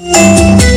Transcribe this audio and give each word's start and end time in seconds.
Música 0.00 0.67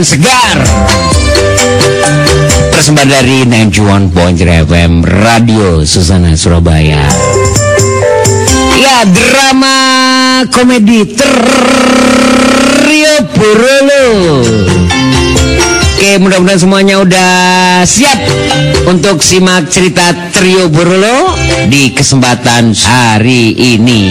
hiburan 0.00 0.04
segar. 0.04 0.56
Persembahan 2.72 3.10
dari 3.12 3.44
91.3 3.44 4.64
FM 4.64 5.04
Radio 5.04 5.84
Susana 5.84 6.32
Surabaya. 6.36 7.04
Ya 8.80 9.04
drama 9.04 9.76
komedi 10.48 11.04
Trio 12.80 13.16
Borolo 13.36 14.08
Oke 16.00 16.16
mudah-mudahan 16.16 16.56
semuanya 16.56 16.96
udah 17.04 17.84
siap 17.84 18.16
Untuk 18.88 19.20
simak 19.20 19.68
cerita 19.68 20.32
Trio 20.32 20.72
Borolo 20.72 21.36
Di 21.68 21.92
kesempatan 21.92 22.72
hari 22.72 23.52
ini. 23.52 24.08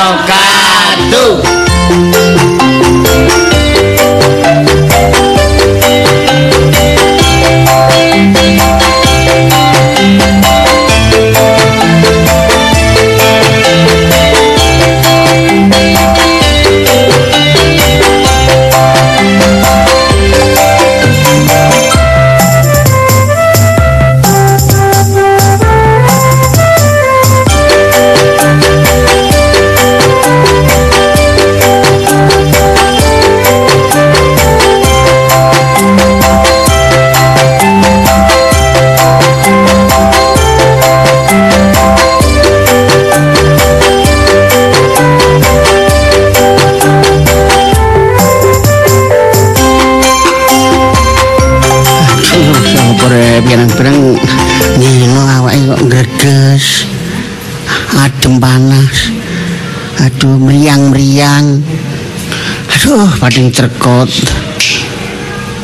Aduh, 62.89 63.05
pating 63.21 63.53
cerkot. 63.53 64.09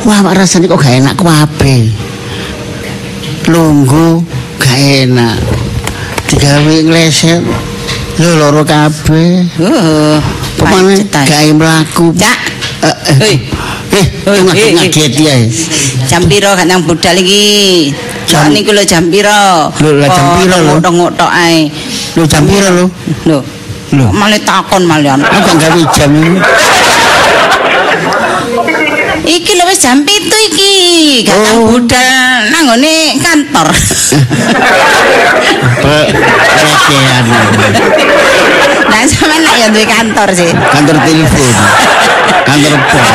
Wah, 0.06 0.22
awak 0.22 0.38
rasane 0.38 0.70
kok 0.70 0.78
gak 0.78 1.02
enak 1.02 1.18
kabeh. 1.18 1.90
Lunggu 3.50 4.22
gak 4.62 4.78
enak. 4.78 5.34
Digawe 6.30 6.74
ngleset. 6.86 7.42
Lho 8.22 8.30
loro 8.38 8.62
kabeh. 8.62 9.42
Uh, 9.58 10.22
Pemane 10.54 11.02
gawe 11.10 11.50
mlaku. 11.50 12.14
Cak. 12.14 12.38
Eh, 12.86 12.94
eh. 13.18 13.36
Eh, 14.30 14.38
ngaget 14.46 14.70
ngaget 14.78 15.12
ya. 15.18 15.34
Jam 16.06 16.30
piro 16.30 16.54
gak 16.54 16.70
nang 16.70 16.86
budal 16.86 17.18
iki? 17.18 17.90
Jam- 18.30 18.54
niku 18.54 18.70
lho 18.70 18.86
jam 18.86 19.10
piro? 19.10 19.74
Lho, 19.82 19.98
lah 19.98 20.14
jam 20.14 20.26
piro, 20.38 20.56
lho? 20.62 20.78
Ngotok-ngotok 20.78 21.30
ae. 21.34 21.74
Lho 22.14 22.22
jam 22.22 22.46
piro 22.46 22.70
lho? 22.70 22.86
Lho. 23.26 23.38
Lho. 23.98 24.14
Malah 24.14 24.38
takon 24.46 24.86
malian. 24.86 25.18
Aku 25.26 25.58
gak 25.58 25.74
gawe 25.74 25.82
jam 25.90 26.14
ini. 26.14 26.38
Iki 29.26 29.52
lho 29.58 29.64
wis 29.66 29.82
jam 29.82 30.06
7 30.06 30.06
iki. 30.48 30.74
Gak 31.26 31.34
Oh. 31.34 31.74
budal 31.74 32.46
nang 32.48 32.62
ngone 32.70 32.94
kantor. 33.18 33.68
Recehan. 35.82 37.24
Lah 38.86 39.02
sampean 39.04 39.40
nek 39.42 39.54
ya 39.58 39.68
duwe 39.68 39.84
kantor 39.84 40.28
sih. 40.30 40.50
Kantor 40.54 40.96
telepon. 41.02 41.52
Kantor 42.46 42.74
pos. 42.90 43.08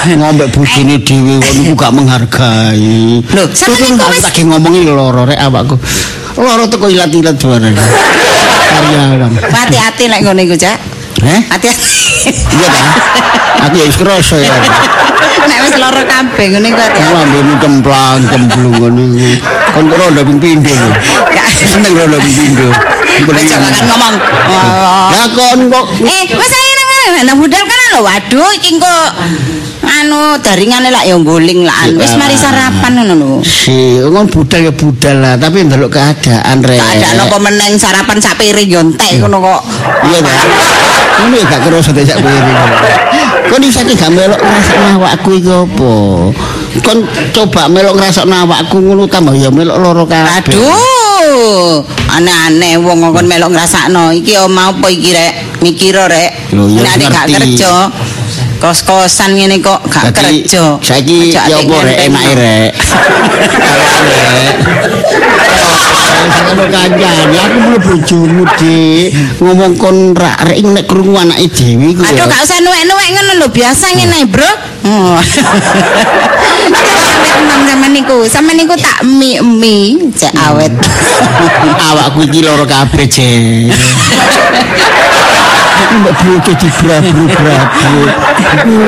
Ngombek 0.00 0.48
bojone 0.52 0.96
dhewe 1.00 1.34
kok 1.40 1.52
niku 1.56 1.72
gak 1.76 1.92
menghargai. 1.92 3.20
Lho, 3.24 3.44
sampeyan 3.52 3.96
Tuh, 3.96 4.04
kok 4.04 4.10
wis- 4.12 4.24
lagi 4.24 4.42
ngomongi 4.44 4.80
loro 4.84 5.24
rek 5.24 5.40
awakku. 5.40 5.76
Loro 6.40 6.64
teko 6.68 6.88
ilat-ilat 6.88 7.36
bareng. 7.36 7.76
Karyawan. 8.70 9.32
Hati-hati 9.40 10.04
lek 10.08 10.20
ngene 10.24 10.42
iku, 10.44 10.56
Cak. 10.56 10.78
Heh? 11.20 11.40
Hati-hati. 11.50 11.86
Iya 12.30 12.68
ta? 12.70 12.82
Aku 13.68 13.74
ya 13.76 13.86
krasa 13.92 14.36
ya. 14.40 14.52
Nek 15.40 15.58
wis 15.68 15.74
lara 15.76 16.02
kabeh 16.04 16.46
ngene 16.54 16.66
iku 16.70 16.80
Aku 16.80 16.86
hati-hati. 16.88 17.20
ambene 17.20 17.52
cemplang 17.60 18.20
cemplung 18.30 18.72
ngono. 18.78 19.04
Kon 19.74 19.84
kok 19.90 19.98
ping 20.24 20.38
pindho. 20.40 20.74
Gak. 21.30 21.46
Seneng 21.66 21.92
ping 22.18 22.36
pindho. 22.36 22.68
Jangan 23.44 23.72
ngomong. 23.84 24.14
Ya 25.12 25.24
kon 25.34 25.60
kok 25.68 25.84
Eh, 26.00 26.22
wis 26.30 26.52
nang 27.26 27.36
budal 27.38 27.62
kan 27.66 27.78
lho. 27.94 28.00
Waduh, 28.06 28.50
iki 28.56 28.78
kok 28.78 29.08
anu 30.00 30.38
daringane 30.40 30.88
lak 30.88 31.04
ya 31.04 31.16
guling 31.18 31.66
lah. 31.66 31.90
Wis 31.92 32.14
mari 32.16 32.36
sarapan 32.38 33.02
ngono 33.02 33.14
lho. 33.18 33.32
si 33.42 33.98
ngon 34.00 34.30
budal 34.30 34.60
ya 34.70 34.72
budal 34.72 35.16
lah, 35.20 35.34
tapi 35.36 35.66
ndelok 35.66 35.90
keadaan 35.92 36.62
rek. 36.62 36.78
Tak 36.78 36.90
ada 36.96 37.08
napa 37.18 37.36
meneng 37.42 37.74
sarapan 37.76 38.18
sak 38.22 38.38
piring 38.38 38.68
yo 38.70 38.80
entek 38.80 39.20
ngono 39.20 39.42
kok. 39.42 39.60
Iya 40.06 40.18
ta. 40.22 40.32
Ngono 41.20 41.34
ya 41.36 41.44
gak 41.50 41.60
kerasa 41.68 41.90
dek 41.92 42.06
sak 42.08 42.18
piring. 42.22 42.58
Kon 43.50 43.62
iso 43.66 43.80
gak 43.82 44.10
melok 44.14 44.40
ngrasakno 44.40 44.88
awakku 45.02 45.30
iki 45.36 45.50
apa? 45.50 45.92
Kon 46.86 46.98
coba 47.34 47.62
melok 47.66 47.94
ngrasakno 47.98 48.34
awakku 48.46 48.78
ngono 48.78 49.04
tambah 49.10 49.34
ya 49.34 49.50
melok 49.50 49.76
loro 49.82 50.04
kabeh. 50.06 50.54
Aduh, 50.54 50.99
Lho, 51.30 51.86
aneh-aneh 52.10 52.74
wong 52.82 53.14
kon 53.14 53.26
melok 53.30 53.54
ngrasakno. 53.54 54.10
Iki 54.10 54.34
omah 54.42 54.74
apa 54.74 54.86
iki 54.90 55.14
rek? 55.14 55.62
Mikir 55.62 55.94
rek. 55.94 56.50
Ya 56.50 56.90
Nek 56.98 57.06
gak 57.06 57.26
kerja. 57.30 57.86
Kos-kosan 58.58 59.38
ngene 59.38 59.62
kok 59.62 59.78
gak 59.86 60.10
Dadi, 60.10 60.42
kerja. 60.42 60.82
Saiki 60.82 61.30
ya 61.30 61.46
apa 61.46 61.76
rek 61.86 61.98
enake 62.10 62.32
rek. 62.34 62.70
Kalau 66.50 66.66
kanjane 66.66 67.36
aku 67.38 67.56
mulu 67.62 67.78
bojomu 67.78 68.42
Dik. 68.58 69.14
Ngomong 69.38 69.78
kon 69.78 70.18
rak 70.18 70.50
rek 70.50 70.58
nek 70.66 70.84
krungu 70.90 71.14
anake 71.14 71.46
dhewe 71.46 71.94
ku. 71.94 72.02
Aduh 72.02 72.26
ya. 72.26 72.26
gak 72.26 72.42
usah 72.42 72.58
nuwek-nuwek 72.58 73.08
ngono 73.14 73.32
lho, 73.38 73.46
biasa 73.54 73.86
ngene 73.94 74.26
Bro. 74.26 74.50
Tenan 77.40 77.64
sampean 77.64 77.92
niku. 77.96 78.18
Sampean 78.28 78.56
niku 78.60 78.76
tak 78.76 79.00
mi-mi, 79.00 79.96
cek 80.12 80.36
awet. 80.36 80.76
awakku 81.88 82.28
iki 82.28 82.44
loro 82.44 82.68
kabeh 82.68 83.08
je. 83.08 83.28
Mbak 85.90 86.14
bojo 86.22 86.52
dibrabu-brabu. 86.54 87.94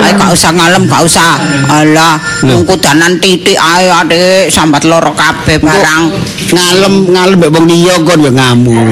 Ayo 0.03 0.13
gak 0.15 0.31
usah 0.33 0.51
ngalem, 0.55 0.87
gak 0.87 1.03
usah. 1.03 1.35
Alah, 1.67 2.15
wong 2.47 2.63
kudanan 2.63 3.19
titik 3.19 3.59
ae 3.59 3.91
adik 3.91 4.51
sambat 4.53 4.87
loro 4.87 5.11
kabeh 5.15 5.59
barang. 5.59 6.05
ngalem 6.53 6.95
ngalem 7.09 7.37
mbek 7.41 7.51
wong 7.51 7.65
liya 7.67 7.95
kon 8.05 8.21
ya 8.23 8.31
ngamuk. 8.31 8.87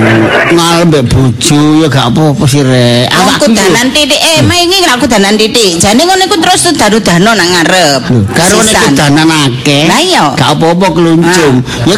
Ngalem 0.57 0.87
mbek 0.91 1.05
bojo 1.12 1.61
ya 1.85 1.87
gak 1.87 2.07
apa-apa 2.11 2.45
sih 2.49 2.62
rek. 2.65 3.07
Wong 3.12 3.19
Awakku 3.21 3.47
kudanan 3.53 3.89
titik 3.93 4.21
eh 4.21 4.39
mah 4.43 4.59
iki 4.59 4.77
gak 4.83 4.99
kudanan 4.99 5.35
titik. 5.37 5.71
Jane 5.79 6.03
ngono 6.03 6.23
iku 6.27 6.37
terus 6.41 6.62
daru-dano 6.75 7.31
nang 7.37 7.49
ngarep. 7.51 8.03
karo 8.35 8.59
nek 8.65 8.75
Sisan. 8.75 8.83
kudanan 8.95 9.29
akeh. 9.29 9.85
Lah 9.87 10.01
iya. 10.01 10.25
Gak 10.35 10.51
apa-apa 10.57 10.87
keluncung. 10.93 11.55
Ya 11.87 11.97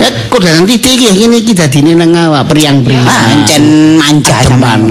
ya 0.00 0.08
kudanan 0.30 0.64
titik 0.64 0.94
iki 0.96 1.06
ngene 1.10 1.36
iki 1.42 1.52
dadine 1.52 1.92
nang 1.98 2.14
awak 2.14 2.46
priang-priang. 2.48 3.04
Pancen 3.04 3.98
manja 3.98 4.36
sampean. 4.46 4.86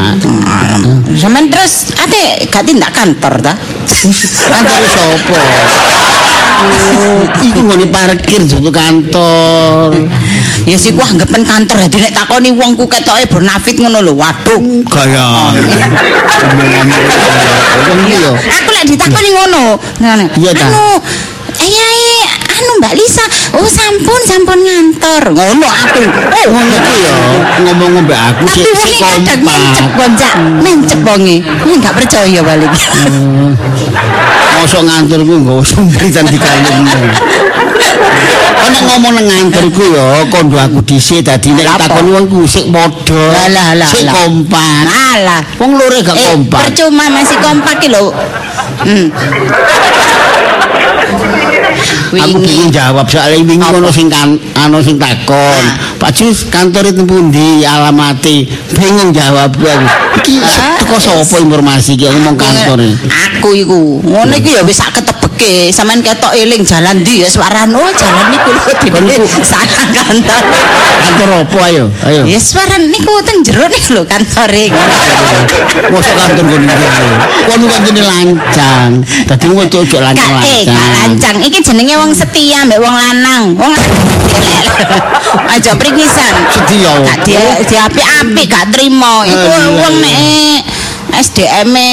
Mana? 0.00 1.04
Sampean 1.12 1.52
terus 1.52 1.92
ate 1.96 2.48
gak 2.48 2.64
tindak 2.64 2.90
kantor 2.96 3.34
ta? 3.44 3.52
Kantor 4.48 4.82
sapa? 4.88 5.40
Oh, 6.60 7.24
iku 7.40 7.60
ngene 7.64 7.88
parkir 7.88 8.44
jatuh 8.44 8.72
kantor. 8.72 9.96
Ya 10.68 10.76
sih 10.76 10.92
ku 10.92 11.00
anggapen 11.00 11.40
kantor 11.40 11.88
dadi 11.88 12.04
nek 12.04 12.12
takoni 12.12 12.52
wong 12.52 12.76
ku 12.76 12.84
ketoke 12.84 13.24
bernafit 13.28 13.80
ngono 13.80 14.04
lho. 14.04 14.12
Waduh. 14.12 14.60
Gaya. 14.84 15.56
Wong 17.88 17.98
iki 18.04 18.16
yo. 18.20 18.32
Aku 18.36 18.68
lek 18.76 18.84
ditakoni 18.88 19.28
ngono. 19.32 19.80
Ngono. 20.00 20.24
Iya, 20.36 20.52
ta? 20.52 20.68
Anu, 20.68 21.00
iya 21.64 21.88
iya, 21.96 22.28
anu 22.60 22.72
Mbak 22.80 22.92
Lisa. 22.96 23.24
Oh, 23.50 23.66
sampun 23.66 24.20
sampun 24.24 24.58
ngantor. 24.62 25.22
Ngono 25.34 25.66
aku. 25.66 26.00
Oh, 26.06 26.44
Wong 26.54 26.66
iki 26.70 26.94
yo 27.02 27.14
ngomong 27.66 28.06
mbek 28.06 28.18
aku 28.30 28.44
sik 28.46 28.64
iki 28.64 28.92
kadang 28.98 29.40
mencep 29.42 29.86
gonjak, 29.98 30.34
mencep 30.62 31.00
wonge. 31.02 31.36
Ini 31.42 31.72
enggak 31.74 31.94
percaya 31.98 32.40
balik. 32.40 32.70
Mosok 34.54 34.82
ngantorku 34.86 35.34
nggo 35.42 35.56
sumbritan 35.64 36.24
dikalungno. 36.30 37.00
Ana 38.60 38.78
ngomong 38.86 39.12
nang 39.18 39.26
ngantorku 39.26 39.82
yo 39.82 40.06
kondo 40.30 40.56
aku 40.56 40.78
dhisik 40.86 41.26
dadi 41.26 41.50
nek 41.50 41.66
takon 41.80 42.06
wong 42.14 42.24
ku 42.30 42.46
sik 42.46 42.70
padha. 42.70 43.24
Sik 43.90 44.06
kompak. 44.06 44.84
Alah. 44.86 45.42
Wong 45.58 45.74
loro 45.74 45.98
gak 46.00 46.14
Eh, 46.14 46.26
kompak. 46.30 46.70
percuma 46.70 47.10
masih 47.10 47.38
kompak 47.42 47.82
iki 47.82 47.88
lho. 47.90 48.14
Hmm. 48.80 49.10
Aku 52.10 52.42
bingung 52.42 52.74
jawab 52.74 53.06
soalnya 53.06 53.38
wingi 53.38 53.62
Apa? 53.62 53.78
ono 53.78 53.90
sing 53.94 54.10
kan 54.10 54.34
ano 54.58 54.82
sing 54.82 54.98
takon. 54.98 55.62
Ah. 55.62 55.94
Pak 56.02 56.10
Jus 56.10 56.50
kantor 56.50 56.90
itu 56.90 57.06
pundi 57.06 57.62
alamate? 57.62 58.50
Bingung 58.74 59.14
jawab 59.14 59.54
aku. 59.54 59.78
Iki 60.18 60.42
teko 60.82 60.96
sapa 60.98 61.38
informasi 61.38 61.94
iki 61.94 62.10
ngomong 62.10 62.34
kantor? 62.34 62.82
Aku 63.38 63.54
iku. 63.54 64.02
Ngono 64.02 64.34
iki 64.34 64.58
ya 64.58 64.66
wis 64.66 64.82
sak 64.82 64.98
ketebeke. 65.40 65.72
Sampeyan 65.72 66.00
ketok 66.04 66.32
eling 66.36 66.62
jalan 66.64 67.00
ndi 67.00 67.24
ya 67.24 67.28
suaran 67.32 67.72
oh 67.72 67.90
jalan 67.96 68.26
niku 68.28 68.50
lho 68.52 68.72
dene 68.84 69.16
sana 69.40 69.82
kantor. 69.96 70.42
Kantor 71.00 71.28
apa 71.44 71.58
ayo? 71.72 71.84
Ayo. 72.04 72.22
Ya 72.28 72.38
suaran 72.38 72.92
niku 72.92 73.12
teng 73.24 73.40
jero 73.40 73.64
niku 73.66 73.96
lho 73.96 74.02
kantore. 74.04 74.68
Mosok 75.88 76.14
kantor 76.16 76.44
kono 76.44 76.72
iki. 76.76 77.08
Kono 77.48 77.66
kan 77.72 77.96
lancang. 77.96 78.90
Dadi 79.26 79.44
wong 79.48 79.58
ojo 79.64 79.80
gak 79.88 80.02
lancang-lancang. 80.04 80.76
lancang. 80.76 81.36
Iki 81.40 81.58
jenenge 81.64 81.94
wong 81.96 82.12
setia 82.12 82.68
mbek 82.68 82.78
wong 82.80 82.94
lanang. 82.94 83.44
Wong 83.56 83.72
aja 85.48 85.72
pringisan. 85.80 86.32
Setia. 86.52 86.92
Gak 87.00 87.18
dia 87.24 87.42
diapik-apik 87.64 88.46
gak 88.48 88.64
trimo. 88.74 89.24
Iku 89.24 89.50
wong 89.80 89.94
nek 90.04 90.79
SDM 91.20 91.70
-e 91.76 91.92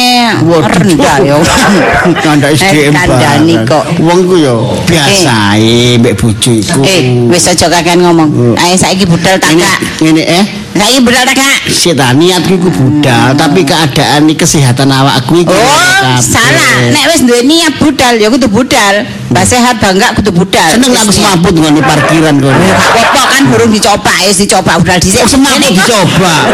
rendah 0.63 1.17
ya. 1.19 1.37
Kandak 2.23 2.55
SDM 2.55 2.95
Eh, 2.95 2.95
kandhani 2.95 3.55
kok. 3.67 3.83
Wong 3.99 4.23
ku 4.23 4.35
yo 4.39 4.71
biasa 4.87 5.59
ae 5.59 5.99
mbek 5.99 6.15
bojo 6.15 6.51
iku. 6.55 6.79
Eh, 6.87 7.27
wis 7.27 7.51
aja 7.51 7.67
kakean 7.67 7.99
ngomong. 8.07 8.55
Ayo 8.55 8.75
saiki 8.79 9.03
budal 9.03 9.35
tak 9.35 9.59
gak. 9.59 9.77
ngene 9.99 10.23
eh 10.23 10.43
Saiki 10.77 10.99
budal 11.01 11.25
tak 11.25 11.35
gak. 11.35 11.57
Sita 11.67 12.13
niatku 12.13 12.53
iku 12.53 12.69
budal, 12.69 13.33
tapi 13.33 13.61
keadaan 13.61 14.23
ini 14.23 14.33
kesehatan 14.33 14.87
awakku 14.87 15.35
iku 15.35 15.49
Oh, 15.49 15.57
kabeh. 15.57 16.21
salah. 16.21 16.93
Nek 16.93 17.03
wis 17.09 17.21
duwe 17.25 17.41
niat 17.43 17.73
budal 17.81 18.13
ya 18.15 18.29
kudu 18.29 18.45
budal. 18.45 19.01
Mbak 19.27 19.43
sehat 19.43 19.75
bangga 19.81 20.13
kudu 20.13 20.29
budal. 20.31 20.69
seneng 20.69 20.93
aku 20.93 21.11
semaput 21.11 21.51
ngene 21.51 21.81
parkiran 21.81 22.35
kono. 22.37 22.53
Gak 22.53 22.89
apa-apa 22.93 23.21
kan 23.27 23.41
burung 23.49 23.71
dicoba 23.73 24.13
ya 24.21 24.31
dicoba 24.31 24.71
budal 24.77 24.97
dhisik. 25.01 25.25
Kok 25.25 25.29
semaput 25.33 25.73
dicoba. 25.73 26.35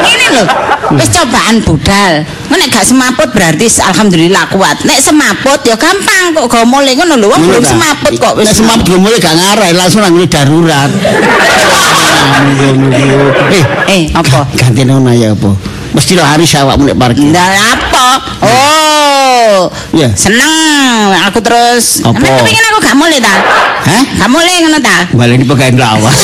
Ini 0.00 0.26
lho, 0.32 0.44
wis 0.96 1.08
cobaan 1.14 1.62
budal. 1.62 2.14
Nek 2.50 2.68
gak 2.68 2.84
semaput 2.84 3.28
berarti 3.30 3.66
alhamdulillah 3.80 4.44
kuat. 4.50 4.82
Nek 4.84 4.98
semaput 5.00 5.60
ya 5.64 5.78
gampang 5.78 6.34
kok 6.34 6.46
go 6.50 6.60
mulai 6.66 6.94
ngono 6.98 7.14
lho. 7.16 7.26
Wong 7.30 7.42
belum 7.46 7.64
semaput 7.64 8.12
kok 8.18 8.34
wis 8.36 8.50
Nek 8.50 8.56
semaput 8.58 8.84
belum 8.90 9.00
mulai 9.06 9.18
gak 9.22 9.36
ngarai 9.36 9.72
langsung 9.74 10.02
nang 10.02 10.14
darurat. 10.28 10.90
Eh, 13.50 13.64
Eh, 13.90 14.02
apa? 14.14 14.46
ganti 14.54 14.84
nona 14.86 15.10
ya 15.16 15.34
apa? 15.34 15.50
Mesti 15.90 16.14
lo 16.14 16.22
hari 16.22 16.46
awakmu 16.46 16.86
nek 16.86 16.98
parkir. 17.00 17.26
Ndak 17.26 17.50
apa? 17.74 18.06
Oh. 18.46 19.56
Ya. 19.90 20.14
Seneng 20.14 21.10
aku 21.26 21.42
terus. 21.42 22.04
Apa? 22.06 22.14
Nek 22.22 22.30
kepengin 22.44 22.64
aku 22.70 22.78
gak 22.86 22.96
mulai 22.96 23.18
ta? 23.18 23.34
Hah? 23.88 24.02
Gak 24.22 24.30
mulai 24.30 24.62
ngono 24.62 24.78
ta? 24.78 25.10
Balik 25.10 25.42
di 25.42 25.46
pegawai 25.48 25.74
lawas. 25.74 26.18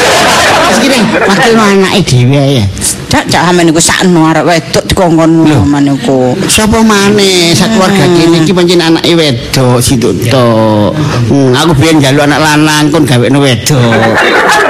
Segini, 0.74 0.98
wakil 1.28 1.52
no 1.54 1.62
anake 1.62 2.00
dhewe 2.02 2.42
ya. 2.58 2.64
Dak 3.12 3.28
cak 3.28 3.44
amen 3.44 3.68
iku 3.68 3.76
sakno 3.76 4.24
arek 4.32 4.48
wedok 4.48 4.84
dikongkon 4.88 5.44
Lho. 5.44 5.60
amen 5.68 5.84
iku. 5.92 6.32
Sapa 6.48 6.80
maneh 6.80 7.52
sak 7.52 7.76
keluarga 7.76 8.08
kene 8.08 8.40
iki 8.40 8.56
pancen 8.56 8.80
anake 8.80 9.12
wedok 9.12 9.84
situ 9.84 10.16
to. 10.32 10.48
Hmm, 11.28 11.52
aku 11.52 11.76
biyen 11.76 12.00
njaluk 12.00 12.24
anak 12.24 12.40
lanang 12.40 12.88
kon 12.88 13.04
gawekno 13.04 13.44
wedok. 13.44 13.84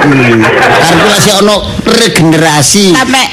Hmm. 0.03 0.43
Arep 0.83 1.07
lagi 1.07 1.31
ono 1.39 1.63
regenerasi. 1.87 2.91
Sampai 2.91 3.23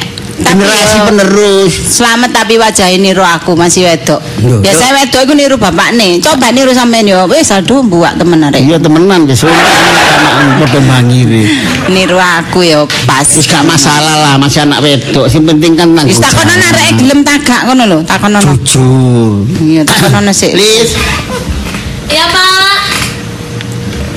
Generasi 0.40 0.97
yo, 0.97 1.04
penerus. 1.06 1.73
Selamat 2.00 2.30
tapi 2.32 2.56
wajah 2.56 2.88
niru 2.97 3.20
aku 3.20 3.52
masih 3.54 3.87
wedok. 3.87 4.20
Biasa 4.61 4.97
wedok 4.97 5.20
iku 5.28 5.32
niru 5.37 5.56
bapak 5.61 5.92
nih. 5.94 6.18
Coba 6.18 6.50
niru 6.50 6.73
sampean 6.73 7.06
yo. 7.06 7.28
Wis 7.28 7.52
aduh 7.52 7.85
buak 7.85 8.16
temen 8.16 8.40
arek. 8.40 8.61
Iya 8.61 8.80
temenan 8.80 9.28
wis 9.28 9.44
anak 9.44 10.64
padha 10.64 10.80
mangire. 10.82 11.44
Niru 11.87 12.16
aku 12.16 12.64
yo 12.64 12.88
pas. 13.04 13.26
Wis 13.28 13.47
gak 13.47 13.62
masalah 13.62 14.16
lah 14.18 14.35
masih 14.40 14.64
anak 14.64 14.80
wedok. 14.80 15.28
Sing 15.28 15.44
penting 15.44 15.76
kan 15.76 15.92
nang. 15.92 16.09
Wis 16.09 16.18
takonan 16.18 16.59
arek 16.59 16.88
gelem 16.97 17.20
tagak 17.20 17.61
ngono 17.68 17.82
lho, 17.87 17.99
takonan. 18.02 18.40
jujur. 18.42 19.44
Iya, 19.61 19.82
takonan 19.85 20.32
sik. 20.32 20.56
Lis, 20.56 20.97
Ya 22.11 22.26
Pak. 22.26 22.82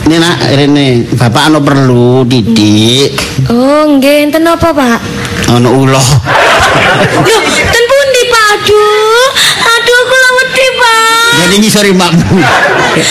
ini 0.03 0.17
nak 0.17 0.35
rene 0.51 0.85
bapak 1.15 1.47
anu 1.47 1.59
perlu 1.61 2.25
didik. 2.25 3.13
Oh, 3.47 3.85
nggih, 3.87 4.27
enten 4.27 4.43
apa, 4.43 4.73
Pak? 4.73 4.99
Ono 5.51 5.69
ulo. 5.75 5.99
Loh, 7.23 7.41
ten 7.43 7.83
pundi, 7.83 8.21
Pak? 8.25 8.45
Aduh. 8.55 9.27
Aduh, 9.65 9.99
kula 10.07 10.29
wedi, 10.39 10.67
Pak. 10.79 11.31
Jadi 11.43 11.55
ngisori 11.59 11.91
makmu. 11.91 12.39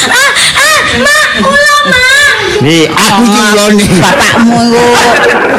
Ah, 0.09 0.31
ah, 0.57 0.79
Mak, 0.99 1.29
kula, 1.43 1.77
Mak. 1.87 2.35
Nih, 2.63 2.85
aku 2.89 3.23
iki 3.27 3.41
ulo 3.43 3.65
nih. 3.75 3.89
Bapakmu 3.99 4.57
iku. 4.63 4.85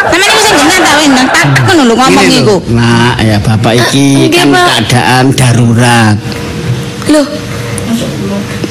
Sampeyan 0.03 0.29
iku 0.29 0.37
sing 0.39 0.55
genah 0.55 0.79
ta 0.79 0.91
wis 0.95 1.09
nang 1.09 1.27
tagak 1.27 1.63
ngono 1.65 1.81
lho 1.83 1.93
ngomong 1.97 2.23
Ini 2.23 2.37
iku. 2.39 2.55
lho. 2.61 2.75
Nah, 2.77 3.13
ya 3.19 3.37
bapak 3.41 3.73
iki 3.75 4.29
kan 4.29 4.47
keadaan 4.49 5.25
darurat. 5.33 6.15
Loh. 7.09 7.25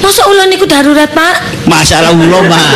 Masa 0.03 0.23
ulo 0.27 0.43
niku 0.51 0.67
darurat, 0.67 1.11
Pak? 1.11 1.67
Masalah 1.71 2.11
ulo, 2.11 2.43
Pak. 2.47 2.73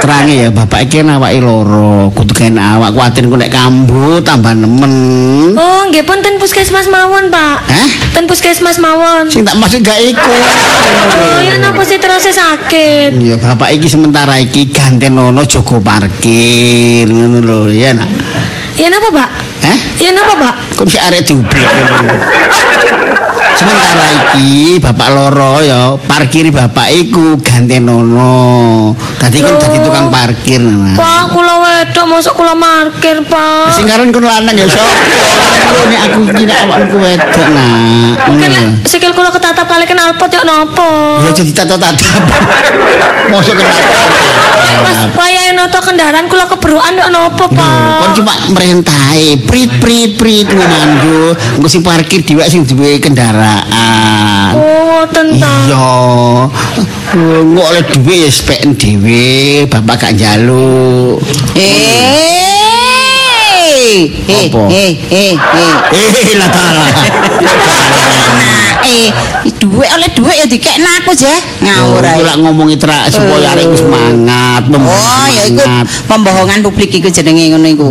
Terangi 0.00 0.44
ya 0.44 0.48
bapak 0.48 0.88
iki 0.88 1.04
awake 1.04 1.40
loro, 1.40 2.08
kudu 2.12 2.32
kena 2.32 2.76
awak 2.80 2.96
kuatir 2.96 3.28
ku 3.28 3.36
nek 3.36 3.52
kambuh 3.52 4.20
tambah 4.24 4.56
nemen. 4.56 5.52
Oh, 5.56 5.84
nggih 5.88 6.04
pun 6.04 6.20
ten 6.24 6.40
puskesmas 6.40 6.88
mawon, 6.88 7.28
Pak. 7.28 7.56
Hah? 7.68 7.88
Ten 8.12 8.24
puskesmas 8.24 8.80
mawon. 8.80 9.28
Sing 9.28 9.44
tak 9.44 9.56
maksud 9.56 9.84
gak 9.84 10.00
iku. 10.00 10.32
Oh, 10.32 11.40
ya 11.44 11.60
napa 11.60 11.84
sih 11.84 12.00
terus 12.00 12.24
sakit? 12.24 13.16
Ya 13.20 13.36
bapak 13.36 13.72
iki 13.76 13.88
sementara 13.88 14.40
iki 14.40 14.68
gantenono 14.68 15.44
jogo 15.44 15.80
parkir 15.80 17.08
ngono 17.08 17.38
lho 17.44 17.58
ya 17.72 17.92
nak. 17.96 18.08
Ya 18.74 18.90
napa, 18.90 19.08
Pak? 19.12 19.53
Hah? 19.64 19.78
Ya 19.96 20.10
napa, 20.12 20.34
Pak? 20.36 20.54
Kok 20.76 20.86
si 20.86 20.98
arek 21.00 21.24
dublek. 21.24 21.64
Sementara 23.54 24.34
iki 24.34 24.82
bapak 24.82 25.08
loro 25.14 25.62
ya 25.62 25.94
parkir 26.10 26.50
bapak 26.50 26.90
iku 26.90 27.38
gantenono. 27.38 28.92
Dadi 29.16 29.38
kan 29.40 29.54
dadi 29.56 29.78
tukang 29.78 30.10
parkir 30.10 30.58
nah. 30.58 30.98
Pak, 30.98 31.22
kula 31.32 31.54
wedok 31.62 32.04
mosok 32.04 32.34
kula 32.34 32.52
parkir, 32.58 33.22
Pak. 33.24 33.72
Sing 33.72 33.86
karon 33.86 34.10
kon 34.10 34.26
lanang 34.26 34.58
ya 34.58 34.66
sok. 34.66 34.82
Nek 35.86 36.00
aku 36.10 36.18
iki 36.34 36.44
nek 36.44 36.58
awakku 36.66 36.96
wedok 36.98 37.46
nah. 37.54 38.10
Kan 38.26 38.34
Ngono. 38.42 38.62
sikil 38.84 39.14
kula 39.14 39.30
ketatap 39.30 39.64
kali 39.70 39.86
kenalpot 39.86 40.28
ya 40.28 40.42
napa? 40.42 41.22
Ya 41.22 41.30
jadi 41.30 41.52
tata-tata. 41.54 42.10
Mosok 43.30 43.54
kena. 43.54 43.74
Pas 44.74 44.98
wayahe 45.14 45.54
noto 45.54 45.78
kendaraan 45.78 46.26
kula 46.26 46.50
kebrokan 46.50 46.98
ya 46.98 47.06
napa, 47.06 47.46
Kon 47.46 47.54
Pak? 47.54 48.12
cuma 48.18 48.34
merintai, 48.50 49.38
prit 49.54 49.70
prit 49.78 50.10
prit 50.18 50.50
ngomandu. 50.50 51.30
Engko 51.54 51.70
sing 51.70 51.86
parkir 51.86 52.26
dhewe 52.26 52.42
sing 52.50 52.66
duwe 52.66 52.98
kendaraan. 52.98 54.50
Oh, 54.58 55.06
tentang. 55.06 55.70
Iya. 55.70 56.50
Engko 57.14 57.62
oleh 57.62 57.86
dhewe 57.86 58.26
ya 58.26 58.30
speken 58.34 58.74
dhewe, 58.74 59.70
bapak 59.70 60.10
gak 60.10 60.18
njaluk. 60.18 61.22
Eh, 61.54 61.70
eh, 64.26 64.50
Apa? 64.50 64.66
eh, 64.74 64.98
eh, 65.06 65.38
eh. 65.38 66.02
Eh, 66.02 66.34
lah 66.34 66.50
eh, 68.84 69.08
duit 69.60 69.88
oleh 69.90 70.08
duit 70.12 70.36
ya 70.36 70.46
dikekno 70.46 70.88
aku 71.02 71.12
je. 71.16 71.34
Ngawur 71.64 72.04
ae. 72.04 72.20
lak 72.24 72.36
ngomongi 72.40 72.76
terak 72.76 73.08
supaya 73.12 73.52
arek 73.56 73.72
ku 73.72 73.76
semangat, 73.80 74.62
Oh, 74.74 75.26
ya 75.28 75.42
iku 75.48 75.64
pembohongan 76.08 76.60
publik 76.64 76.92
iku 76.92 77.08
jenenge 77.08 77.52
ngono 77.52 77.68
iku. 77.68 77.88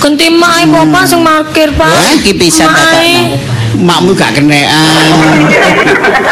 Ganti 0.00 0.26
mak 0.32 0.52
ae 0.62 0.64
bapak 0.68 1.02
sing 1.08 1.20
parkir, 1.24 1.68
Pak. 1.76 2.20
Iki 2.20 2.32
pisan. 2.36 2.68
Makmu 3.72 4.12
gak 4.12 4.36
kenean. 4.36 5.08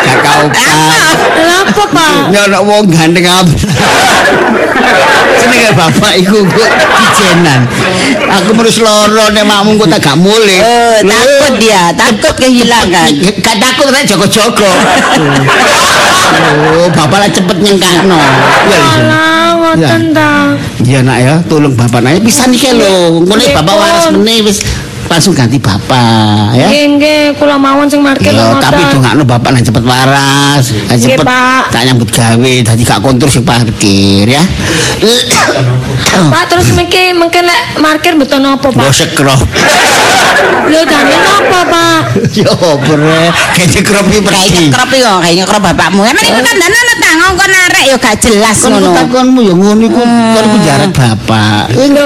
Gak 0.04 0.18
kaupan. 0.20 1.16
Lha 1.40 1.56
apa, 1.64 1.84
Pak? 1.88 2.36
Ana 2.36 2.60
wong 2.60 2.84
gandeng 2.92 3.24
apa. 3.24 3.54
Senenge 5.40 5.70
bapak 5.72 6.12
iku 6.20 6.44
kok 6.44 6.70
ijenan. 7.10 7.64
Aku 8.40 8.50
terus 8.58 8.76
loro 8.82 9.24
nek 9.32 9.44
makmu 9.44 9.80
kok 9.80 9.88
tak 9.96 10.00
gak 10.04 10.16
mulih. 10.20 10.60
eh, 10.60 10.98
takut 11.02 11.54
dia, 11.58 11.92
takut 11.96 12.34
kehilangan. 12.36 13.10
Gak 13.40 13.56
takut 13.58 13.88
rek 13.92 14.04
jogo-jogo. 14.08 14.70
Oh, 16.80 16.88
bapak 16.94 17.18
lah 17.26 17.30
cepet 17.30 17.56
nyengkakno. 17.58 18.18
Alah, 18.18 19.58
ngoten 19.58 20.02
ta. 20.14 20.54
Iya 20.80 21.00
nak 21.04 21.18
ya, 21.20 21.34
tolong 21.46 21.74
bapak 21.76 22.00
nanya 22.02 22.20
pisan 22.22 22.54
iki 22.54 22.72
lho. 22.74 23.22
Nggih, 23.24 23.54
bapak 23.54 23.74
waras 23.74 24.06
meneh 24.14 24.42
wis 24.42 24.62
langsung 25.06 25.32
ganti 25.32 25.56
bapak 25.56 26.52
ya. 26.52 26.66
Nggih, 26.68 26.84
nggih, 26.96 27.22
kula 27.34 27.56
mawon 27.56 27.86
sing 27.86 27.98
parkir 28.00 28.30
Ya, 28.30 28.42
ngoten. 28.42 28.62
tapi 28.62 28.82
dongakno 28.90 29.22
bapak 29.24 29.50
nang 29.50 29.64
cepet 29.64 29.82
waras, 29.82 30.64
nang 30.86 30.98
cepet 30.98 31.24
Pak. 31.24 31.62
tak 31.70 31.82
nyambut 31.82 32.08
gawe, 32.08 32.52
dadi 32.62 32.82
gak 32.82 33.00
kontrol 33.00 33.26
sing 33.26 33.42
parkir 33.42 34.26
ya. 34.28 34.42
Pak 36.30 36.44
terus 36.46 36.68
mungkin 36.72 37.16
mungkin 37.16 37.42
lek 37.42 37.60
parkir 37.76 38.12
betul 38.14 38.38
napa, 38.38 38.68
Pak? 38.68 38.90
sekrop. 38.92 39.40
Lho 40.70 40.82
dane 40.84 41.16
napa, 41.16 41.60
Pak? 41.64 42.00
Yo 42.32 42.54
bre, 42.78 43.22
kayaknya 43.54 43.66
sekrop 43.72 44.04
iki 44.06 44.20
pergi. 44.20 44.70
nyekrop 44.70 44.88
iki 44.88 45.00
kok, 45.00 45.18
kayak 45.20 45.34
nyekrop 45.36 45.62
bapakmu. 45.62 46.00
Emang 46.04 46.24
iku 46.24 46.40
kan 46.40 46.54
dana 46.54 46.78
tang 47.00 47.16
ngongkon 47.18 47.50
arek 47.50 47.84
ya 47.86 47.96
gak 47.96 48.16
jelas 48.20 48.56
Kon 48.60 48.70
ngono. 48.76 48.92
takonmu 48.94 49.40
ya 49.42 49.54
ngono 49.54 49.82
iku, 49.82 50.02
kon 50.06 50.44
ku 50.46 50.58
jarak 50.62 50.90
bapak. 50.92 51.64
Lho, 51.74 52.04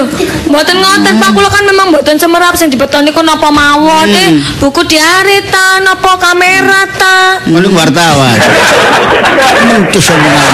mboten 0.49 0.75
ngoten 0.79 1.13
Pak, 1.15 1.29
kula 1.31 1.49
kan 1.49 1.63
memang 1.63 1.85
mboten 1.93 2.15
semerap 2.17 2.53
sing 2.55 2.69
dibetoni 2.85 3.09
ku 3.09 3.25
napa 3.25 3.49
mawon 3.49 4.13
eh 4.13 4.37
buku 4.61 4.85
diare 4.85 5.41
ta 5.49 5.81
napa 5.81 6.21
kamera 6.21 6.85
ta. 6.93 7.41
Ngono 7.49 7.73
wartawan. 7.73 8.37
Mentus 9.65 10.13
omongan. 10.13 10.53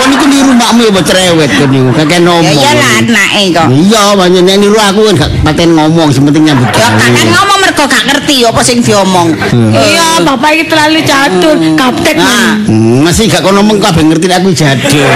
Kon 0.00 0.08
iku 0.16 0.24
niru 0.24 0.52
makmu 0.56 0.88
ya 0.88 1.02
cerewet 1.04 1.50
kon 1.60 1.68
niku, 1.68 1.92
kakek 1.92 2.24
ngomong. 2.24 2.48
Ya 2.48 2.56
iyalah 2.56 2.92
anake 3.04 3.42
kok. 3.52 3.68
Iya, 3.68 4.02
banyak 4.16 4.42
nek 4.48 4.56
niru 4.56 4.78
aku 4.80 5.00
kan 5.12 5.14
gak 5.20 5.30
paten 5.44 5.76
ngomong, 5.76 6.08
sing 6.08 6.24
penting 6.24 6.48
nyambut 6.48 6.72
Ya 6.72 6.88
kakek 6.96 7.28
ngomong 7.28 7.58
mergo 7.60 7.84
gak 7.84 8.04
ngerti 8.08 8.36
apa 8.48 8.60
sing 8.64 8.80
diomong. 8.80 9.28
Iya, 9.76 10.24
bapak 10.24 10.50
iki 10.56 10.64
terlalu 10.72 11.04
jadul, 11.04 11.56
kaptek 11.76 12.16
Nah. 12.16 12.56
Hmm, 12.64 13.04
masih 13.04 13.28
gak 13.28 13.44
kono 13.44 13.60
ngomong 13.60 13.76
kabeh 13.76 14.08
ngerti 14.08 14.26
aku 14.32 14.48
jadul. 14.56 15.12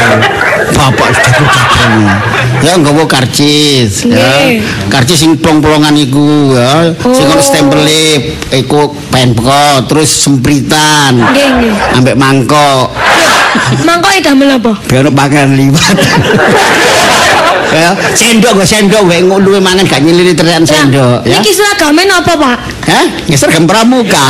Bapak 0.77 1.09
jadul 1.17 1.49
jadul. 1.49 2.05
Ya 2.63 2.79
nggawa 2.79 3.05
karcis, 3.09 4.07
ya. 4.07 4.61
Karcis 4.93 5.19
sing 5.27 5.35
plong-plongan 5.41 5.95
iku 5.99 6.55
ya. 6.55 6.95
Sing 7.11 7.27
ono 7.27 7.41
Oh. 7.41 7.45
stempel 7.45 7.83
iku 8.53 8.95
penpeko, 9.11 9.89
terus 9.91 10.11
sempritan. 10.13 11.19
Nggih, 11.19 11.49
nggih. 11.61 11.75
Ambek 11.99 12.17
mangkok. 12.17 12.93
Mangkok 13.87 14.11
e 14.15 14.21
damel 14.23 14.51
apa? 14.59 14.73
Biar 14.87 15.07
ono 15.07 15.11
pakaian 15.15 15.55
liwat. 15.55 15.97
ya, 17.75 17.91
sendok 18.15 18.63
gak 18.63 18.69
sendok 18.71 19.03
wae 19.07 19.23
luwe 19.23 19.59
mangan 19.59 19.83
gak 19.87 20.03
nyiliri 20.03 20.35
terian 20.35 20.63
sendok 20.63 21.27
ya. 21.27 21.39
Niki 21.39 21.51
seragame 21.55 22.07
napa, 22.07 22.35
Pak? 22.39 22.59
Hah? 22.85 23.05
Ya 23.25 23.37
seragam 23.37 23.65
pramuka. 23.65 24.27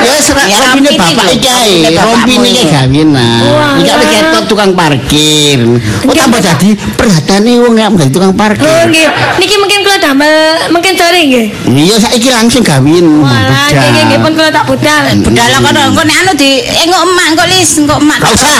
ya 0.00 0.16
Ya, 0.48 0.58
rompi 0.64 0.96
bapak 0.96 1.28
iki 1.30 1.48
ae, 1.48 1.92
rompine 1.92 2.46
iki. 2.46 2.64
Wah, 2.64 3.76
Iki 3.76 3.90
lah. 3.90 4.08
ketok 4.08 4.44
tukang 4.48 4.72
parkir. 4.72 5.60
Oh 6.04 6.14
tambah 6.14 6.40
dadi 6.40 6.72
perhatane 6.94 7.52
wong 7.60 7.76
nek 7.76 7.92
dadi 7.94 8.10
tukang 8.10 8.32
Oh, 8.32 8.38
parkir. 8.38 8.64
nggih. 8.88 9.08
Niki 9.36 9.56
mungkin 9.56 9.78
kula 9.82 9.98
damel 9.98 10.34
mungkin 10.70 10.92
sore 10.94 11.20
nggih. 11.20 11.46
Iya 11.68 11.96
saiki 11.98 12.30
langsung 12.30 12.62
gawin. 12.62 13.20
Walah, 13.20 13.68
nggih 13.68 13.88
nggih 13.90 14.04
nggih 14.06 14.20
pun 14.20 14.32
kula 14.32 14.48
tak 14.48 14.64
budal. 14.64 15.04
budal 15.20 15.48
kono 15.60 15.80
engko 15.86 16.02
nek 16.02 16.16
anu 16.18 16.32
di 16.32 16.50
engko 16.64 16.96
emak 17.02 17.26
engko 17.28 17.44
lis 17.46 17.70
engko 17.76 17.94
emak. 17.98 18.18
Gak 18.18 18.32
usah. 18.32 18.56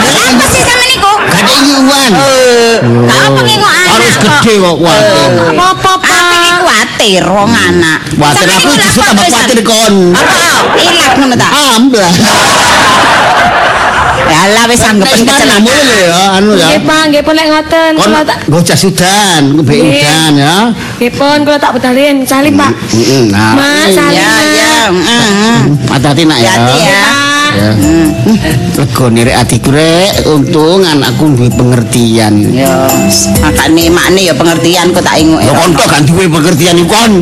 Lah 0.00 0.22
apa 0.30 0.44
sih 0.46 0.62
sama 0.62 0.84
niku? 0.86 1.12
Gak 1.26 1.40
ada 1.42 1.54
iuan. 1.60 2.10
Eh, 2.12 2.74
gak 3.04 3.20
apa 3.26 3.40
ngengok 3.40 3.72
anak 3.72 3.90
Harus 3.90 4.14
kok. 4.14 4.22
gede 4.38 4.54
kok 4.56 4.76
kuatir. 4.78 5.28
Apa, 5.50 5.90
Aku 5.90 5.92
iki 6.30 6.50
Pak? 6.50 6.60
kuatir 6.60 7.22
wong 7.40 7.52
anak. 7.52 7.98
Kuatir 8.14 8.46
Sampe 8.48 8.60
aku 8.60 8.72
justru 8.76 9.02
tambah 9.04 9.26
kuatir 9.28 9.60
kon. 9.64 9.94
Apa? 10.12 10.36
Ilang 10.76 11.12
ngono 11.18 11.34
ta? 11.36 11.48
Amblah. 11.76 12.12
Ya 14.30 14.46
lah 14.54 14.64
wis 14.70 14.78
anggepen 14.78 15.26
kecelakaan. 15.26 15.58
mulai 15.58 15.82
lho 15.82 15.96
ya 16.06 16.20
anu 16.38 16.50
ya. 16.54 16.66
Nggih, 16.70 16.80
Pak, 16.86 17.02
nggih 17.10 17.22
pun 17.26 17.34
lek 17.34 17.46
ngoten 17.50 17.90
Kon 17.98 18.06
kula 18.06 18.22
tak 18.22 18.38
gocah 18.46 18.78
sudan, 18.78 19.42
Nggih. 19.58 19.80
udan 19.90 20.32
ya. 20.38 20.56
Nggih 21.02 21.12
pun 21.18 21.38
kula 21.42 21.58
tak 21.58 21.74
budalin. 21.74 22.22
Salim, 22.22 22.54
Pak. 22.54 22.70
Heeh, 22.94 23.26
nah. 23.26 23.58
Mak, 23.58 23.86
salim. 23.90 24.22
Ya 24.22 24.30
ya. 24.54 24.74
heeh. 24.94 25.56
Hati-hati 25.90 26.22
nak 26.30 26.38
ya. 26.38 26.52
Hati 26.54 26.78
ya. 26.78 27.02
Ya. 27.50 27.70
Lego 28.78 29.10
nirek 29.10 29.36
atiku 29.36 29.74
rek, 29.74 30.22
untung 30.30 30.86
anakku 30.86 31.34
duwe 31.34 31.50
pengertian. 31.50 32.54
Ya, 32.54 32.86
makane 33.42 33.90
makne 33.90 34.20
ya 34.30 34.34
pengertian 34.36 34.94
kok 34.94 35.02
tak 35.02 35.18
inguk. 35.18 35.42
Ya 35.42 35.52
kon 35.52 35.74
tok 35.74 35.86
gak 35.90 36.02
duwe 36.06 36.24
pengertian 36.30 36.78
iku 36.78 36.88
kon. 36.94 37.12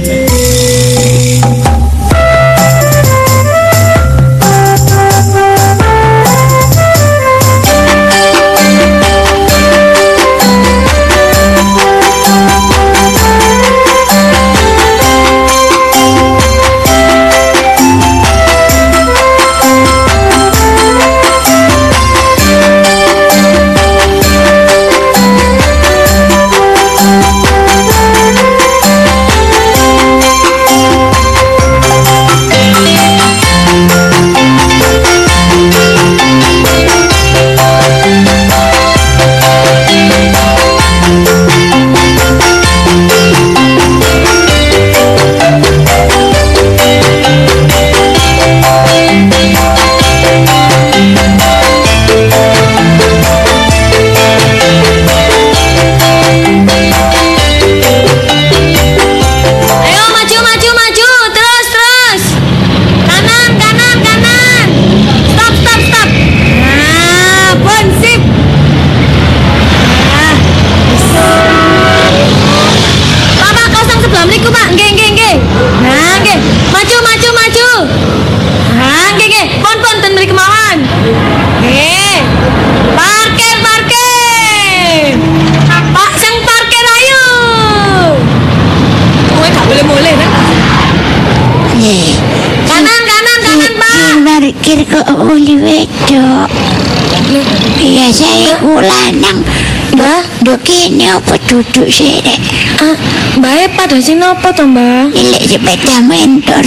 Duduk 101.48 101.88
sih 101.88 102.20
rek? 102.20 102.38
ah, 102.84 102.94
Mbak 103.40 103.52
e 103.56 103.64
pada 103.72 103.96
sini 103.96 104.20
apa 104.20 104.52
to, 104.52 104.68
Mbak? 104.68 105.16
Lek 105.16 105.42
sepeda 105.48 105.96
motor. 106.04 106.64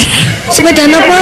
Sepeda 0.50 0.84
apa? 0.90 1.18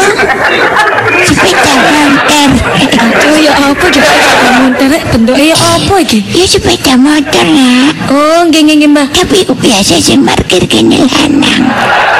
Sepeda 1.27 1.73
motor. 1.75 2.49
Aduh, 2.79 3.37
ya 3.43 3.51
apa 3.51 3.85
juga 3.91 4.11
sepeda 4.15 4.49
motor 4.63 4.89
bentuknya 5.11 5.45
ya 5.51 5.57
apa 5.59 5.95
iki? 5.99 6.19
Ya 6.31 6.45
sepeda 6.47 6.93
motor 6.95 7.43
nak. 7.43 7.93
Oh, 8.07 8.39
nggih 8.47 8.61
nggih 8.63 8.75
nggih, 8.79 8.91
Mbak. 8.95 9.07
Tapi 9.11 9.37
ku 9.43 9.53
biasa 9.53 9.99
sing 9.99 10.23
parkir 10.23 10.63
kene 10.65 11.03
lanang. 11.03 11.63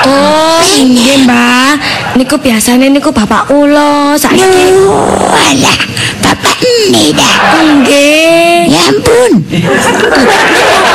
Oh, 0.03 0.59
nggih, 0.59 1.23
Mbak. 1.23 1.73
Niku 2.19 2.35
biasane 2.35 2.91
niku 2.91 3.15
bapak 3.15 3.47
kula 3.47 4.19
saiki. 4.19 4.43
Loh, 4.75 5.31
alah, 5.31 5.79
bapak 6.19 6.59
ini 6.59 7.15
dah. 7.15 7.35
Nggih. 7.63 8.67
Ya 8.67 8.81
ampun. 8.91 9.31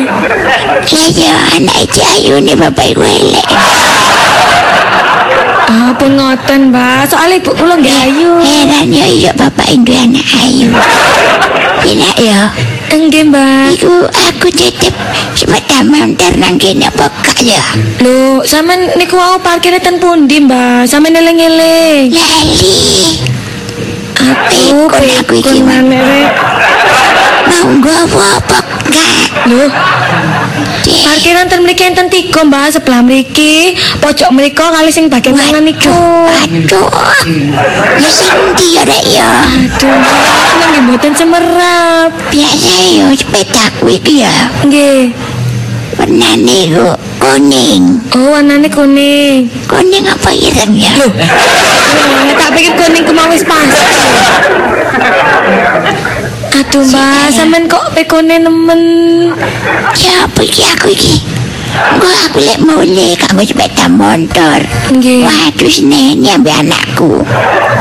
Mbak. 0.00 0.24
Ya 1.12 1.36
anak 1.56 1.78
Jayu 1.92 2.40
nih 2.40 2.56
bapak 2.56 2.96
elek. 2.96 3.46
Ah, 5.72 5.88
pun 5.96 6.16
ngoten, 6.16 6.68
Mbak. 6.68 7.08
Soalnya 7.08 7.40
ibu 7.40 7.52
kula 7.56 7.80
nggih 7.80 7.96
ayu. 8.08 8.30
Heran 8.44 8.88
ya 8.92 9.06
iya 9.08 9.30
bapak 9.32 9.72
anak 9.72 10.28
ayu. 10.40 10.68
Enak 11.82 12.16
ya. 12.20 12.40
Nggih, 12.92 13.24
Mbak. 13.32 13.80
Iku 13.80 13.94
aku 14.04 14.48
titip 14.52 14.92
sepeda 15.32 15.80
motor 15.88 16.32
nang 16.36 16.60
kene 16.60 16.92
ya. 17.40 17.64
Lho, 18.04 18.44
sampean 18.44 18.92
niku 19.00 19.16
wau 19.16 19.40
parkire 19.40 19.80
ten 19.80 19.96
pundi, 19.96 20.44
Mbak? 20.44 20.84
Sampean 20.84 21.16
eling-eling. 21.16 22.12
Lali. 22.12 22.76
Pikun 24.22 25.08
aku 25.18 25.34
iki 25.40 25.58
mau 27.62 27.70
nggawa 27.78 28.42
pekak. 28.50 28.66
Lho, 29.46 29.70
parkiran 31.06 31.46
ten 31.46 31.62
mriki 31.62 31.86
enten 31.86 32.10
tiga, 32.10 32.42
Mbak, 32.42 32.74
sebelah 32.74 33.02
mriki, 33.06 33.78
pojok 34.02 34.34
mriko 34.34 34.66
kali 34.66 34.90
sing 34.90 35.06
bagian 35.06 35.38
kanan 35.38 35.62
niku. 35.62 35.94
Aduh. 36.26 36.90
Ya 38.02 38.10
sing 38.10 38.34
ndi 38.54 38.66
ya 38.74 38.82
rek 38.82 39.04
ya. 39.06 39.46
Aduh, 39.46 39.94
nang 40.58 40.68
nggih 40.74 40.82
mboten 40.90 41.14
semerap. 41.14 42.10
Biasa 42.34 42.74
ya 42.98 43.06
sepedaku 43.14 43.86
iki 43.94 44.26
ya. 44.26 44.34
Nggih. 44.66 45.14
Warnane 46.02 46.58
kok 46.72 46.98
kuning. 47.22 47.82
Oh, 48.16 48.34
warnane 48.34 48.66
kuning. 48.66 49.46
Kuning 49.70 50.04
apa 50.08 50.30
ireng 50.34 50.72
ya? 50.74 50.90
Wah, 50.98 52.34
tak 52.42 52.50
pikir 52.58 52.74
kuning 52.74 53.04
ku 53.06 53.12
mau 53.14 53.30
wis 53.30 53.46
pas. 53.46 53.70
Aduh, 56.52 56.84
Mbak, 56.84 57.32
sampean 57.32 57.64
kok 57.64 57.96
pekone 57.96 58.36
nemen. 58.36 58.82
Siapa 59.96 60.40
iki 60.44 60.62
aku 60.68 60.92
iki? 60.92 61.14
Gua 61.96 62.12
aku 62.28 62.44
lek 62.44 62.60
mulai 62.60 63.16
kanggo 63.16 63.40
sepeda 63.40 63.88
motor. 63.88 64.60
Nggih. 64.92 65.24
Waduh 65.24 65.70
seneni 65.72 66.28
ambil 66.28 66.52
anakku. 66.60 67.24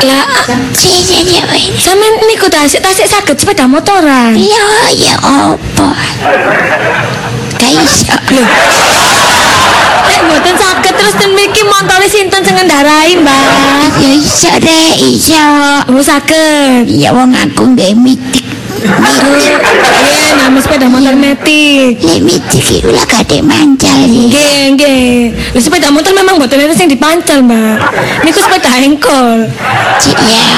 Lah, 0.02 0.26
Si 0.72 1.04
si 1.04 1.20
si. 1.22 1.38
weh. 1.44 1.66
sampean 1.76 2.16
niku 2.24 2.48
tasik 2.48 2.80
tasik 2.80 3.06
saged 3.06 3.36
sepeda 3.36 3.68
motoran. 3.68 4.32
Ya 4.40 4.68
ya 4.96 5.20
apa? 5.20 5.92
Kaiso. 7.60 8.16
Nek 10.08 10.20
mboten 10.24 10.56
saged 10.56 10.94
terus 10.96 11.16
ten 11.20 11.36
mriki 11.36 11.62
montore 11.68 12.08
sinten 12.08 12.40
sing 12.42 12.56
ngendarai, 12.56 13.20
Mbak? 13.20 13.44
Ya 14.00 14.12
iso 14.16 14.52
rek 14.56 14.96
iso. 15.04 15.44
Oh, 15.92 16.00
saged. 16.00 16.88
Ya 16.88 17.12
wong 17.12 17.36
aku 17.36 17.76
nggak 17.76 17.92
mitik. 18.00 18.48
Iya, 18.82 20.30
nama 20.42 20.58
sepeda 20.58 20.90
motor 20.90 21.14
metik. 21.14 22.02
Lek 22.02 22.22
mitik 22.26 22.82
iku 22.82 22.90
lah 22.90 23.06
kadek 23.06 23.46
mancal. 23.46 23.94
Nggih, 24.10 24.74
nggih. 24.74 25.14
Lha 25.54 25.60
sepeda 25.62 25.94
motor 25.94 26.10
memang 26.18 26.42
mboten 26.42 26.66
ada 26.66 26.74
sing 26.74 26.90
dipancal, 26.90 27.46
Mbak. 27.46 27.78
Niku 28.26 28.42
sepeda 28.42 28.74
engkol. 28.82 29.46
Cik 30.02 30.18
ya. 30.18 30.50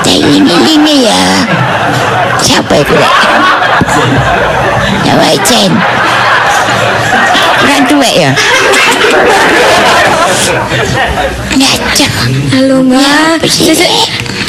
Tak 0.00 0.16
ini 0.16 0.56
ini 0.64 0.96
ya. 1.12 1.24
Siapa 2.40 2.72
itu? 2.80 2.96
Ya 5.04 5.12
Chen. 5.44 5.72
Orang 7.60 7.84
tua 7.84 8.08
ya. 8.08 8.32
Ngacak. 11.56 12.12
Halo, 12.54 12.84
Mbak. 12.84 13.00
Ya, 13.00 13.48
Sesek 13.48 13.90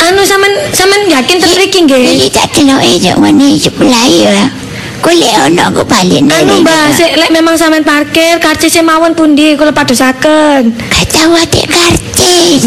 anu 0.07 0.21
sampean 0.23 0.53
sampean 0.71 1.09
yakin 1.09 1.37
ten 1.41 1.49
mriki 1.57 1.79
nggih? 1.83 2.03
Ini 2.15 2.27
tak 2.31 2.53
telok 2.53 2.79
aja 2.79 3.17
mana 3.17 3.47
sebelah 3.57 4.05
ya. 4.07 4.51
Kau 4.97 5.13
lihat 5.13 5.53
ono 5.53 5.61
aku 5.69 5.85
balik 5.85 6.25
Anu, 6.25 6.65
Mbak, 6.65 6.85
sik 6.97 7.11
lek 7.21 7.29
memang 7.29 7.53
sampean 7.53 7.85
parkir 7.85 8.41
karcis 8.41 8.81
mawon 8.81 9.13
pundi 9.13 9.53
kula 9.53 9.71
padosaken. 9.71 10.73
Kata 10.73 11.21
wadik 11.33 11.65
karcis. 11.69 12.65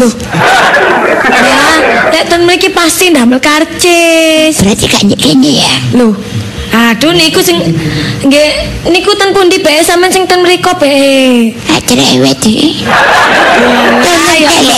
Ya, 1.31 1.59
lek 2.11 2.23
ten 2.27 2.41
mriki 2.47 2.69
pasti 2.71 3.11
ndamel 3.11 3.39
karcis. 3.39 4.59
Berarti 4.59 4.85
kan 4.87 5.05
ini 5.07 5.51
ya. 5.59 5.73
Lho. 5.97 6.15
Aduh 6.71 7.11
niku 7.11 7.43
sing 7.43 7.59
nggih 8.23 8.49
niku 8.87 9.11
ten 9.19 9.35
pundi 9.35 9.59
bae 9.59 9.83
sampean 9.83 10.07
sing 10.07 10.23
ten 10.23 10.39
mriko 10.39 10.71
bae. 10.79 11.51
Cerewet 11.83 12.39
iki. 12.47 12.87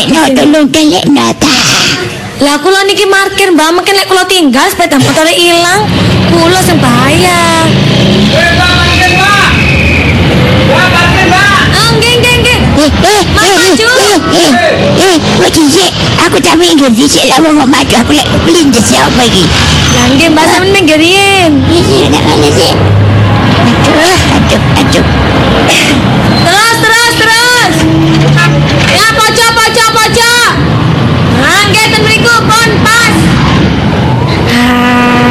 No, 0.10 0.22
tolong 0.34 0.66
kelek 0.74 1.06
no 1.14 1.30
ta. 1.38 1.54
Lah 2.42 2.58
kula 2.58 2.82
niki 2.90 3.06
parkir 3.06 3.54
Mbak, 3.54 3.70
mungkin 3.78 3.94
lek 3.94 4.10
kula 4.10 4.26
tinggal 4.26 4.66
sepeda 4.66 4.98
motor 4.98 5.30
ilang, 5.30 5.86
kula 6.34 6.60
sing 6.66 6.82
bahaya. 6.82 7.70
Ah, 8.34 8.82
nggih 8.90 8.98
nggih 8.98 9.10
nggih. 9.14 11.03
Eh, 12.74 12.90
eh, 12.90 13.22
Mas, 13.38 13.46
eh, 13.46 13.58
maju. 13.62 13.88
eh, 14.02 14.18
eh, 14.34 14.52
eh, 14.98 15.16
kau 15.38 15.50
dhisik. 15.50 15.92
Aku 16.26 16.38
tak 16.42 16.58
minggir 16.58 16.90
dhisik 16.90 17.30
lah 17.30 17.38
mau 17.40 17.66
maju. 17.70 17.96
Aku 18.02 18.12
lek 18.12 18.26
melindes 18.46 18.82
siapa 18.90 19.14
lagi. 19.14 19.46
Lah 19.94 20.06
nggih 20.10 20.30
Mbak 20.34 20.46
sampean 20.50 20.74
minggirin. 20.74 21.52
Dhisik 21.70 22.10
nak 22.10 22.24
kali 22.26 22.50
sik. 22.50 22.76
Aduh, 23.84 24.18
aduh, 24.36 24.62
aduh. 24.82 25.06
Terus 26.44 26.76
terus 26.82 27.14
terus. 27.22 27.74
Ya 28.90 29.08
pojok 29.14 29.52
pojok 29.54 29.90
pojok. 29.94 30.52
Nah, 31.40 31.62
nggih 31.70 31.86
ten 31.94 32.02
mriku 32.02 32.36
pun 32.50 32.70
pas. 32.82 33.16
Ah. 34.50 35.30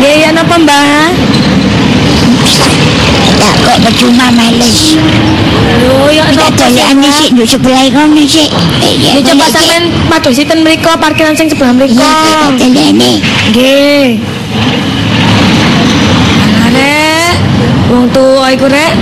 Nggih 0.00 0.14
ya 0.16 0.28
napa 0.32 0.56
Mbak? 0.56 1.03
Tak 3.44 3.56
kok 3.60 3.76
percuma 3.84 4.32
males. 4.32 4.96
Lho 5.84 6.08
ya 6.08 6.24
Tak 6.32 6.56
tolak 6.56 6.96
ni 6.96 7.08
sik 7.12 7.30
duk 7.36 7.44
sebelah 7.44 7.84
kau 7.92 8.08
ni 8.08 8.24
sik. 8.24 8.48
Ya 8.80 9.20
coba 9.20 9.44
sampean 9.52 9.92
padosi 10.08 10.48
ten 10.48 10.64
mriku 10.64 10.96
parkiran 10.96 11.36
sing 11.36 11.52
sebelah. 11.52 11.76
Ya, 11.84 12.48
ni. 12.56 13.20
Nggih. 13.52 14.24
Arek, 16.64 17.34
wong 17.92 18.08
tuwa 18.16 18.48
iku 18.48 18.64
rek. 18.64 18.92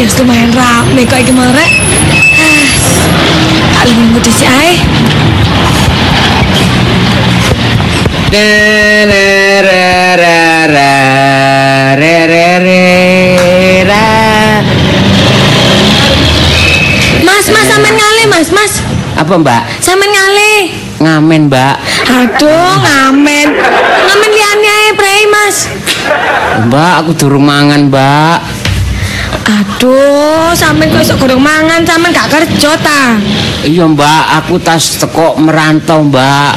Tapi 0.00 0.08
harus 0.08 0.20
lumayan 0.24 0.48
rame 0.56 1.04
kok 1.04 1.20
iki 1.20 1.28
mau 1.28 1.44
rek. 1.52 1.72
Ah, 2.40 2.72
Tak 3.76 3.84
lebih 3.84 4.16
mudah 4.16 4.32
sih 4.32 4.48
ae. 4.48 4.80
Mas, 17.20 17.44
mas 17.52 17.66
sampean 17.68 17.92
ngale, 17.92 18.24
Mas, 18.32 18.48
Mas. 18.56 18.72
Apa 19.20 19.36
mbak? 19.36 19.68
Sampean 19.84 20.08
ngale. 20.08 20.80
Ngamen 20.96 21.52
mbak 21.52 21.76
Aduh, 22.08 22.72
ngamen. 22.88 23.48
Ngamen 24.08 24.30
liyane 24.32 24.68
ae, 24.80 24.88
Prei, 24.96 25.28
Mas. 25.28 25.68
Mbak 26.72 26.92
aku 27.04 27.10
durung 27.20 27.44
mangan 27.44 27.92
mbak 27.92 28.49
Aduh, 29.60 30.56
sampean 30.56 30.88
kok 30.88 31.04
iso 31.04 31.14
gorong 31.20 31.36
mangan, 31.36 31.84
sampean 31.84 32.16
gak 32.16 32.32
kerja 32.32 32.72
ta? 32.80 33.20
Iya 33.60 33.84
mbak 33.84 34.40
aku 34.40 34.56
tas 34.56 34.96
teko 34.96 35.36
merantau 35.36 36.00
mbak 36.00 36.56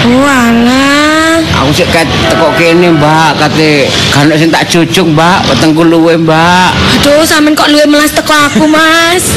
Oh, 0.00 0.24
alah. 0.24 1.44
Aku 1.60 1.76
sik 1.76 1.92
ket 1.92 2.08
teko 2.32 2.48
kene, 2.56 2.88
Mbak, 2.96 3.36
kate 3.36 3.84
kan 4.08 4.32
sing 4.32 4.48
tak 4.48 4.64
jujuk, 4.64 5.12
Mbak, 5.12 5.52
wetengku 5.52 5.84
luwe, 5.84 6.16
Mbak. 6.16 6.72
Aduh, 6.96 7.20
sampean 7.28 7.52
kok 7.52 7.68
luwe 7.68 7.84
melas 7.84 8.08
teko 8.08 8.32
aku, 8.32 8.64
Mas. 8.64 9.36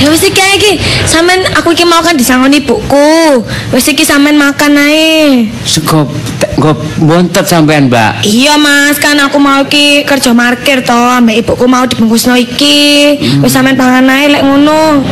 Ya 0.00 0.08
wis 0.08 0.24
iki 0.24 0.40
ae 0.40 0.56
iki. 0.56 0.72
Sampean 1.04 1.44
aku 1.52 1.76
iki 1.76 1.84
mau 1.84 2.00
kan 2.00 2.16
disangoni 2.16 2.64
ibuku. 2.64 3.44
Wis 3.68 3.84
iki 3.92 4.00
sampean 4.00 4.40
makan 4.40 4.80
ae. 4.80 5.44
Sego 5.68 6.08
nggo 6.56 6.72
bontot 7.04 7.44
sampean, 7.44 7.92
Mbak. 7.92 8.24
Iya 8.24 8.56
mas, 8.56 8.96
kan 8.96 9.16
aku 9.20 9.36
mau 9.36 9.60
iki 9.64 10.04
kerja 10.08 10.32
markir 10.32 10.80
to, 10.84 10.96
ambek 10.96 11.44
ibuku 11.44 11.64
mau 11.68 11.84
dibungkusno 11.84 12.32
iki. 12.36 13.16
Wis 13.44 13.52
sampean 13.52 13.76
pangan 13.76 14.08
ae 14.08 14.32
lek 14.32 14.40
ngono. 14.40 15.04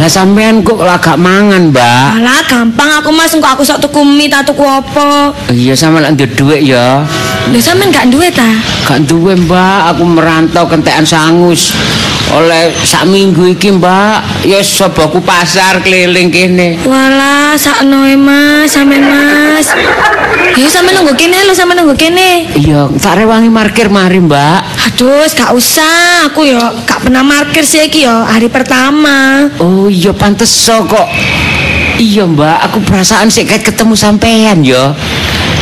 Lah 0.00 0.10
sampean 0.10 0.64
kok 0.64 0.80
lah 0.80 0.98
gak 0.98 1.20
mangan, 1.20 1.68
Mbak? 1.68 2.24
Alah 2.24 2.40
gampang 2.48 2.90
aku 3.04 3.12
mas, 3.12 3.36
engko 3.36 3.52
aku 3.52 3.62
sok 3.68 3.84
tuku 3.84 4.00
mie 4.00 4.32
ta 4.32 4.40
tuku 4.40 4.64
apa. 4.64 5.36
Iya 5.52 5.76
sama 5.76 6.00
lek 6.00 6.16
dhuwit 6.34 6.64
ya. 6.64 7.04
Lho 7.52 7.60
sampean 7.60 7.92
gak 7.92 8.08
duwe 8.08 8.32
ta? 8.32 8.48
Gak 8.88 9.04
duwe, 9.04 9.36
Mbak. 9.36 9.80
Aku 9.92 10.02
merantau 10.08 10.64
kentekan 10.64 11.04
sangus. 11.04 11.76
Oleh 12.32 12.72
sak 12.82 13.04
minggu 13.04 13.52
iki, 13.52 13.68
Mbak. 13.76 14.48
Ya 14.48 14.64
soboku 14.64 15.20
pasar 15.20 15.84
keliling 15.84 16.32
kene. 16.32 16.80
Walah, 16.88 17.52
sakno 17.60 18.08
mas, 18.16 18.72
sampean 18.72 19.04
mas. 19.04 19.76
Ya 20.56 20.68
sampean 20.72 21.04
nunggu 21.04 21.12
kene 21.20 21.44
lho, 21.44 21.52
sampean 21.52 21.84
nunggu 21.84 21.92
kene. 22.00 22.48
Iya, 22.56 22.88
tak 22.96 23.20
rewangi 23.20 23.52
parkir 23.52 23.92
mari, 23.92 24.24
Mbak. 24.24 24.58
Aduh, 24.88 25.28
gak 25.28 25.52
usah. 25.52 26.24
Aku 26.32 26.48
yo 26.48 26.58
gak 26.88 27.04
pernah 27.04 27.20
markir 27.20 27.62
sih 27.62 27.84
iki 27.84 28.08
yo 28.08 28.24
hari 28.24 28.48
pertama. 28.48 29.52
Oh 29.60 29.92
iya 29.92 30.16
pantes 30.16 30.48
so 30.48 30.80
kok. 30.88 31.06
Iya 32.04 32.28
mbak, 32.28 32.68
aku 32.68 32.84
perasaan 32.84 33.32
sih 33.32 33.48
ketemu 33.48 33.96
sampean 33.96 34.60
yo. 34.60 34.92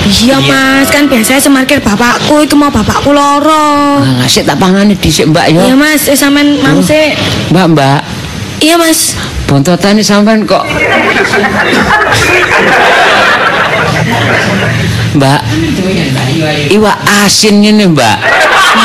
Iya 0.03 0.43
mas, 0.43 0.91
kan 0.91 1.07
biasanya 1.07 1.39
semarkir 1.39 1.79
bapakku, 1.79 2.43
itu 2.43 2.59
mau 2.59 2.67
bapakku 2.67 3.15
loro. 3.15 4.03
Nah, 4.03 4.27
sik 4.27 4.43
tak 4.43 4.59
pangane 4.59 4.99
dhisik 4.99 5.31
mbak 5.31 5.55
yo. 5.55 5.63
Iya 5.63 5.79
mas, 5.79 6.11
eh, 6.11 6.19
sampean 6.19 6.59
mau 6.59 6.83
sih. 6.83 7.15
Mbak 7.55 7.67
mbak, 7.79 8.01
Iya 8.59 8.75
mas. 8.75 9.15
bontotan 9.47 10.03
sampean 10.03 10.43
kok. 10.43 10.67
Mbak, 15.15 15.41
iwak 16.75 16.99
asin 17.23 17.63
ini 17.63 17.87
mbak. 17.87 18.19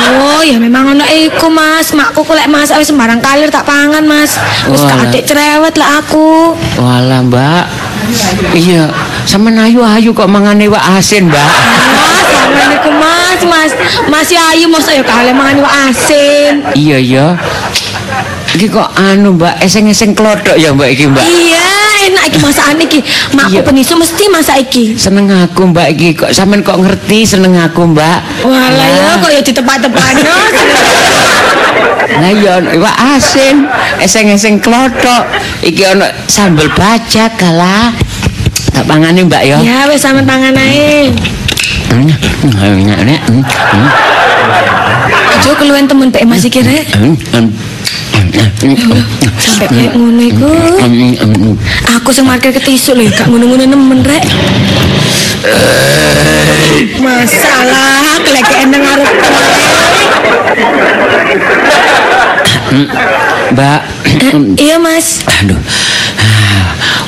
Oh, 0.08 0.42
ya 0.46 0.58
memang 0.62 0.96
ono 0.96 1.06
iku 1.06 1.50
mas. 1.50 1.92
Makku 1.92 2.24
kok 2.24 2.36
lek 2.38 2.50
masak 2.50 2.80
wis 2.82 2.90
sembarang 2.90 3.20
kalir 3.20 3.50
tak 3.50 3.66
pangan 3.66 4.04
mas. 4.06 4.38
Wis 4.70 4.82
gak 4.86 5.14
cerewet 5.26 5.76
lah 5.76 6.00
aku. 6.02 6.54
Walah 6.78 7.22
mbak, 7.26 7.66
iya, 8.56 8.88
sama 9.28 9.52
ayu 9.52 9.84
ayu 9.84 10.14
kok 10.16 10.30
mangan 10.30 10.60
iwak 10.62 10.82
asin 10.96 11.28
mbak. 11.28 11.50
Mas, 11.98 12.28
sampean 12.32 12.72
iku 12.80 12.90
mas, 12.94 13.40
mas. 13.44 13.72
Masih 14.08 14.38
ayu 14.40 14.66
masa 14.72 14.96
ya 14.96 15.04
kale 15.04 15.34
mangan 15.36 15.60
iwak 15.60 15.74
asin. 15.92 16.64
Iya 16.78 16.98
iya. 17.02 17.28
Iki 18.58 18.74
kok 18.74 18.90
anu 18.98 19.38
mbak, 19.38 19.62
eseng-eseng 19.62 20.18
klodok 20.18 20.58
ya 20.58 20.74
mbak 20.74 20.90
iki 20.90 21.06
mbak. 21.06 21.22
Iya, 21.22 21.62
enak 22.10 22.34
iki 22.34 22.42
masakan 22.42 22.82
iki. 22.82 23.06
Makku 23.38 23.62
Iya. 23.62 23.62
penisu 23.62 23.94
mesti 23.94 24.26
masak 24.34 24.58
iki. 24.66 24.98
Seneng 24.98 25.30
aku 25.30 25.70
mbak 25.70 25.94
iki 25.94 26.18
kok 26.18 26.34
sampean 26.34 26.66
kok 26.66 26.82
ngerti 26.82 27.22
seneng 27.22 27.54
aku 27.54 27.86
mbak. 27.86 28.18
Walah 28.42 28.90
ya 28.90 29.22
kok 29.22 29.30
ya 29.30 29.42
ditepak-tepakno. 29.46 30.34
Lah 32.18 32.34
iya 32.34 32.58
ono 32.58 32.74
iwak 32.74 32.98
asin, 33.14 33.70
eseng-eseng 34.02 34.58
klothok. 34.58 35.30
Iki 35.62 35.94
ono 35.94 36.10
sambel 36.26 36.66
bajak 36.74 37.38
kalah. 37.38 37.94
Tak 38.74 38.90
pangane 38.90 39.22
Mbak 39.22 39.44
ya. 39.46 39.62
Ya 39.62 39.86
wis 39.86 40.02
sampean 40.02 40.26
pangan 40.26 40.58
ae. 40.58 41.14
Nek. 41.94 42.10
Hmm, 42.58 43.46
hmm, 43.46 43.86
keluwen 45.62 45.86
temen 45.86 46.10
pek 46.10 46.26
Mas 46.26 46.42
iki 46.42 46.66
Sampai 49.38 49.68
kayak 49.70 49.92
ngono 49.96 50.22
iku. 50.22 50.50
Aku 51.98 52.10
sing 52.12 52.26
markir 52.26 52.52
ketisu 52.52 52.94
lho, 52.94 53.08
gak 53.10 53.28
ngono-ngono 53.30 53.64
nemen 53.64 54.02
rek. 54.04 54.24
Masalah 57.00 58.20
kelekeen 58.22 58.68
nang 58.72 58.84
arep. 58.84 59.10
Mbak. 63.54 63.82
Iya 64.60 64.76
Mas, 64.78 65.24
Aduh. 65.24 65.60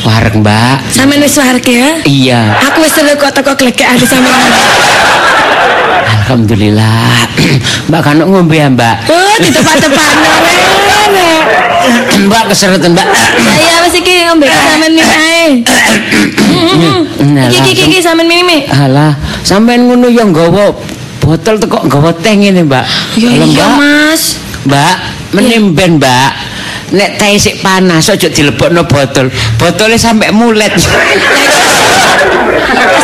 Wareng 0.07 0.39
Mbak. 0.39 0.95
sampean 0.95 1.19
wis 1.19 1.35
warga 1.35 1.67
ya? 1.67 1.91
Iya, 2.07 2.41
Aku 2.71 2.79
wis 2.79 2.95
seru 2.95 3.11
kok 3.19 3.35
teko 3.35 3.51
klekekan 3.53 3.99
sampean. 3.99 4.51
Alhamdulillah. 6.29 7.25
Mbak 7.89 8.01
kan 8.05 8.17
ngombe 8.21 8.55
ya, 8.57 8.67
Mbak. 8.69 8.95
Oh, 9.09 9.33
ditepak-tepakno 9.41 10.29
rek. 10.45 10.59
Mbak 12.29 12.43
keseretan, 12.53 12.91
Mbak. 12.93 13.07
Saya 13.41 13.77
wis 13.87 13.95
iki 13.97 14.13
ngombe 14.29 14.45
sampean 14.53 14.93
minum 14.93 15.09
ae. 15.09 15.45
Nah, 17.33 17.47
Iki 17.49 17.69
iki 17.73 17.83
iki 17.89 17.97
sampean 18.03 18.27
minum. 18.29 18.45
Mi. 18.45 18.57
Alah, 18.69 19.17
sampean 19.41 19.89
ngono 19.89 20.07
ya 20.11 20.23
nggawa 20.27 20.69
botol 21.19 21.55
teko 21.57 21.81
nggawa 21.89 22.11
teh 22.21 22.33
ngene, 22.37 22.61
Mbak. 22.65 22.85
Ya 23.17 23.29
iya. 23.33 23.65
Mas. 23.73 24.37
Mbak, 24.69 24.95
menimben, 25.33 25.97
Mbak. 25.97 26.31
Nek 26.89 27.21
teh 27.21 27.37
sik 27.37 27.61
panas 27.61 28.09
aja 28.09 28.27
dilebokno 28.29 28.85
botol. 28.89 29.29
Botolnya 29.61 29.97
sampai 29.97 30.33
mulet. 30.33 30.73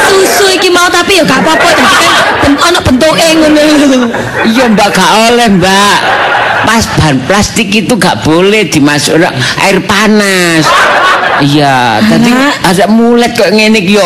Susu 0.06 0.46
iki 0.50 0.70
mau 0.74 0.90
tapi 0.90 1.22
ya 1.22 1.24
gak 1.26 1.42
apa-apa 1.42 1.70
kan 1.76 1.88
ben- 2.42 2.62
ono 2.62 2.80
bentuke 2.82 3.26
ngono. 3.38 3.62
Iya, 4.46 4.66
Mbak, 4.74 4.90
gak 4.90 5.12
oleh, 5.30 5.48
Mbak. 5.58 5.98
Pas 6.66 6.84
bahan 6.98 7.18
plastik 7.30 7.70
itu 7.70 7.94
gak 7.98 8.26
boleh 8.26 8.66
dimasuk 8.66 9.22
air 9.62 9.78
panas. 9.86 10.66
Iya, 11.44 12.00
tadi 12.00 12.32
ada 12.64 12.86
mulet 12.88 13.36
kok 13.36 13.52
ngene 13.52 13.84
iki 13.84 14.00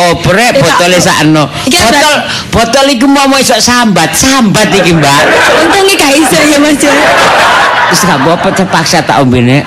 botolnya 0.58 0.98
tak- 0.98 1.22
sakno. 1.22 1.44
Botol 1.70 2.16
botol 2.50 2.86
iku 2.90 3.06
mau 3.06 3.30
iso 3.38 3.54
sambat, 3.62 4.18
sambat 4.18 4.74
iki, 4.74 4.98
Mbak. 4.98 5.22
Untung 5.62 5.86
iki 5.86 5.96
gak 5.98 6.14
iso 6.18 6.38
ya 6.42 6.58
Mas. 6.58 6.78
Terus 6.82 8.02
gak 8.02 8.18
apa-apa 8.22 8.50
terpaksa 8.54 9.06
tak 9.06 9.22
ombene. 9.22 9.62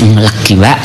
Lagi, 0.00 0.52
Mbak. 0.54 0.78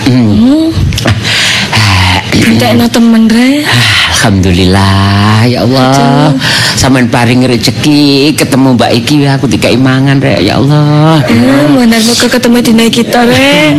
Ndekno 2.45 2.85
temen 2.93 3.25
rek. 3.25 3.65
Alhamdulillah 4.13 5.49
ya 5.49 5.65
Allah. 5.65 6.29
Sampeyan 6.77 7.09
paring 7.09 7.41
rezeki 7.49 8.33
ketemu 8.37 8.77
Mbak 8.77 8.91
Iki 9.01 9.15
aku 9.25 9.49
dikai 9.49 9.73
mangan 9.73 10.21
rek 10.21 10.45
ya 10.45 10.61
Allah. 10.61 11.25
Hmm, 11.25 11.73
bener 11.73 12.01
muka 12.05 12.29
ketemu 12.29 12.57
dina 12.61 12.85
kita 12.85 13.25
rek. 13.25 13.73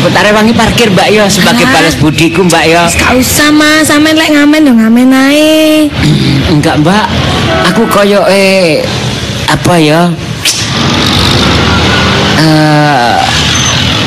Aku 0.00 0.08
tak 0.08 0.24
rewangi 0.24 0.56
parkir 0.56 0.88
Mbak 0.88 1.08
ya 1.12 1.24
sebagai 1.28 1.68
balas 1.68 2.00
budiku 2.00 2.48
Mbak 2.48 2.64
ya. 2.64 2.88
Gak 2.88 3.12
usah 3.20 3.52
mas, 3.52 3.92
sampean 3.92 4.16
lek 4.16 4.32
ngamen 4.32 4.64
yo 4.64 4.72
ngamen 4.72 5.12
ae. 5.12 5.92
Enggak 6.48 6.80
Mbak, 6.80 7.06
aku 7.72 7.82
koyo 7.92 8.24
eh 8.32 8.80
apa 9.52 9.74
ya? 9.76 10.08
Eh 12.40 13.41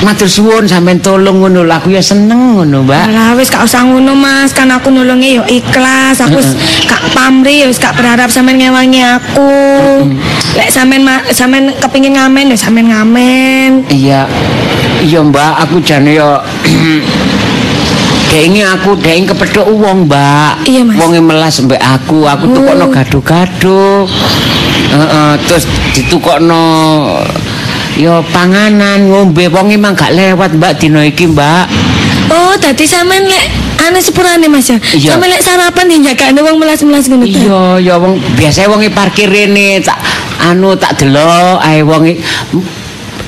matur 0.05 0.29
suwun 0.29 0.69
sampean 0.69 1.01
tolong 1.01 1.41
ngono 1.41 1.65
lah 1.65 1.81
aku 1.81 1.89
ya 1.95 2.03
seneng 2.03 2.59
ngono 2.59 2.85
Mbak. 2.85 3.03
Alah 3.09 3.33
wis 3.33 3.49
gak 3.49 3.65
usah 3.65 3.81
ngono 3.87 4.13
mas, 4.13 4.53
kan 4.53 4.69
aku 4.69 4.93
nulungi 4.93 5.41
yo 5.41 5.43
ikhlas. 5.49 6.21
Aku 6.21 6.37
wis 6.37 6.53
gak 6.85 7.01
pamri, 7.17 7.65
yo 7.65 7.71
wis 7.73 7.81
gak 7.81 7.97
berharap 7.97 8.29
sampean 8.29 8.61
ngewangi 8.61 9.01
aku. 9.01 9.53
Lek 10.53 10.69
sampean 10.69 11.07
sampean 11.33 11.73
kepingin 11.81 12.13
ngamen 12.19 12.53
yo 12.53 12.57
sampean 12.57 12.93
ngamen. 12.93 13.89
Iya, 13.89 14.29
iya 15.01 15.19
Mbak, 15.25 15.53
aku 15.65 15.81
jane 15.81 16.13
yo 16.13 16.37
Kayaknya 18.29 18.63
aku 18.77 18.99
dhewe 18.99 19.25
kepethuk 19.25 19.67
wong, 19.73 20.05
Mbak. 20.05 20.69
Iya, 20.69 20.81
Mas. 20.85 20.97
Wonge 21.01 21.21
melas 21.23 21.55
mbek 21.63 21.79
aku, 21.79 22.27
aku 22.27 22.51
tukokno 22.51 22.91
gado-gado. 22.91 24.05
Heeh, 24.85 25.33
terus 25.49 25.65
ditukokno 25.97 26.63
yo 27.95 28.19
panganan 28.35 29.07
ngombe 29.07 29.47
wong 29.47 29.71
emang 29.71 29.95
gak 29.95 30.11
lewat 30.11 30.51
Mbak 30.55 30.73
dina 30.83 31.01
iki, 31.07 31.31
Mbak. 31.31 31.65
Oh, 32.25 32.53
tadi 32.57 32.83
sampean 32.89 33.23
lek 33.23 33.45
ane 33.85 34.01
sepurane 34.01 34.47
Mas 34.49 34.67
ya. 34.67 34.77
Iya. 34.91 35.15
Sampean 35.15 35.31
lek 35.31 35.43
sarapan 35.45 35.85
dijagakne 35.87 36.39
wong 36.43 36.57
melas-melas 36.59 37.07
ngono. 37.07 37.23
Iya, 37.23 37.79
ya 37.79 37.95
wong 38.01 38.19
biasa 38.35 38.67
wonge 38.67 38.91
parkir 38.91 39.31
rene 39.31 39.79
tak 39.79 39.95
anu 40.43 40.75
tak 40.75 40.99
delok 40.99 41.61
ae 41.63 41.85
wonge 41.85 42.19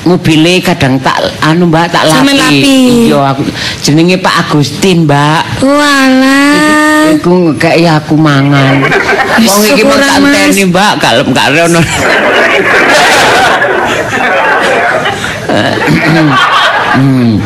mobile 0.08 0.64
kadang 0.64 0.98
tak 1.00 1.20
anu 1.46 1.68
Mbak 1.70 1.86
tak 1.94 2.04
lapi. 2.10 2.36
Lapi. 2.36 2.78
Iya, 3.08 3.20
aku 3.32 3.42
jenenge 3.86 4.18
Pak 4.20 4.36
Agustin, 4.48 5.08
Mbak. 5.08 5.64
Walah. 5.64 7.16
Iku 7.16 7.56
kayak 7.56 8.04
aku 8.04 8.20
mangan. 8.20 8.84
Wong 9.38 9.62
iki 9.64 9.86
mau 9.86 9.94
syukuran, 9.94 10.10
tak 10.10 10.20
Mas. 10.20 10.34
enteni, 10.34 10.64
Mbak, 10.74 10.94
kalem 10.98 11.28
gak 11.32 11.48
rono. 11.54 11.82
Hmm. 16.98 17.38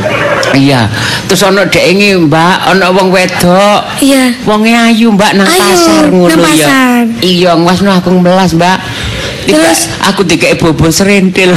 Iya. 0.51 0.83
Terus 1.31 1.47
ana 1.47 1.63
dek 1.63 1.95
ini, 1.95 2.11
Mbak, 2.27 2.75
ana 2.75 2.91
wong 2.91 3.07
wedok. 3.07 3.87
Iya. 4.03 4.35
Wonge 4.43 4.75
ayu, 4.75 5.07
Mbak, 5.15 5.31
nang 5.39 5.47
Ayu, 5.47 5.63
pasar 5.63 6.03
ngono 6.11 6.43
ya. 6.51 6.67
Iya, 7.23 7.55
ngasno 7.55 7.87
aku 7.87 8.11
melas, 8.19 8.51
Mbak. 8.51 8.77
Terus? 9.47 9.87
aku 10.03 10.27
dikek 10.27 10.59
bobo 10.59 10.91
serintil. 10.91 11.55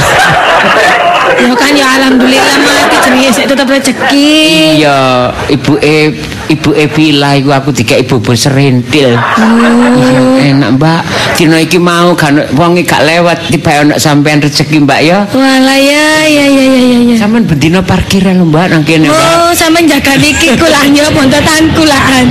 Ya 1.35 1.51
kan 1.51 1.75
ya 1.75 1.87
alhamdulillah 1.99 2.55
mati 2.63 2.95
jenenge 3.03 3.29
sik 3.35 3.45
tetep 3.51 3.67
rezeki. 3.67 4.79
iya, 4.79 5.35
ibuke 5.51 6.15
ibuke 6.47 6.85
Bila 6.89 7.35
iku 7.35 7.51
aku 7.51 7.69
dikek 7.71 8.05
bobo 8.05 8.31
serintil. 8.31 9.15
Iya, 9.15 10.21
enak, 10.53 10.69
Mbak. 10.77 11.01
Dina 11.35 11.57
iki 11.59 11.75
mau 11.75 12.13
kan 12.13 12.37
wong 12.55 12.77
gak 12.85 13.01
lewat 13.03 13.49
tiba 13.49 13.83
ana 13.83 13.95
sampean 13.97 14.39
rezeki, 14.39 14.85
Mbak 14.85 14.99
ya. 15.03 15.19
Walah 15.29 15.75
ya 15.75 16.23
ya 16.23 16.45
ya 16.45 16.63
ya 16.63 16.81
ya. 16.81 16.97
ya. 17.11 17.15
Sampeyan 17.17 17.43
bendina 17.45 17.79
parkiran 17.81 18.39
lho, 18.39 18.45
Mbak, 18.47 18.65
nang 18.71 18.83
kene, 18.85 19.09
Mbak. 19.09 19.33
Oh, 19.41 19.51
sama 19.51 19.81
jaga 19.83 20.15
niki 20.15 20.53
kulahnya 20.55 21.09
bontotan 21.11 21.63
kulaan. 21.73 22.27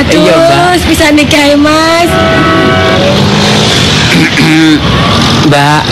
Aduh, 0.00 0.22
Iya, 0.22 0.34
Mbak. 0.34 0.88
bisa 0.88 1.06
nikah 1.12 1.44
Mas. 1.54 2.10
Mbak, 5.48 5.82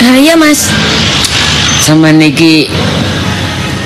Ah, 0.00 0.16
iya 0.16 0.34
Mas. 0.34 0.72
sama 1.80 2.10
niki 2.10 2.70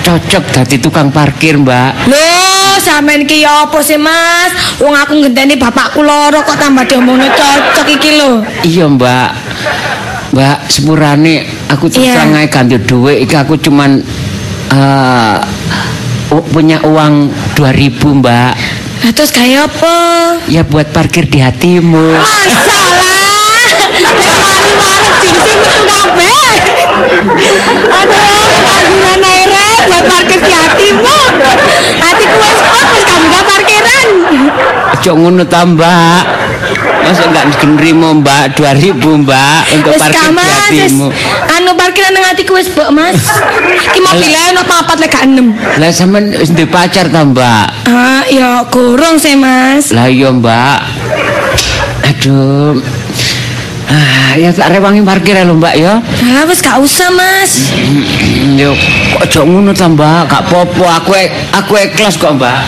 cocok 0.05 0.45
dadi 0.53 0.77
tukang 0.79 1.09
parkir, 1.11 1.57
Mbak. 1.57 2.07
Loh, 2.07 2.64
sampean 2.85 3.25
iki 3.25 3.41
ya 3.41 3.65
apa 3.65 3.81
sih 3.81 3.97
Mas? 3.97 4.53
Wong 4.77 4.93
aku 4.93 5.17
ngenteni 5.17 5.57
bapakku 5.57 6.01
loro 6.01 6.39
kok 6.39 6.55
tambah 6.55 6.85
diomongno 6.85 7.25
cocok 7.27 7.89
iki 7.89 8.11
lho. 8.15 8.45
Iya, 8.63 8.85
Mbak. 8.87 9.29
Mbak, 10.31 10.57
sepurane 10.67 11.35
aku 11.67 11.89
terus 11.89 12.05
Iya. 12.05 12.15
terang 12.15 12.35
ae 12.35 12.47
ganti 12.47 12.77
dhuwit 12.77 13.23
iki 13.23 13.35
aku 13.35 13.55
cuman 13.57 14.03
eh, 14.67 15.37
u- 16.29 16.47
punya 16.51 16.83
uang 16.83 17.31
2000, 17.55 17.89
Mbak. 18.21 18.53
Nah, 19.01 19.13
terus 19.13 19.31
kayak 19.31 19.69
apa? 19.69 19.97
Ya 20.49 20.61
buat 20.63 20.91
parkir 20.91 21.25
di 21.25 21.39
hatimu. 21.39 22.09
Masalah. 22.15 22.73
Mari-mari 23.95 24.73
diisi 25.15 25.35
metu 25.39 25.73
kabeh. 25.87 26.33
Aduh, 27.95 28.34
buat 29.89 30.05
parkir 30.13 30.39
di 30.41 30.53
hatimu. 30.53 31.17
Hatiku 32.01 32.37
wis 32.41 32.59
kok 32.61 32.89
wis 32.93 33.05
kamu 33.05 33.25
gak 33.31 33.45
parkiran. 33.47 34.09
Aja 34.95 35.11
ngono 35.13 35.43
ta. 35.47 35.63
Masa 37.05 37.29
enggak 37.29 37.45
nerimo, 37.69 38.25
Mbak, 38.25 38.57
2000, 38.57 38.97
Mbak, 38.97 39.61
untuk 39.77 39.93
Wis 39.93 40.01
parkir 40.01 40.17
di 40.17 40.25
kamas, 40.25 40.49
hatimu. 40.57 41.07
anu 41.53 41.71
parkiran 41.77 42.11
nang 42.17 42.25
hatiku 42.33 42.57
wis 42.57 42.73
mbok 42.73 42.89
Mas. 42.97 43.21
Ki 43.93 44.01
mobilnya 44.01 44.57
ono 44.57 44.63
papat 44.65 44.97
lek 45.05 45.13
gak 45.13 45.29
enem. 45.29 45.53
Lah 45.77 45.93
sampean 45.93 46.33
wis 46.33 46.49
duwe 46.57 46.65
pacar 46.65 47.13
ta, 47.13 47.21
Mbak? 47.29 47.67
Ah, 47.93 48.25
ya 48.33 48.65
kurang 48.73 49.21
sih 49.21 49.37
Mas. 49.37 49.93
Lah 49.93 50.09
iya, 50.09 50.33
Mbak. 50.33 50.79
Aduh. 52.09 53.04
Ah, 53.85 54.33
ya 54.35 54.51
tak 54.51 54.73
rewangi 54.73 55.05
parkir 55.05 55.37
lho, 55.45 55.55
Mbak 55.55 55.75
ya. 55.77 56.01
Ah, 56.01 56.43
wis 56.49 56.59
gak 56.59 56.81
usah 56.81 57.13
Mas. 57.13 57.71
Yo, 58.57 58.73
kok 59.13 59.21
aja 59.29 59.41
ngono 59.45 59.71
ta, 59.71 59.87
Mbak? 59.87 60.21
Gak 60.27 60.43
apa-apa, 60.49 60.87
aku 60.99 61.11
e- 61.15 61.33
aku 61.53 61.73
ikhlas 61.79 62.17
kok, 62.17 62.35
Mbak. 62.35 62.61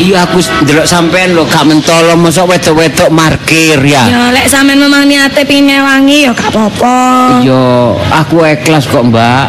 Iya 0.00 0.24
aku 0.24 0.40
ndelok 0.64 0.86
sampean 0.88 1.36
lho 1.36 1.44
gak 1.44 1.66
mentolo 1.66 2.16
mosok 2.16 2.56
wedok-wedok 2.56 3.10
parkir 3.12 3.76
ya. 3.84 4.06
Ya 4.08 4.22
lek 4.32 4.48
sampean 4.48 4.80
memang 4.80 5.04
niate 5.04 5.44
pengin 5.44 5.68
ngewangi 5.76 6.24
ya 6.24 6.32
gak 6.32 6.48
apa-apa. 6.54 6.96
Iya, 7.44 7.66
aku 8.14 8.40
ikhlas 8.46 8.88
kok, 8.88 9.04
Mbak. 9.04 9.46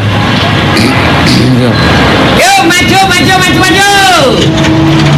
Yo. 1.62 1.71
Yo, 2.41 2.54
maju, 2.65 2.99
maju, 3.08 3.34
maju, 3.38 3.60
maju. 3.62 3.89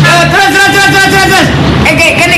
Terus, 0.04 0.28
terus, 0.30 0.70
terus, 0.70 0.90
terus, 0.92 1.10
terus, 1.32 1.48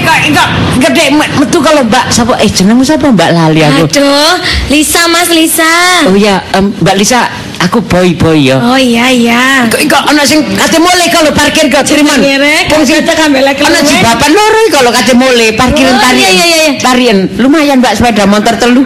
kok, 0.06 0.18
kok 0.32 0.48
gede 0.80 1.06
me- 1.12 1.32
metu 1.36 1.58
kalau 1.60 1.82
Mbak 1.82 2.06
sapa 2.08 2.38
eh 2.38 2.48
jenengmu 2.48 2.82
sapa 2.82 3.10
Mbak 3.10 3.30
lali 3.32 3.62
aku. 3.62 3.89
Aduh, 3.89 4.34
Lisa 4.70 5.02
Mas 5.08 5.30
Lisa. 5.30 5.72
Oh 6.06 6.15
iya, 6.15 6.39
em, 6.54 6.70
Mbak 6.78 6.96
Lisa, 6.96 7.26
aku 7.58 7.82
boy 7.82 8.13
boy 8.13 8.38
ya. 8.39 8.58
Oh 8.58 8.78
iya 8.78 9.10
iya. 9.10 9.65
Kok 9.65 9.82
kok 9.86 10.04
ana 10.06 10.22
sing 10.22 10.46
kate 10.46 10.78
mulai 10.78 11.10
kalau 11.10 11.32
parkir 11.32 11.65
kok 11.68 11.84
Triman. 11.84 12.22
Ngerek, 12.22 12.70
Wong 12.70 12.84
sing 12.84 13.02
kata 13.02 13.13
kambel 13.15 13.41
lek 13.41 13.58
ana 13.60 13.80
jibapan 13.82 14.30
loro 14.32 14.58
iki 14.62 14.72
kalau 14.72 14.91
kate 14.91 15.13
mulai 15.13 15.50
parkiran 15.52 15.96
Oh, 15.96 16.02
tarian. 16.02 16.22
iya, 16.22 16.30
iya, 16.32 16.46
iya. 16.46 16.72
Tarian 16.78 17.18
lumayan 17.36 17.82
Mbak 17.82 17.94
sepeda 17.96 18.24
motor 18.26 18.54
telu. 18.56 18.86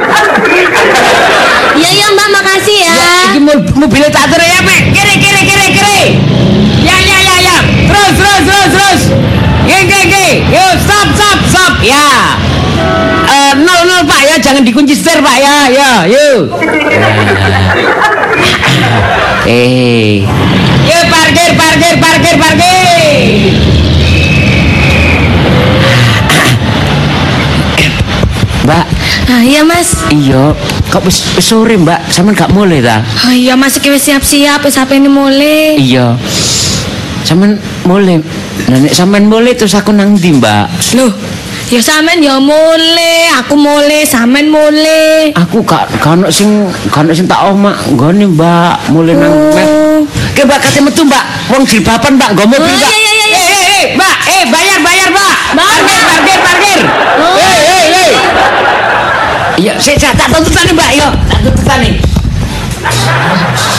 Iya 1.76 1.90
iya 1.90 2.08
Mbak 2.12 2.28
makasih 2.34 2.78
ya. 2.80 2.96
Iki 3.32 3.40
mul- 3.40 3.68
mobil 3.78 4.04
tak 4.10 4.28
atur 4.28 4.42
ya, 4.42 4.60
Mek. 4.62 4.82
Kiri 4.92 5.16
kiri 5.18 5.42
kiri 5.44 5.68
kiri. 5.72 6.02
Ya 6.84 6.96
ya 6.98 7.18
ya 7.20 7.36
ya. 7.40 7.58
Terus 7.88 8.12
terus 8.16 8.42
terus 8.44 8.68
terus. 8.70 9.02
Ge 9.70 9.80
ge 9.86 10.02
ge. 10.10 10.28
Yo 10.50 10.66
stop 10.82 11.08
stop 11.14 11.40
stop. 11.46 11.74
Ya. 11.86 12.36
Eh 13.30 13.52
nol 13.62 13.82
nol 13.86 14.02
Pak 14.10 14.22
ya, 14.26 14.36
jangan 14.42 14.66
dikunci 14.66 14.98
setir 14.98 15.22
Pak 15.22 15.38
ya. 15.38 15.56
Ya, 15.70 15.90
yuk. 16.10 16.42
Eh. 19.46 20.26
Yuk 20.90 21.04
parkir 21.08 21.50
parkir 21.54 21.94
parkir 22.02 22.36
parkir. 22.36 23.10
Mbak, 28.66 28.86
Ah 29.30 29.42
iya 29.46 29.62
Mas. 29.62 29.94
iya, 30.10 30.54
kok 30.90 31.06
wis 31.06 31.22
sore 31.38 31.78
Mbak, 31.78 32.10
sampean 32.10 32.34
gak 32.36 32.52
mulai 32.52 32.82
ta? 32.82 33.02
Oh 33.30 33.34
iya 33.34 33.54
Mas 33.54 33.78
iki 33.78 33.94
wis 33.94 34.04
siap-siap 34.04 34.66
wis 34.66 34.74
sampe 34.74 34.98
ini 34.98 35.06
mulai. 35.10 35.78
Iya. 35.78 36.18
Sampean 37.24 37.62
mulai. 37.86 38.20
Nah, 38.68 38.78
nek 38.78 38.92
sampean 38.92 39.32
mulai 39.32 39.56
terus 39.56 39.72
aku 39.74 39.96
nang 39.96 40.14
ndi, 40.14 40.36
Mbak? 40.36 40.66
Loh, 41.00 41.12
ya 41.72 41.80
sampean 41.80 42.20
ya 42.20 42.36
mulai, 42.38 43.32
aku 43.40 43.56
mulai, 43.56 44.04
sampean 44.04 44.52
mulai. 44.52 45.32
Aku 45.34 45.64
gak 45.64 45.88
ono 46.04 46.28
sing 46.28 46.68
gak 46.92 47.08
ono 47.08 47.12
sing 47.16 47.26
tak 47.26 47.40
omak 47.48 47.78
nggone, 47.90 48.26
Mbak. 48.36 48.92
Mulai 48.92 49.14
nang 49.16 49.34
Oh. 49.56 50.06
Ke 50.32 50.44
Mbak 50.44 50.60
kate 50.62 50.80
metu, 50.80 51.02
Mbak. 51.04 51.24
Wong 51.52 51.64
jilbaban, 51.66 52.16
Mbak, 52.16 52.30
nggo 52.36 52.44
mobil, 52.48 52.64
Oh, 52.64 52.78
Mbak. 52.78 52.92
iya, 52.92 53.12
iya, 53.12 53.12
iya, 53.14 53.26
iya. 53.28 53.40
Eh, 53.40 53.52
eh, 53.52 53.68
eh, 53.70 53.86
Mbak, 53.96 54.16
eh 54.28 54.44
bayar, 54.48 54.80
bayar, 54.80 55.08
Mbak. 55.12 55.34
Parkir, 55.56 56.02
parkir, 56.06 56.38
parkir. 56.40 56.80
Oh. 57.20 57.36
Eh, 57.36 57.58
eh, 57.60 57.86
eh. 57.90 58.12
Iya, 59.60 59.74
saya 59.76 60.14
tak 60.16 60.28
tuntutan 60.30 60.64
nih, 60.64 60.76
Mbak, 60.76 60.90
yo. 60.96 61.08
Tak 61.28 61.40
tuntutan 61.44 61.78
nih. 61.84 61.94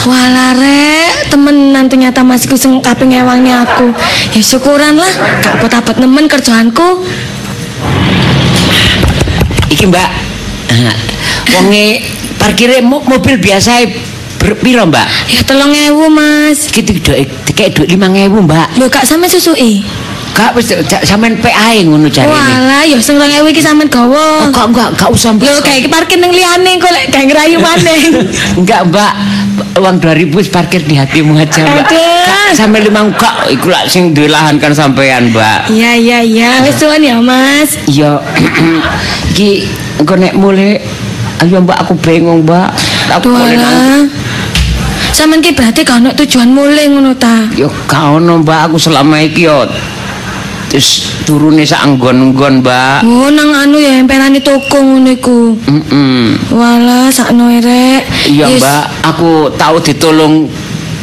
Walah 0.01 0.53
rek, 0.53 1.00
temenan 1.31 1.87
ternyata 1.87 2.19
masku 2.21 2.59
sing 2.59 2.83
kape 2.83 3.07
ngewangi 3.07 3.55
aku. 3.55 3.95
Ya 4.35 4.41
syukuran 4.43 4.99
lah, 4.99 5.11
gak 5.39 5.63
pot-apot 5.63 5.95
nemen 5.95 6.27
kerjaanku. 6.27 7.07
Iki, 9.71 9.87
Mbak. 9.87 10.09
Wonge 11.55 12.03
parkire 12.35 12.83
mo- 12.83 13.03
mobil 13.07 13.39
biasa 13.39 13.87
piro, 14.41 14.83
Mbak? 14.83 15.07
Ya 15.31 15.41
tolong 15.47 15.71
ewu 15.71 16.11
mas. 16.11 16.67
Iki 16.67 16.81
dikek 16.83 17.17
dikek 17.47 17.67
dhuwit 17.79 17.95
5000, 17.95 18.27
Mbak. 18.43 18.67
Lo 18.75 18.91
kak 18.91 19.07
sampe 19.07 19.31
susui. 19.31 19.85
Kak 20.31 20.55
wis 20.55 20.71
sampean 21.03 21.35
PA 21.43 21.75
ngono 21.83 22.07
jarine. 22.07 22.31
Walah, 22.31 22.87
ya 22.87 22.95
sing 23.03 23.19
rong 23.19 23.27
ewu 23.27 23.51
iki 23.51 23.59
sampean 23.59 23.91
Oh, 23.91 24.07
gawa. 24.07 24.47
kok 24.49 24.65
enggak 24.71 24.87
enggak 24.95 25.09
usah. 25.11 25.35
Lo 25.35 25.59
kayak 25.59 25.91
parkir 25.91 26.17
nang 26.23 26.31
liyane 26.31 26.79
kok 26.79 26.87
lek 26.87 27.05
kayak 27.11 27.25
ngerayu 27.27 27.57
maneh. 27.59 28.01
enggak, 28.63 28.81
Mbak. 28.87 29.13
Uang 29.77 29.99
2000 29.99 30.31
wis 30.31 30.47
parkir 30.47 30.81
di 30.87 30.95
hatimu 30.95 31.35
aja, 31.35 31.67
Mbak. 31.67 31.83
Aduh. 31.83 32.55
Sampe 32.55 32.79
limang 32.79 33.11
kak 33.15 33.51
iku 33.51 33.67
lak 33.67 33.91
sing 33.91 34.15
duwe 34.15 34.31
lahan 34.31 34.55
kan 34.55 34.71
sampean, 34.71 35.35
Mbak. 35.35 35.67
Iya 35.67 35.91
iya 35.99 36.19
iya, 36.23 36.49
wis 36.63 36.79
suwun 36.79 37.03
ya 37.03 37.19
mas. 37.19 37.75
Iya. 37.91 38.23
Iki 39.35 39.67
engko 39.99 40.15
nek 40.15 40.33
mulai 40.39 40.79
ayo 41.43 41.59
Mbak 41.59 41.77
aku 41.83 41.93
bingung, 41.99 42.47
Mbak. 42.47 42.69
Aku 43.19 43.27
nang. 43.35 44.07
Sampeyan 45.11 45.43
ki 45.43 45.51
berarti 45.51 45.83
gak 45.83 45.99
ono 45.99 46.09
tujuan 46.15 46.47
mulai 46.47 46.87
ngono 46.87 47.11
ta. 47.19 47.51
Yo 47.51 47.67
gak 47.83 48.15
ono, 48.15 48.39
Mbak. 48.39 48.71
Aku 48.71 48.79
selama 48.79 49.19
iki 49.19 49.43
yo 49.43 49.67
terus 50.71 51.03
turune 51.27 51.67
sak 51.67 51.83
anggon-anggon, 51.83 52.63
Mbak. 52.63 53.03
Oh 53.03 53.27
nang 53.27 53.51
anu 53.51 53.75
ya 53.75 53.99
emperane 53.99 54.39
toko 54.39 54.79
ngono 54.79 55.11
iku. 55.11 55.51
Mm 55.67 56.55
Walah, 56.55 57.11
sakno 57.11 57.51
rek. 57.51 58.07
Iya 58.31 58.47
Yes. 58.47 58.63
mbak, 58.63 58.85
aku 59.03 59.51
tahu 59.59 59.83
ditolong 59.83 60.47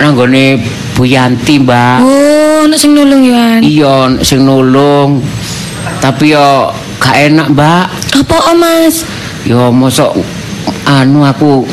nanggone 0.00 0.64
Bu 0.96 1.04
Yanti 1.04 1.61
mbak. 1.61 2.00
Oh, 2.00 2.64
ono 2.64 2.74
sing 2.81 2.96
nulung 2.96 3.20
ya. 3.20 3.61
Iya, 3.61 4.09
sing 4.24 4.48
nulung. 4.48 5.20
Tapi 6.00 6.33
yo 6.33 6.72
gak 6.96 7.28
enak 7.28 7.52
mbak. 7.52 7.92
Apa 8.16 8.37
oh, 8.48 8.57
Mas? 8.57 9.04
Yo 9.44 9.68
mosok 9.68 10.16
anu 10.88 11.22
aku 11.28 11.68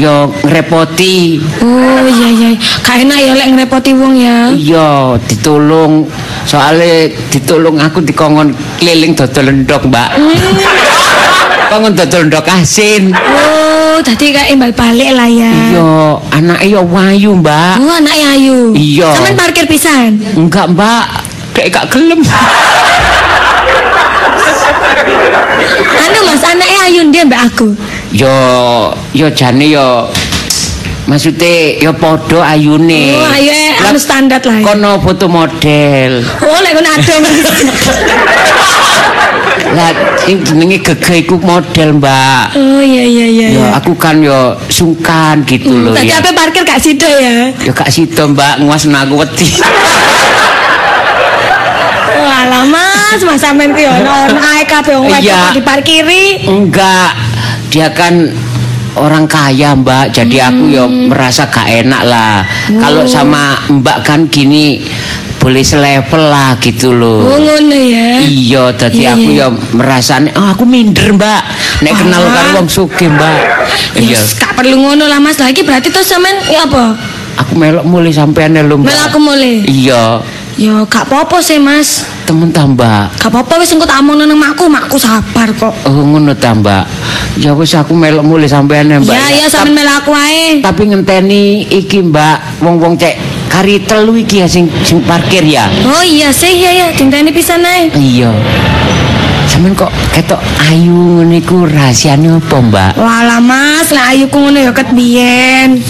yo 0.00 0.32
ngerepoti. 0.42 1.38
Oh 1.62 2.04
iya 2.08 2.28
iya, 2.32 2.48
gak 2.82 3.04
enak 3.04 3.18
ya 3.20 3.32
lek 3.36 3.48
ngerepoti 3.52 3.90
wong 3.94 4.14
ya. 4.16 4.50
Iya, 4.50 5.20
ditolong. 5.28 6.08
Soalnya 6.44 7.08
ditolong 7.32 7.80
aku 7.80 8.04
dikongkon 8.04 8.52
keliling 8.78 9.16
dodol 9.16 9.48
endok 9.48 9.88
mbak. 9.88 10.08
Kok 11.72 11.78
ngedodol 11.80 12.22
ndok 12.28 12.46
asin. 12.46 13.10
Oh, 13.16 13.98
dadi 14.04 14.30
kayak 14.30 14.52
imbal 14.52 14.70
balik 14.76 15.10
lah 15.16 15.26
ya. 15.26 15.50
Iya, 15.50 15.94
anake 16.34 16.66
ya 16.70 16.82
wayu, 16.82 17.30
Mbak. 17.38 17.74
Oh, 17.80 17.94
anak 17.94 18.14
ayu. 18.34 18.74
Iya. 18.74 19.10
Sampeyan 19.16 19.36
parkir 19.38 19.66
pisan. 19.70 20.18
Enggak, 20.34 20.70
Mbak. 20.74 21.06
Kayak 21.54 21.68
gak 21.70 21.86
gelem. 21.94 22.20
Anu 25.94 26.18
Mas, 26.26 26.42
anak 26.42 26.70
ayu 26.84 27.00
dia 27.14 27.22
mbak 27.22 27.40
aku. 27.46 27.72
Yo, 28.10 28.34
yo 29.14 29.26
jane 29.30 29.70
yo 29.70 30.10
Maksudnya 31.04 31.84
ya 31.84 31.92
podo 31.92 32.40
ayune. 32.40 33.12
Oh, 33.12 33.28
eh, 33.36 33.76
anu 33.76 34.00
standar 34.00 34.40
lah. 34.40 34.56
ya. 34.56 34.64
Kono 34.64 34.96
foto 35.04 35.28
model. 35.28 36.24
Oh, 36.40 36.58
lek 36.64 36.72
ngono 36.72 36.88
Mas. 37.20 37.36
Lah 39.74 39.90
sing 40.22 40.38
jenenge 40.46 40.78
gege 40.80 41.24
iku 41.26 41.34
model, 41.40 41.98
Mbak. 41.98 42.54
Oh, 42.54 42.78
iya 42.78 43.02
iya 43.04 43.26
iya. 43.26 43.46
Ya 43.50 43.58
iya. 43.58 43.68
aku 43.74 43.92
kan 43.98 44.22
yo 44.22 44.54
sungkan 44.70 45.42
gitu 45.44 45.72
loh 45.72 45.92
Tadi 45.96 46.08
ya. 46.14 46.22
apa 46.22 46.30
parkir 46.30 46.62
gak 46.62 46.78
sido 46.78 47.08
ya? 47.10 47.50
Ya 47.50 47.72
gak 47.74 47.90
sido, 47.90 48.30
Mbak, 48.30 48.62
nguasno 48.62 48.94
aku 48.94 49.14
wedi. 49.24 49.48
Walah 52.24 52.64
Mas, 52.64 53.20
Mas 53.20 53.40
sampean 53.42 53.74
ki 53.74 53.84
ono 53.84 54.12
ono 54.30 54.38
ae 54.40 54.62
kabeh 54.64 54.94
wong 54.96 55.10
Iya. 55.20 55.50
kok 55.50 55.54
diparkiri. 55.58 56.24
Enggak, 56.46 57.10
dia 57.68 57.88
kan 57.92 58.30
orang 58.96 59.24
kaya 59.24 59.74
mbak, 59.74 60.10
jadi 60.10 60.48
aku 60.48 60.64
ya 60.68 60.84
merasa 60.86 61.46
gak 61.46 61.66
enak 61.66 62.02
lah. 62.04 62.46
Kalau 62.70 63.02
sama 63.04 63.54
mbak 63.68 64.02
kan 64.02 64.26
gini 64.26 64.82
boleh 65.36 65.60
selevel 65.60 66.24
lah 66.24 66.56
gitu 66.56 66.88
Oh, 66.88 67.20
loh. 67.20 67.36
ngono 67.36 67.76
ya. 67.76 68.16
Iya, 68.18 68.64
tadi 68.72 69.04
Iya, 69.04 69.12
aku 69.12 69.28
iya. 69.28 69.44
ya 69.44 69.46
merasa 69.72 70.16
oh, 70.32 70.48
aku 70.48 70.64
minder 70.64 71.12
mbak. 71.12 71.42
Nek 71.80 71.92
kenal 71.94 72.22
Ah. 72.22 72.32
karo 72.32 72.48
wong 72.56 72.68
sugih 72.68 73.08
mbak. 73.08 73.38
Iya, 73.92 74.16
Yes, 74.16 74.34
gak 74.34 74.56
perlu 74.56 74.78
ngono 74.78 75.04
lah 75.04 75.20
Mas. 75.20 75.36
Lagi 75.36 75.60
berarti 75.60 75.88
terus 75.88 76.06
sampean 76.06 76.40
ya 76.46 76.64
apa? 76.64 76.96
aku 77.34 77.58
melok 77.58 77.82
mulai 77.82 78.08
sampean 78.08 78.54
lho 78.54 78.78
mbak. 78.78 78.88
Mel 78.88 79.00
aku 79.04 79.18
mulai. 79.18 79.66
Iya, 79.66 80.22
Yo 80.54 80.86
gak 80.86 81.10
apa-apa 81.10 81.42
sih 81.42 81.58
Mas. 81.58 82.06
temen 82.24 82.48
ta 82.48 82.64
mbak. 82.64 83.20
Gak 83.20 83.28
apa-apa 83.28 83.60
wis 83.60 83.74
engko 83.74 83.84
tak 83.84 84.00
omongno 84.00 84.24
nang 84.24 84.38
makku, 84.40 84.64
makku 84.64 84.96
sabar 84.96 85.50
kok. 85.52 85.74
Oh 85.84 85.92
ngono 86.00 86.32
ta 86.32 86.54
mbak. 86.54 86.86
Ya 87.36 87.52
wis 87.52 87.74
aku 87.74 87.92
melok 87.92 88.22
mulai 88.22 88.46
sampean 88.46 88.88
ya 88.88 88.96
mbak. 88.96 89.12
Ya 89.12 89.44
ya 89.44 89.46
sampean 89.50 89.74
mel 89.76 89.90
aku 89.90 90.14
ae. 90.14 90.62
tapi 90.62 90.88
ngenteni 90.88 91.66
iki 91.68 92.00
mbak 92.00 92.62
wong-wong 92.62 92.94
cek 92.94 93.18
kari 93.50 93.82
telu 93.82 94.14
iki 94.14 94.40
ya 94.40 94.48
sing 94.48 94.70
sing 94.82 95.02
parkir 95.02 95.42
ya 95.42 95.66
Oh 95.84 96.00
iya 96.00 96.30
sih 96.30 96.54
ya 96.54 96.70
ya, 96.70 96.86
dinteni 96.94 97.28
pisan 97.28 97.60
ae. 97.60 97.90
iya 97.92 98.30
Sampeyan 99.44 99.76
kok 99.76 99.92
ketok 100.10 100.40
ayu 100.64 101.20
ngene 101.20 101.44
iku 101.44 101.68
rahasiane 101.68 102.30
apa 102.32 102.56
mbak 102.62 102.92
Walah 102.96 103.42
Mas, 103.42 103.92
lah 103.92 104.16
ayu 104.16 104.30
ku 104.32 104.38
ngono 104.40 104.62
ya 104.62 104.72
ket 104.72 104.88
biyen. 104.94 105.82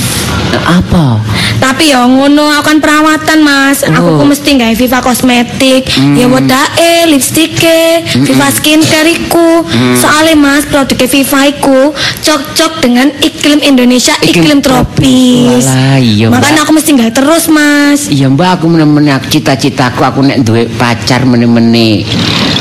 apa 0.55 1.19
Tapi 1.57 1.91
ya 1.91 2.05
ngono 2.05 2.51
aku 2.51 2.65
kan 2.67 2.79
perawatan 2.79 3.39
Mas. 3.41 3.83
Aku 3.83 4.05
Oh. 4.05 4.17
ku 4.17 4.25
mesti 4.25 4.55
gawe 4.55 4.75
Viva 4.75 4.99
kosmetik, 5.01 5.85
ya 6.13 6.27
wedake, 6.27 7.09
lipstike, 7.09 8.05
Viva 8.21 8.49
skincare 8.51 9.11
iku. 9.11 9.65
Soalnya 9.95 10.35
Mas, 10.35 10.65
produk 10.65 10.99
Viva 11.01 11.41
iku 11.45 11.91
cocok 12.21 12.73
dengan 12.81 13.09
iklim 13.19 13.61
Indonesia, 13.61 14.13
iklim, 14.21 14.45
Iklim 14.45 14.59
tropis. 14.61 15.65
Walah, 15.65 15.97
iya, 15.97 16.27
Mbak. 16.27 16.37
Makanya 16.37 16.61
aku 16.63 16.73
mesti 16.73 16.91
gawe 16.93 17.13
terus 17.13 17.45
Mas. 17.47 18.01
iya 18.07 18.27
mbak 18.27 18.59
aku 18.59 18.67
menemani 18.67 19.11
aku 19.11 19.27
cita-citaku 19.29 20.01
aku 20.01 20.21
nek 20.21 20.41
duwe 20.41 20.67
pacar 20.71 21.23
meneh-meneh 21.23 22.05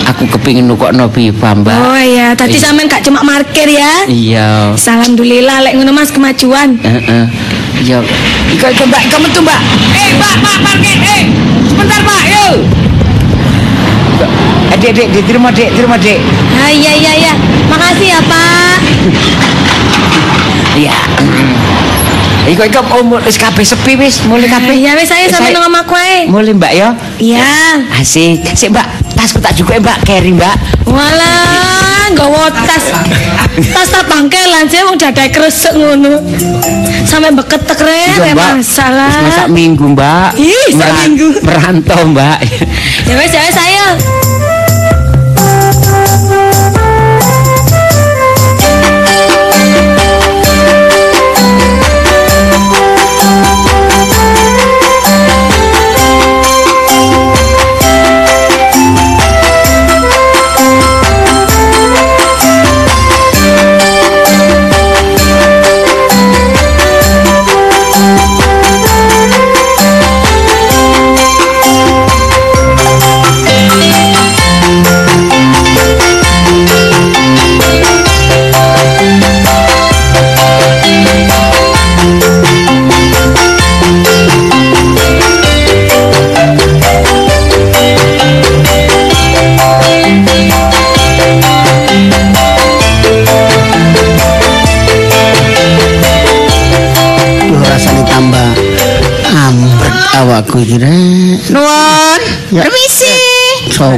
aku 0.03 0.25
kepingin 0.29 0.63
nukokno 0.63 1.07
Viva 1.07 1.53
mbak 1.53 1.75
Oh 1.75 1.97
iya, 1.97 2.31
tadi 2.33 2.53
Iya. 2.53 2.63
sampean 2.63 2.87
gak 2.87 3.01
cuma 3.01 3.21
markir 3.21 3.67
ya. 3.67 4.05
iya 4.07 4.71
Alhamdulillah 4.73 5.57
lek 5.61 5.73
ngono 5.75 5.91
Mas 5.91 6.09
kemajuan. 6.09 6.77
Heeh. 6.77 7.25
Iya. 7.83 7.99
Iko 8.55 8.65
iko 8.71 8.83
Mbak, 8.87 9.01
iko 9.11 9.17
metu 9.19 9.39
Mbak. 9.43 9.59
Eh, 9.91 10.09
Mbak, 10.15 10.33
Mbak, 10.39 10.57
parkir. 10.63 10.97
Eh, 11.03 11.21
sebentar, 11.67 11.99
Mbak. 11.99 12.21
Yo. 12.31 12.45
Eh, 14.71 14.77
Dek, 14.79 14.91
Dek, 14.95 15.07
Dek, 15.11 15.23
terima, 15.27 15.51
Dek, 15.51 15.67
Dek. 15.75 16.19
Ah, 16.63 16.71
iya 16.71 16.91
iya 16.95 17.11
iya. 17.27 17.33
Makasih 17.67 18.07
ya, 18.07 18.19
Pak. 18.23 18.75
Iya. 20.79 20.95
Iko 22.43 22.63
iko 22.67 22.79
oh, 22.87 23.03
wis 23.23 23.35
kabeh 23.35 23.63
sepi 23.67 23.99
wis, 23.99 24.23
mulai 24.31 24.47
kabeh. 24.47 24.79
Ya 24.79 24.95
wis 24.95 25.11
saya 25.11 25.27
sampe 25.27 25.51
Saya- 25.51 25.59
nang 25.59 25.67
omahku 25.67 25.91
ae. 25.99 26.31
Mulai, 26.31 26.55
Mbak 26.55 26.71
ya. 26.71 26.95
Iya. 27.19 27.43
Asik. 27.99 28.47
Sik, 28.55 28.71
Mbak. 28.71 29.02
Tasku 29.23 29.39
tak 29.39 29.55
juga, 29.55 29.79
Mbak. 29.79 30.03
Carry, 30.03 30.35
Mbak. 30.35 30.83
Walah, 30.83 32.11
nggawa 32.11 32.51
tas. 32.67 32.91
Tas 33.71 33.87
tak 33.87 34.03
bangkelan 34.11 34.67
sih 34.67 34.83
wong 34.83 34.99
dadae 34.99 35.31
kresek 35.31 35.79
ngono. 35.79 36.19
Rek, 37.79 38.19
Iya, 38.19 38.35
Mbak. 38.35 38.59
masalah. 38.59 39.07
Wis 39.07 39.23
masak 39.31 39.47
minggu, 39.47 39.95
Mbak. 39.95 40.35
Ih, 40.35 40.75
minggu. 40.75 41.39
Merantau, 41.39 42.03
Mbak. 42.11 42.37
Ya 43.07 43.15
wis 43.15 43.31
ya 43.31 43.47
wis 43.47 43.55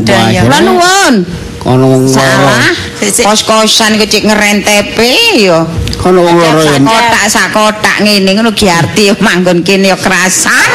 Coba 0.03 0.27
aja. 0.31 0.41
Lah 0.49 0.62
nuwun. 0.65 1.13
Kono 1.62 1.86
wong 1.89 2.03
loro. 2.05 2.13
Salah. 2.13 2.69
Kos-kosan 3.01 3.97
iku 3.97 4.05
cek 4.05 4.23
ngerentepe 4.29 5.10
ya. 5.41 5.65
Kono 5.97 6.21
wong 6.21 6.38
loro 6.38 6.62
ya. 6.62 6.77
Kotak 6.77 7.25
sak 7.25 7.47
kotak 7.55 8.05
ngene 8.05 8.38
ngono 8.38 8.53
Giarti 8.53 9.10
manggon 9.17 9.65
kene 9.65 9.89
ya 9.89 9.97
kerasan. 9.97 10.69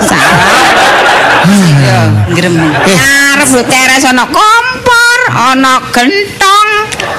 Salah. 0.00 0.80
Ya, 1.80 2.00
grem. 2.36 2.52
Arep 2.84 3.48
lho 3.48 3.62
teres 3.64 4.04
ana 4.04 4.28
kompor, 4.28 5.18
ana 5.32 5.80
gentong, 5.88 6.70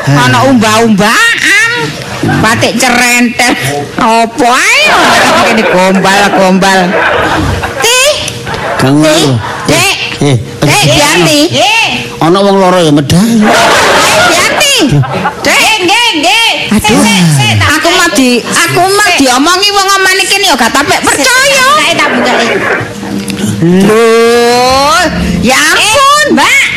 ana 0.07 0.45
umbah-umbahan. 0.45 1.71
Batik 2.41 2.77
cerentel. 2.77 3.57
Apa 3.97 4.49
ae 4.49 4.81
ora 4.93 5.41
kene 5.49 5.63
gombal-gombal. 5.73 6.79
Ti, 7.81 8.01
Kang. 8.77 9.01
Dek. 9.65 10.10
Eh, 10.21 10.37
Dek 10.61 10.85
Giarti. 10.85 11.39
ana 12.21 12.37
wong 12.45 12.61
loro 12.61 12.77
ya 12.77 12.93
medal. 12.93 13.17
Hati. 14.37 15.01
Dek, 15.41 15.73
nggih, 15.81 16.07
nggih. 16.21 16.77
Aduh. 16.77 17.01
Aku 17.81 17.89
mah 17.97 18.09
di 18.13 18.37
aku 18.37 18.81
mah 18.85 19.09
diomongi 19.17 19.69
wong 19.73 19.87
omane 19.97 20.23
kene 20.29 20.53
ya 20.53 20.55
gak 20.61 20.69
tapek 20.69 21.01
percaya. 21.01 21.65
Tak 21.97 22.07
bukae. 22.13 22.49
Loh, 23.89 25.01
ya 25.41 25.57
ampun, 25.57 26.25
Mbak. 26.37 26.70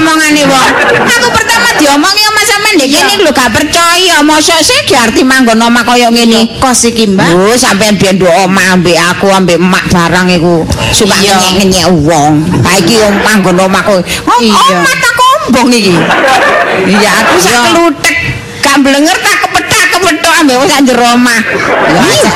Omongane 0.00 0.42
wong. 0.48 0.70
Aku 1.04 1.28
pertama 1.28 1.68
diomongi 1.76 2.24
sama 2.24 2.42
sampean 2.48 2.74
ndek 2.80 2.88
kene 2.88 3.12
lho 3.20 3.30
gak 3.36 3.52
percaya. 3.52 4.16
Mosok 4.24 4.60
sih 4.64 4.80
diarti 4.88 5.20
manggon 5.20 5.60
omah 5.60 5.84
kaya 5.84 6.08
ngene. 6.08 6.56
Kos 6.56 6.88
iki, 6.88 7.04
Mbak. 7.12 7.36
Oh, 7.36 7.52
sampean 7.52 8.00
biyen 8.00 8.16
nduk 8.16 8.32
omah 8.32 8.80
ambek 8.80 8.96
aku 8.96 9.28
ambek 9.28 9.60
emak 9.60 9.84
barang 9.92 10.32
iku 10.40 10.64
suka 10.96 11.20
ngenyek-ngenyek 11.20 11.86
wong. 11.92 12.40
Ha 12.64 12.80
iki 12.80 12.96
wong 12.96 13.14
manggon 13.20 13.60
omahku. 13.60 14.00
Oh, 14.00 14.40
omah 14.40 14.94
tak 15.04 15.12
kombong 15.20 15.68
iki. 15.68 15.92
Iya, 16.88 17.10
aku 17.20 17.34
sak 17.36 17.54
kelutek. 17.68 18.16
Gak 18.60 18.76
blenger 18.84 19.16
tak 19.20 19.36
kepetak 19.40 19.84
kepetok 19.92 20.32
ambek 20.36 20.44
mbek 20.44 20.56
wong 20.64 20.68
sak 20.68 20.80
jero 20.88 21.06
omah. 21.12 21.40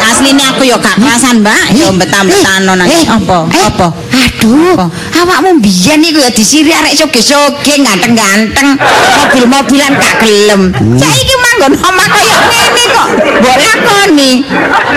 Asline 0.05 0.43
aku 0.53 0.69
ya 0.69 0.77
gak 0.77 1.01
kerasan, 1.01 1.41
Mbak. 1.41 1.65
Ya 1.73 1.89
betam-betano 1.97 2.73
nang. 2.77 2.89
Apa? 2.89 3.39
Apa? 3.49 3.89
Aduh, 4.13 4.77
awakmu 5.25 5.65
biyen 5.65 6.05
iku 6.05 6.21
ya 6.21 6.31
disiri 6.31 6.71
arek 6.71 6.95
soge-soge 7.01 7.75
ganteng-ganteng, 7.81 8.77
mobil-mobilan 9.17 9.93
gak 9.97 10.15
gelem. 10.21 10.71
Saiki 11.01 11.35
manggon 11.41 11.73
omah 11.81 12.09
kaya 12.13 12.37
ngene 12.45 12.85
kok. 12.93 13.09
Mbok 13.41 13.57
lakoni. 13.57 14.31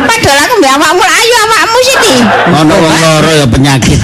Padahal 0.03 0.39
aku 0.43 0.53
mbek 0.59 0.71
awakmu 0.75 1.03
ayo 1.07 1.36
awakmu 1.47 1.78
Siti. 1.88 2.15
Ono 2.51 2.75
wong 2.75 2.95
loro 2.99 3.32
ya 3.32 3.45
penyakit. 3.47 3.99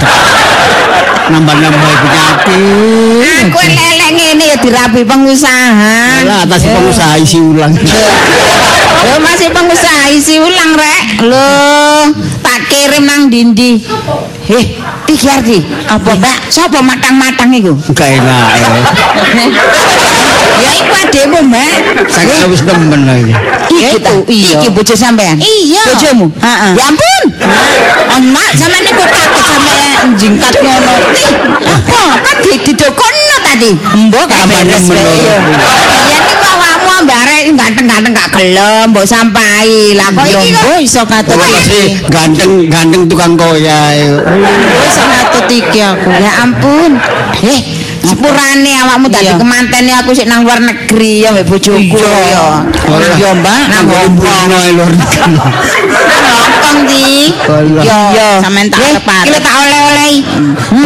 Nambah-nambah 1.28 1.94
penyakit. 2.00 3.20
Aku 3.44 3.60
lelek 3.60 4.10
ngene 4.16 4.44
ya 4.48 4.56
dirabi 4.56 5.00
pengusaha. 5.04 6.24
Lah 6.24 6.48
atas 6.48 6.64
pengusaha 6.64 7.14
isi 7.20 7.38
ulang. 7.38 7.76
Lo 9.04 9.20
masih 9.20 9.52
pengusaha 9.52 10.08
isi 10.16 10.40
ulang 10.40 10.72
rek. 10.72 11.04
Lo 11.28 11.48
tak 12.40 12.72
kirim 12.72 13.04
nang 13.04 13.28
dindi. 13.28 13.84
Heh, 14.44 14.64
iki 15.08 15.26
arti. 15.28 15.58
Apa, 15.88 16.12
Mbak? 16.20 16.36
Sopo 16.52 16.84
matang-matang 16.84 17.48
iku? 17.56 17.72
Gak 17.96 18.20
enak. 18.20 18.44
ya. 18.60 19.44
Ya 20.60 20.70
iku 20.84 20.92
adekmu, 20.92 21.38
Mbak. 21.48 21.76
Saya 22.12 22.44
wis 22.52 22.60
nemen 22.68 23.08
lagi. 23.08 23.32
Iki 23.72 23.96
ta? 24.04 24.12
iya. 24.28 24.60
Iki 24.60 24.68
bojo 24.76 24.94
sampean. 24.94 25.40
Iya. 25.40 25.82
Bojomu? 25.96 26.26
Heeh. 26.40 26.72
Ya 26.76 26.84
ampun. 26.92 27.22
Oh, 28.12 28.20
Mak, 28.20 28.50
sampean 28.60 28.84
iku 28.84 29.04
kaget 29.08 29.44
sampe 29.48 29.76
jingkat 30.20 30.54
ngono. 30.60 30.94
Apa? 31.64 32.02
Kan 32.20 32.36
di 32.44 32.54
tadi. 33.54 33.70
Mbok 33.78 34.24
gak 34.28 34.38
Tambah 34.44 34.60
beres 34.60 34.82
nemen 34.84 34.96
wae. 34.98 35.18
lho. 35.24 35.36
Ya 35.94 36.18
niku 36.20 36.32
awakmu 36.36 36.90
ambek 37.00 37.16
ganteng-ganteng 37.52 38.12
gak 38.12 38.28
gelem 38.32 38.88
mbok 38.88 39.04
sampahi. 39.04 39.92
Lah 39.92 40.08
kok 40.08 40.24
Yo 40.24 40.40
iki 40.40 40.50
kok 40.54 40.78
iso 40.80 41.02
katut 41.04 41.36
Pokoknya 41.36 41.60
sih 41.60 41.86
ganteng 42.08 42.52
ganteng 42.72 43.02
tukang 43.04 43.36
koya. 43.36 43.92
Iso 44.80 45.02
katut 45.04 45.46
iki 45.52 45.78
aku. 45.84 46.08
Ya 46.16 46.32
ampun. 46.40 46.96
Eh, 47.44 47.60
sepurane 48.00 48.72
awakmu 48.80 49.08
Iya. 49.12 49.36
kemantene 49.36 49.92
aku 49.96 50.12
sik 50.12 50.24
nang 50.24 50.44
luar 50.44 50.60
negeri 50.60 51.24
ya 51.24 51.32
mbek 51.32 51.44
bojoku 51.44 52.00
ya. 52.00 52.64
Iya, 53.16 53.30
Mbak. 53.36 53.60
Nang 53.68 53.84
Hongkong. 53.84 54.48
Hongkong 56.24 56.78
di. 56.88 57.32
Alah. 57.44 57.82
Yo, 57.84 57.98
Yo, 58.16 58.28
sampean 58.40 58.66
tak 58.72 58.80
Eh, 58.80 58.92
arep-arep. 58.96 59.28
iki 59.28 59.38
tak 59.40 59.54
oleh-oleh. 59.56 60.14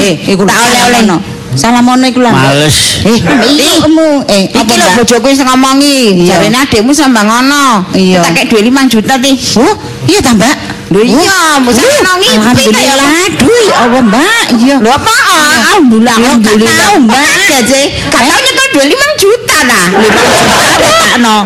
Eh, 0.03 0.15
iku 0.31 0.43
tak 0.43 0.59
oleh-oleh. 0.59 1.38
Salamono 1.59 2.07
iku 2.07 2.23
lho. 2.23 2.31
Males. 2.31 3.03
Eh, 3.03 3.19
Iku 3.19 4.25
eh 4.31 4.47
Iki 4.47 4.59
apa 4.63 4.73
lho 4.79 4.87
bojoku 5.03 5.27
wis 5.27 5.43
ngomongi, 5.43 6.23
Iya. 6.23 6.39
jarene 6.39 6.59
adikmu 6.63 6.95
sambang 6.95 7.27
ngono. 7.27 7.83
Iya. 7.99 8.23
Tak 8.23 8.31
kek 8.35 8.45
duwe 8.49 8.63
5 8.71 8.87
juta 8.87 9.19
ti. 9.19 9.35
Oh, 9.59 9.75
iya 10.07 10.23
ta, 10.23 10.33
Mbak? 10.39 10.55
Lho 10.89 11.01
iya, 11.05 11.59
mesti 11.61 11.85
ono 11.85 12.13
ngipi 12.17 12.73
kaya 12.73 12.95
Alhamdulillah. 12.97 13.27
Duh, 13.37 13.61
ya 13.69 13.77
Allah, 13.85 14.03
Mbak. 14.07 14.45
Iya. 14.57 14.77
Lho 14.79 14.91
apa? 14.95 15.15
Alhamdulillah, 15.29 16.15
Yo, 16.15 16.23
gak 16.23 16.31
alhamdulillah. 16.31 16.77
tahu, 16.79 16.97
Mbak. 17.05 17.27
Nyekel 17.27 18.67
duwe 18.73 18.85
5 18.87 19.23
juta 19.23 19.57
ta. 19.67 19.81
5 19.99 21.19
no. 21.19 21.37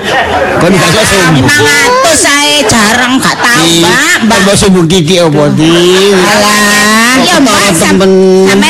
Kon 0.60 0.72
gak 0.76 0.90
sok 0.92 1.04
sombong. 1.08 1.48
500 1.48 2.20
saya 2.20 2.58
jarang 2.68 3.14
gak 3.18 3.34
Mbak. 3.40 4.18
Mbak 4.28 4.38
mbak 4.44 4.54
titik? 4.86 6.12
Alah, 6.12 7.01
ya 7.20 7.36
Mbak 7.36 7.60
sampe 7.74 8.04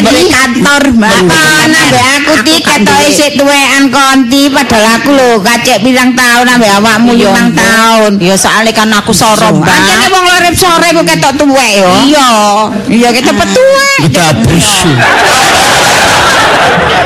di 0.03 0.23
kantor 0.27 0.83
Mbak. 0.93 1.13
Kan 1.29 1.71
ambek 1.71 2.05
aku 2.19 2.33
ti 2.43 2.55
ketoke 2.59 3.09
sik 3.09 3.31
tuwekan 3.37 3.85
konti 3.89 4.49
padahal 4.49 4.99
aku 4.99 5.11
lho 5.13 5.29
kacek 5.39 5.79
pirang 5.81 6.13
tahun 6.13 6.47
ambek 6.49 6.71
awakmu 6.79 7.11
Iya, 7.15 7.31
5 7.31 7.53
Mbak. 7.53 7.55
tahun. 7.55 8.13
Ya 8.19 8.35
soalnya 8.35 8.73
kan 8.73 8.91
aku 8.91 9.13
soro, 9.13 9.49
Mbak. 9.53 9.67
Pancene 9.69 10.07
wong 10.09 10.25
lorep 10.27 10.55
sore 10.55 10.89
kok 10.91 11.05
ketok 11.07 11.33
tuwek 11.39 11.71
yo. 11.79 11.91
Iya. 12.09 12.29
Iya 12.89 13.09
kita 13.13 13.31
petuwek. 13.33 13.97
Gedabus. 14.09 14.69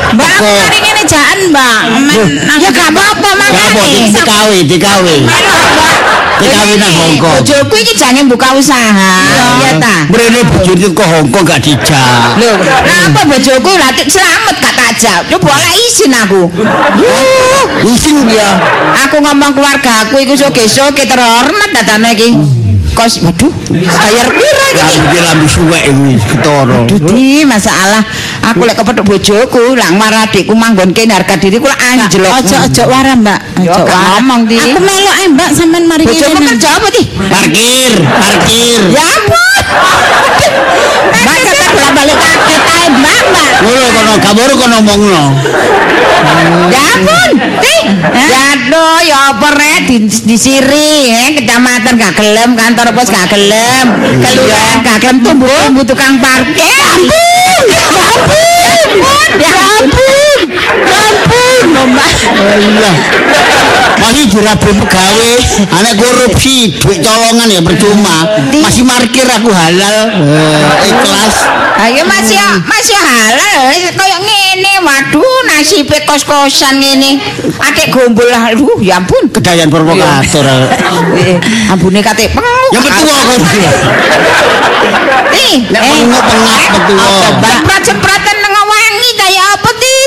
Mbak, 0.07 0.31
aku 0.39 0.47
mari 0.49 0.79
ngene 0.81 1.03
jaan, 1.05 1.39
Mbak. 1.51 1.81
Ya 2.57 2.69
gak 2.71 2.89
apa-apa 2.89 3.29
Apa 3.29 3.31
makane. 3.37 3.89
dikawe 4.09 4.59
dikawe. 4.65 5.15
Dikawe 5.21 5.85
nang 6.45 6.93
Hongkong. 6.93 7.35
Bojoku 7.41 7.75
iki 7.81 7.95
jange 7.97 8.21
buka 8.29 8.53
usaha. 8.53 9.13
Iya 9.63 9.71
ta. 9.81 9.97
Mrene 10.13 10.41
bojone 10.45 10.87
kok 10.93 11.07
Hongkong 11.09 11.45
gak 11.47 11.61
dijak. 11.65 12.37
Lho, 12.37 12.53
apa 12.85 13.21
bojoku 13.25 13.73
lah 13.77 13.91
selamat 13.97 14.55
gak 14.61 14.75
tak 14.77 14.91
jawab. 15.01 15.25
Coba 15.33 15.49
oleh 15.57 15.73
izin 15.89 16.13
aku. 16.13 16.43
Izin 17.87 18.29
ya. 18.29 18.51
Aku 19.09 19.23
ngomong 19.23 19.53
keluarga 19.57 20.05
aku 20.05 20.21
iku 20.21 20.35
soge-soge 20.37 21.09
terhormat 21.09 21.71
datane 21.73 22.13
iki. 22.13 22.31
Kos, 22.97 23.21
waduh, 23.21 23.53
bayar 23.69 24.27
piro 24.33 24.65
iki? 24.73 24.81
Lambe 24.97 25.19
lambe 25.21 25.47
suwek 25.47 25.85
iki 25.85 26.17
ketara. 26.33 26.89
Dudi 26.89 27.45
masalah 27.45 28.01
aku 28.41 28.65
lek 28.65 28.73
kepethuk 28.81 29.05
bojoku 29.05 29.77
lang 29.77 30.01
marah 30.01 30.25
adikku 30.25 30.57
manggon 30.57 30.97
kene 30.97 31.13
harga 31.13 31.37
diriku 31.37 31.69
lak 31.69 31.77
anjlok. 31.77 32.33
Ojo 32.41 32.57
ojo 32.57 32.83
wara, 32.89 33.13
Mbak. 33.13 33.41
Wara. 33.69 34.17
ngomong, 34.17 34.49
Di. 34.49 34.57
Aku 34.57 34.81
melok 34.81 35.13
ae, 35.13 35.27
Mbak, 35.29 35.51
sampean 35.53 35.85
mari 35.85 36.09
Bojomu 36.09 36.41
ngene. 36.41 36.49
kerja 36.57 36.69
apa, 36.73 36.87
Di? 36.89 37.03
Parkir, 37.29 37.93
parkir. 38.01 38.81
Ya 38.89 39.05
ampun. 39.05 39.63
Mbak 41.25 41.39
kata 41.47 41.67
bolak-balik 41.73 42.17
kaget 42.19 42.63
ae, 42.67 42.87
Mbak, 42.93 43.21
Mbak. 43.33 43.51
Ngono 43.65 43.87
kono 43.95 44.13
kabar 44.21 44.51
kono 44.53 44.77
ngomongno. 44.85 45.25
Ya 46.73 46.83
ampun, 46.97 47.31
Di. 47.63 47.77
Yaduh, 48.17 48.99
ya 49.07 49.19
apa 49.31 49.49
rek 49.55 49.79
di, 49.87 49.97
disiri, 50.27 50.91
eh, 51.13 51.29
kecamatan 51.39 51.95
gak 51.97 52.19
gelem, 52.19 52.59
kantor 52.59 52.91
pos 52.93 53.09
gak 53.09 53.31
gelem, 53.31 53.87
kelurahan 54.21 54.79
gak 54.83 54.99
gelem 55.01 55.19
tumbuh 55.23 55.47
tumbuh 55.47 55.85
tukang 55.87 56.19
parkir. 56.19 56.67
Ya 56.67 56.75
ampun, 56.99 57.63
ya 57.71 57.85
ampun, 58.11 58.79
ya 59.39 59.53
ampun, 59.79 60.39
ya 61.71 61.83
Mbak. 61.87 62.11
Iya. 62.57 62.93
Masih 63.97 64.29
dirabe 64.29 64.71
pegawai, 64.77 65.41
anak 65.73 65.95
korupsi, 65.97 66.69
duit 66.79 67.01
colongan 67.01 67.49
ya 67.49 67.61
percuma. 67.65 68.17
Masih 68.53 68.85
parkir 68.85 69.25
aku 69.25 69.51
halal, 69.51 69.99
eh, 70.11 70.61
ikhlas. 71.07 71.37
Ayo 71.77 72.03
masih 72.03 72.39
masih 72.67 72.99
halal 72.99 73.71
kayak 73.95 74.21
ngene. 74.21 74.73
Waduh, 74.83 75.39
nasibe 75.47 75.99
kos-kosan 76.03 76.83
ngene. 76.83 77.23
Adik 77.63 77.95
gombol. 77.95 78.27
Aduh, 78.31 78.79
ya 78.83 78.99
ampun. 78.99 79.31
Kedayan 79.31 79.71
provokator. 79.71 80.47
Eh, 81.17 81.39
ambune 81.71 82.03
kate 82.03 82.27
penguk. 82.35 82.71
Yang 82.75 82.83
betua 82.91 83.17
kok. 83.23 83.39
Nih, 85.31 85.55
Nek 85.71 85.81
penguk 85.83 86.23
pengak 86.27 86.67
betua. 86.75 87.09
apa 87.27 87.51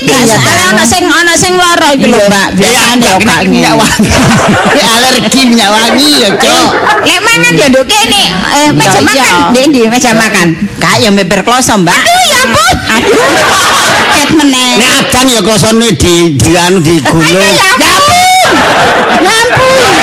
Gak 0.10 0.26
sekali 0.26 0.62
ana 0.66 0.84
sing 0.84 1.04
ana 1.06 1.34
sing 1.38 1.54
lara 1.54 1.88
iki 1.94 2.10
lho, 2.10 2.18
Mbak. 2.18 2.48
Biasane 2.58 3.06
Ya, 3.06 3.14
gak 3.22 3.42
minyak 3.46 3.74
wangi. 3.78 4.10
Ya, 4.80 4.86
alergi 4.98 5.42
minyak 5.46 5.70
wangi 5.70 6.10
ya, 6.20 6.30
Cok. 6.34 6.68
Lek 7.06 7.20
mangan 7.22 7.54
ya 7.54 7.66
nduk 7.70 7.86
kene. 7.86 8.24
Eh, 8.50 8.70
meja 8.74 8.98
Ya, 8.98 9.02
makan. 9.06 9.38
iya. 9.54 9.64
Ndi 9.70 9.82
meja 9.88 10.12
makan. 10.14 10.48
Gak 10.78 10.96
ya 11.00 11.10
meber 11.10 11.42
kloso, 11.42 11.78
Mbak. 11.78 11.94
Aduh, 11.94 12.22
ya 12.26 12.38
ampun. 12.42 12.76
Aduh. 12.90 13.22
Ket 14.10 14.30
meneh. 14.34 14.70
Nek 14.76 14.92
adang 15.00 15.28
ya 15.30 15.42
kosone 15.42 15.88
di 15.94 16.14
di 16.36 16.52
anu 16.58 16.82
di 16.82 16.98
Aduh, 16.98 17.14
gulung. 17.14 17.54
ya 17.54 17.66
ampun. 17.70 18.10
Ya 19.22 19.34
ampun. 19.46 19.94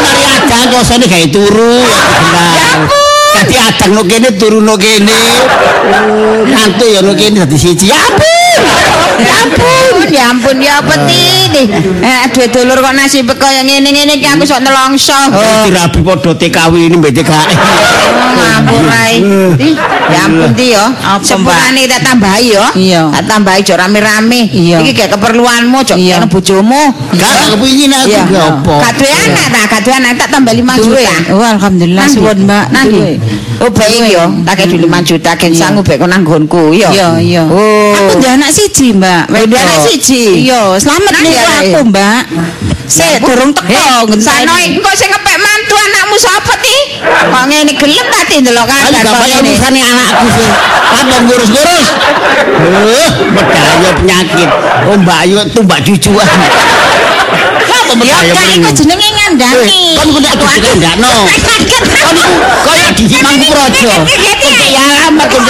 Mari 0.00 0.24
adang 0.26 0.64
kosone 0.72 1.04
gawe 1.04 1.26
turu 1.28 1.74
ya 1.84 2.00
benar. 2.08 2.78
Dadi 3.30 3.56
adang 3.56 3.90
no 3.94 4.02
kene 4.02 4.28
turu 4.34 4.58
no 4.58 4.74
kene. 4.74 5.20
Ngantuk 6.48 6.88
ya 6.88 7.00
no 7.04 7.12
kene 7.14 7.44
dadi 7.44 7.56
siji. 7.56 7.92
Ya 7.92 8.00
ampun. 8.00 8.39
Ya 9.20 9.34
ampun, 9.44 10.08
ya 10.08 10.24
ampun, 10.32 10.56
ya 10.58 10.72
apa 10.80 10.94
ti? 11.04 11.40
nih? 11.50 11.66
Eh, 12.00 12.24
aduh 12.28 12.46
dulur 12.48 12.78
kok 12.80 12.94
nasib 12.94 13.28
kaya 13.36 13.60
ngene-ngene 13.66 14.16
iki 14.16 14.26
aku 14.26 14.44
sok 14.46 14.62
nelongso. 14.64 15.16
Oh. 15.34 15.66
Dirabi 15.66 16.00
padha 16.00 16.32
TKW 16.32 16.72
ini 16.88 16.96
mbek 16.96 17.12
TKI. 17.20 17.54
Oh. 18.70 19.50
Ti, 19.58 19.68
Ya 20.10 20.26
ampun 20.26 20.50
ti 20.54 20.74
yo. 20.74 20.84
Sepurane 21.22 21.82
tak 21.86 22.00
tambahi 22.06 22.54
yo. 22.54 22.64
Iya. 22.74 23.02
Tak 23.14 23.24
tambahi 23.26 23.60
jo 23.62 23.74
rame-rame. 23.78 24.40
Iki 24.50 24.90
gak 24.94 25.08
keperluanmu 25.18 25.78
jo 25.86 25.94
kene 25.98 26.26
bojomu. 26.26 26.82
Gak 27.14 27.54
kepingin 27.54 27.94
aku 27.94 28.10
ya 28.10 28.22
apa. 28.26 28.74
Gak 28.86 28.92
duwe 28.98 29.10
anak 29.12 29.46
ta, 29.50 29.60
gak 29.66 29.80
duwe 29.86 29.94
anak 29.98 30.12
tak 30.18 30.28
tambah 30.30 30.52
5 30.54 30.84
juta. 30.86 31.14
Oh, 31.34 31.44
alhamdulillah 31.46 32.06
suwun, 32.10 32.38
Mbak. 32.46 32.64
Nanti. 32.74 33.00
Oh, 33.60 33.70
baik 33.70 34.08
yo. 34.08 34.24
Tak 34.46 34.54
kei 34.56 34.66
5 34.78 35.02
juta 35.04 35.30
gen 35.36 35.52
Iya. 35.52 35.60
sanggup 35.60 35.84
bek 35.84 36.00
nang 36.08 36.22
nggonku 36.24 36.72
yo. 36.74 36.88
Iya, 36.90 37.08
iya. 37.20 37.42
Oh. 37.44 37.92
Aku 37.92 38.18
ndek 38.18 38.32
anak 38.40 38.50
siji, 38.50 38.96
Mbak. 38.96 39.22
Oh, 39.30 39.44
ndek 39.46 39.60
anak 39.60 39.78
siji? 39.84 40.48
Iya, 40.48 40.80
selamat 40.80 41.14
nih 41.20 41.34
aku, 41.36 41.64
iya. 41.66 41.80
Mbak. 41.84 42.22
Sik 42.90 43.22
durung 43.22 43.54
teko 43.54 44.02
ngenteni. 44.10 44.26
Sano 44.26 44.54
iki 44.58 44.82
kok 44.82 44.94
sing 44.98 45.08
mantu 45.14 45.19
anakmu 45.80 46.16
sapa 46.16 46.54
ti? 46.60 46.76
Kok 47.02 47.44
ngene 47.48 47.72
gelem 47.74 48.06
tadi 48.08 48.34
ndelok 48.40 48.68
Ayo 48.68 48.88
gak 48.92 49.04
kok 49.04 49.20
ngene. 49.20 49.48
urusane 49.48 49.80
anakku 49.80 50.26
sih. 50.36 50.48
Apa 50.90 51.16
ngurus-ngurus? 51.24 51.86
Eh, 52.90 53.08
medaya 53.32 53.90
penyakit. 53.96 54.48
Oh 54.86 54.96
Mbak 54.96 55.18
Ayu 55.24 55.36
tumbak 55.50 55.80
cucuan. 55.82 56.28
Apa 57.74 57.92
Ya 58.04 58.18
iku 58.56 58.68
jenenge 58.74 59.08
ngandani. 59.14 59.82
Kon 59.98 60.08
kudu 60.14 60.28
aku 60.28 60.44
dikandakno. 60.56 61.14
Kon 61.26 61.60
iku 61.64 62.24
kaya 62.66 62.88
di 62.96 63.04
mangku 63.22 63.46
projo. 63.50 63.92
Ya 64.70 64.82
alamat 64.86 65.26
kok 65.30 65.42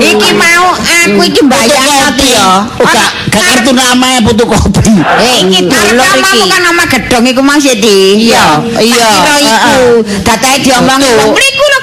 iki 0.00 0.30
mau 0.34 0.68
aku 0.72 1.22
iki 1.24 1.40
mbayang 1.44 1.70
Fotokopi 1.70 2.26
ya. 2.34 2.66
Oh, 2.80 2.86
gak 2.86 3.10
gak 3.30 3.42
kartu 3.46 3.70
nama 3.76 4.08
fotokopi. 4.24 4.94
Eh, 5.20 5.36
iki 5.46 5.60
dulur 5.68 6.10
iki. 6.18 6.22
Kamu 6.24 6.44
kan 6.50 6.60
nama 6.64 6.82
gedong 6.88 7.24
iku 7.30 7.42
Mas 7.44 7.62
Yedi. 7.64 8.30
Iya, 8.30 8.60
iya. 8.82 9.10
Iku. 9.38 10.02
Datae 10.26 10.58
diomongi 10.64 11.10
wong 11.18 11.30
mriku 11.34 11.64
lho 11.64 11.80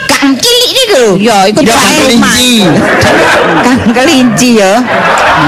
Kang 0.78 0.86
cilik 0.86 0.86
niku. 0.86 1.06
Ya, 1.18 1.38
iku 1.50 1.62
kelinci. 1.66 2.70
Kang 3.66 3.80
kelinci 3.94 4.50
ya. 4.62 4.74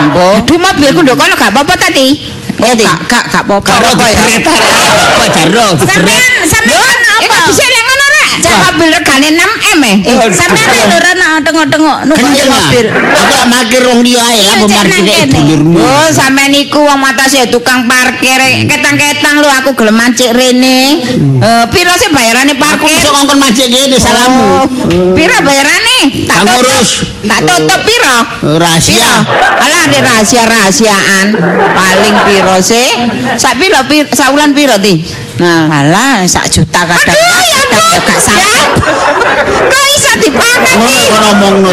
Mbok. 0.09 0.33
Aduh 0.45 0.57
mobilku 0.57 0.99
ndok 1.05 1.17
kono 1.17 1.33
gak 1.37 1.51
apa-apa 1.53 1.73
tadi. 1.77 2.17
Ya, 2.59 2.73
Di. 2.75 2.85
Gak 2.85 3.23
gak 3.29 3.43
apa-apa. 3.45 3.73
Apa 3.93 5.25
jaro? 5.33 5.67
Sampean 5.77 6.33
sampean? 6.49 6.88
Cek 8.39 8.55
mobil 8.71 8.89
regane 8.89 9.29
6M 9.33 9.81
eh. 9.83 9.95
Sampeyan 10.31 10.67
lek 10.69 10.85
lho 10.87 10.97
ana 10.99 11.27
tengok-tengok 11.43 11.97
numpak 12.07 12.31
mobil. 12.47 12.85
Aku 12.89 13.35
makir 13.47 13.81
wong 13.85 13.99
liya 14.01 14.21
ae 14.23 14.41
lah 14.45 14.55
Iya, 14.59 14.81
kene. 14.87 15.17
dulurmu. 15.27 15.77
Oh, 15.77 16.07
sampean 16.09 16.53
iku 16.53 16.79
wong 16.83 16.99
matase 16.99 17.47
tukang 17.47 17.83
parkir. 17.85 18.39
Ketang-ketang 18.65 19.41
lho 19.41 19.49
aku 19.49 19.75
gelem 19.75 19.95
mancik 19.95 20.31
rene. 20.31 21.03
Eh, 21.39 21.65
piro 21.69 21.91
sih 21.95 22.09
bayarane 22.09 22.53
Aku 22.53 22.61
parkir? 22.61 22.95
iso 22.95 23.09
ngongkon 23.11 23.37
macet 23.37 23.67
kene 23.67 23.97
salammu. 23.97 24.49
Piro 25.13 25.37
bayarane? 25.41 25.97
Tak 26.25 26.35
Kang 26.39 26.47
tutup. 26.47 26.61
urus. 26.63 26.89
Tak 27.27 27.39
tutup 27.43 27.79
piro? 27.83 28.17
Rahasia. 28.57 28.95
Piro? 28.95 29.17
Alah 29.59 29.81
ada 29.85 29.99
rahasia-rahasiaan. 30.01 31.25
Paling 31.69 32.15
piro 32.23 32.55
sih? 32.59 32.87
Sak 33.35 33.57
piro 33.57 33.83
piro 33.85 34.07
saulan 34.11 34.51
piro 34.51 34.79
ti? 34.79 35.03
Nah, 35.39 35.71
Alah, 35.71 36.27
sak 36.27 36.51
juta 36.51 36.83
kadang. 36.83 37.15
Kadang 37.15 37.43
ya 37.87 37.99
gak 38.03 38.19
sampe. 38.19 38.59
Kok 39.71 39.85
iso 39.95 40.11
dipangan 40.19 40.75
Ngono 40.75 40.91
iki? 40.91 41.07
kok 41.07 41.19
ngomongno. 41.23 41.69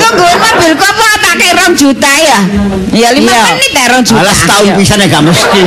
Tunggu 0.00 0.28
mobil 0.40 0.72
kok 0.72 0.88
apa 0.88 1.09
kira 1.32 1.52
rong 1.56 1.74
juta 1.74 2.10
ya? 2.10 2.38
Ya 2.90 3.08
lima 3.12 3.30
Iya. 3.30 3.42
menit 3.48 3.72
ya 3.72 3.84
rong 3.88 4.02
juta. 4.02 4.20
Alah 4.20 4.34
setahun 4.34 4.66
pisan 4.74 4.98
ya 4.98 5.06
gak 5.06 5.22
mesti. 5.22 5.60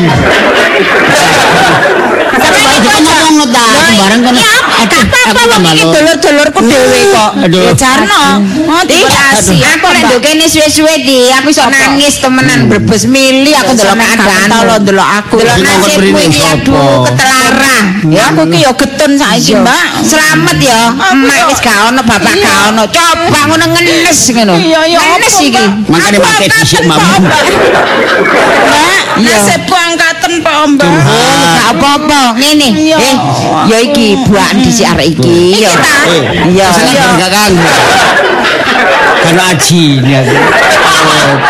Sampai 2.34 2.62
Itu 2.74 2.90
kan 2.90 3.02
ngomongno 3.06 3.46
ta, 3.48 3.64
sembarang 3.88 4.22
kan. 4.26 4.34
Ya, 4.36 4.52
Aduh, 4.84 5.02
gak 5.06 5.06
apa-apa 5.06 5.18
aku 5.24 5.38
wong 5.38 5.52
tambah 5.54 5.72
iki 5.72 5.84
lo. 5.86 5.92
dulur-dulurku 5.94 6.60
dhewe 6.66 7.00
kok. 7.08 7.32
Aduh. 7.46 7.62
Ya 7.64 7.72
jarno. 7.78 8.24
Oh, 8.68 8.82
Ih, 8.84 8.86
dikasih. 8.90 9.60
Aku 9.64 9.88
lek 9.88 10.02
nduk 10.04 10.20
kene 10.20 10.46
suwe-suwe 10.50 10.94
di, 11.00 11.20
aku 11.32 11.48
iso 11.50 11.64
nangis 11.70 12.20
temenan 12.20 12.60
brebes 12.68 13.04
mili 13.08 13.54
aku 13.54 13.72
ndelok 13.78 13.96
keadaan 13.96 14.50
lho 14.68 14.76
ndelok 14.82 15.10
aku. 15.22 15.36
Iki 15.40 16.42
aduh. 16.44 17.06
Ya 18.12 18.36
aku 18.36 18.44
ki 18.52 18.60
yo 18.60 18.72
getun 18.76 19.12
saiki, 19.16 19.54
Mbak. 19.56 19.86
Selamat 20.04 20.58
ya. 20.60 20.92
Emak 20.92 21.48
wis 21.48 21.60
gak 21.64 21.78
ono, 21.88 22.02
bapak 22.04 22.34
gak 22.36 22.58
ono. 22.74 22.84
Coba 22.92 23.40
ngono 23.48 23.66
ngenes 23.72 24.20
ngono. 24.36 24.54
Iya, 24.60 24.82
iya, 24.90 25.00
Ngenes 25.00 25.36
iki. 25.54 25.66
Makane 25.94 26.18
Aku 26.18 26.26
make 26.26 26.34
angkatan, 26.34 26.58
dhisik 26.58 26.82
Pak, 26.82 26.98
mamu. 26.98 27.18
Mbak. 27.22 27.42
Iya. 29.14 29.38
nasibku 29.38 29.76
angkatan 29.78 30.34
Pak 30.42 30.56
Mbak. 30.74 30.90
Oh, 30.90 31.54
gak 31.54 31.68
apa-apa. 31.78 32.22
Ngene. 32.34 32.70
Eh, 32.98 33.16
ya 33.70 33.78
iki 33.86 34.08
buakan 34.26 34.58
dhisik 34.66 34.88
arek 34.90 35.08
iki. 35.14 35.62
Ya. 35.62 35.72
Iya. 36.50 36.68
Iya. 36.68 37.06
Gak 37.22 37.30
kanggo. 37.30 37.70
Kan 39.24 39.36
aji 39.40 39.84
ini. 40.02 40.14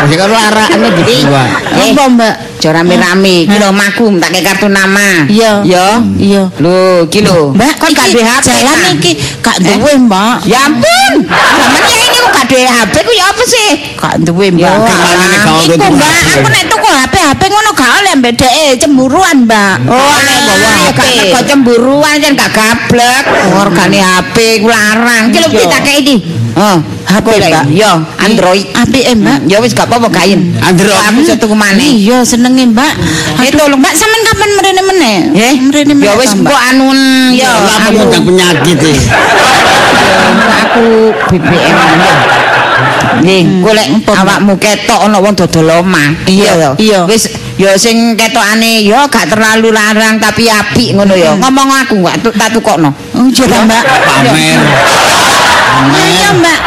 Oh, 0.03 0.05
kan 0.05 0.29
laraknya 0.29 0.89
dibuat. 0.93 1.49
Eh, 1.73 1.91
Apa, 1.91 2.03
Mbak? 2.05 2.35
Jora 2.63 2.79
rame-rame, 2.79 3.43
iki 3.43 3.59
lho 3.59 3.75
maku 3.75 4.07
tak 4.23 4.31
kei 4.31 4.39
kartu 4.39 4.71
nama. 4.71 5.27
Iya. 5.27 5.67
Ya. 5.67 5.99
Iya. 6.15 6.47
Lho, 6.63 7.03
iki 7.11 7.19
lho. 7.19 7.51
Mbak, 7.51 7.75
kon 7.75 7.91
gak 7.91 8.07
iki 8.07 8.15
duwe 8.15 8.23
HP. 8.23 8.47
jalan 8.47 8.79
iki 8.95 9.11
gak 9.43 9.57
duwe, 9.59 9.91
Mbak. 10.07 10.35
Ya 10.47 10.71
ampun. 10.71 11.13
Sampeyan 11.27 11.99
ini 12.07 12.17
kok 12.23 12.31
gak 12.31 12.45
duwe 12.47 12.63
HP 12.63 12.93
ku 13.03 13.11
ya 13.11 13.25
apa 13.35 13.43
sih? 13.43 13.69
Gak 13.99 14.15
duwe, 14.23 14.47
Mbak. 14.55 14.75
Iku, 15.67 15.75
Mbak, 15.75 16.15
aku 16.39 16.47
nek 16.47 16.63
tuku 16.71 16.87
HP, 16.87 17.13
HP 17.19 17.41
ngono 17.51 17.69
gak 17.75 17.91
oleh 17.99 18.13
mbek 18.15 18.33
dhek 18.39 18.79
cemburuan, 18.79 19.37
Mbak. 19.43 19.75
Oh, 19.91 19.99
oleh 19.99 20.37
bawa 20.47 20.69
HP. 20.71 20.95
gak 20.95 21.09
teko 21.19 21.39
cemburuan 21.43 22.15
jan 22.23 22.31
gak 22.39 22.51
gablek. 22.55 23.23
Organe 23.59 23.99
HP 23.99 24.63
ku 24.63 24.71
larang. 24.71 25.35
Iki 25.35 25.39
lho 25.43 25.49
kita 25.51 25.77
kei 25.83 25.99
iki. 25.99 26.15
Oh, 26.55 26.79
HP. 27.11 27.27
Mbak. 27.43 27.65
Yo, 27.75 27.91
Android. 28.23 28.71
Apike, 28.71 29.11
Mbak? 29.19 29.51
Ya 29.51 29.59
wis 29.59 29.75
gak 29.75 29.91
apa-apa 29.91 30.07
kain. 30.15 30.55
Android. 30.63 30.95
Aku 31.11 31.27
tuku 31.27 31.55
maneh. 31.59 31.91
Iya, 31.99 32.23
senenge, 32.53 32.69
Mbak. 32.69 32.93
Eh, 33.41 33.51
tolong, 33.57 33.79
Mbak, 33.81 33.93
sampean 33.97 34.21
kapan 34.29 34.49
mrene 34.53 34.81
meneh? 34.85 35.17
Eh, 35.33 35.53
mrene 35.57 35.93
meneh. 35.97 36.05
ya 36.05 36.13
wis 36.21 36.31
engko 36.37 36.53
anun 36.53 36.99
ya 37.33 37.49
apa 37.49 37.71
aku 37.73 37.89
ngundang 37.97 38.23
penyakit 38.29 38.77
e? 38.77 38.93
aku 40.61 40.85
BBM 41.33 41.75
ya. 41.97 42.15
Nih, 43.23 43.41
golek 43.61 43.87
awakmu 44.09 44.57
ketok 44.57 44.99
ana 45.05 45.17
wong 45.21 45.33
dodol 45.33 45.81
omah. 45.81 46.13
Iya, 46.29 46.51
ya. 46.53 46.69
iya. 46.77 46.99
Wis 47.09 47.29
ya 47.57 47.77
sing 47.77 48.17
ketokane 48.17 48.81
ya 48.81 49.05
gak 49.05 49.29
terlalu 49.29 49.69
larang 49.73 50.17
tapi 50.21 50.49
apik 50.49 50.93
ngono 50.97 51.13
ya. 51.17 51.33
Ngomong 51.37 51.69
aku 51.85 52.01
gak 52.05 52.21
tak 52.37 52.49
tukokno. 52.53 52.89
Oh, 53.17 53.25
iya, 53.29 53.57
Mbak. 53.65 53.83
Pamer. 54.05 54.59
Iya, 55.93 56.29
Mbak. 56.37 56.59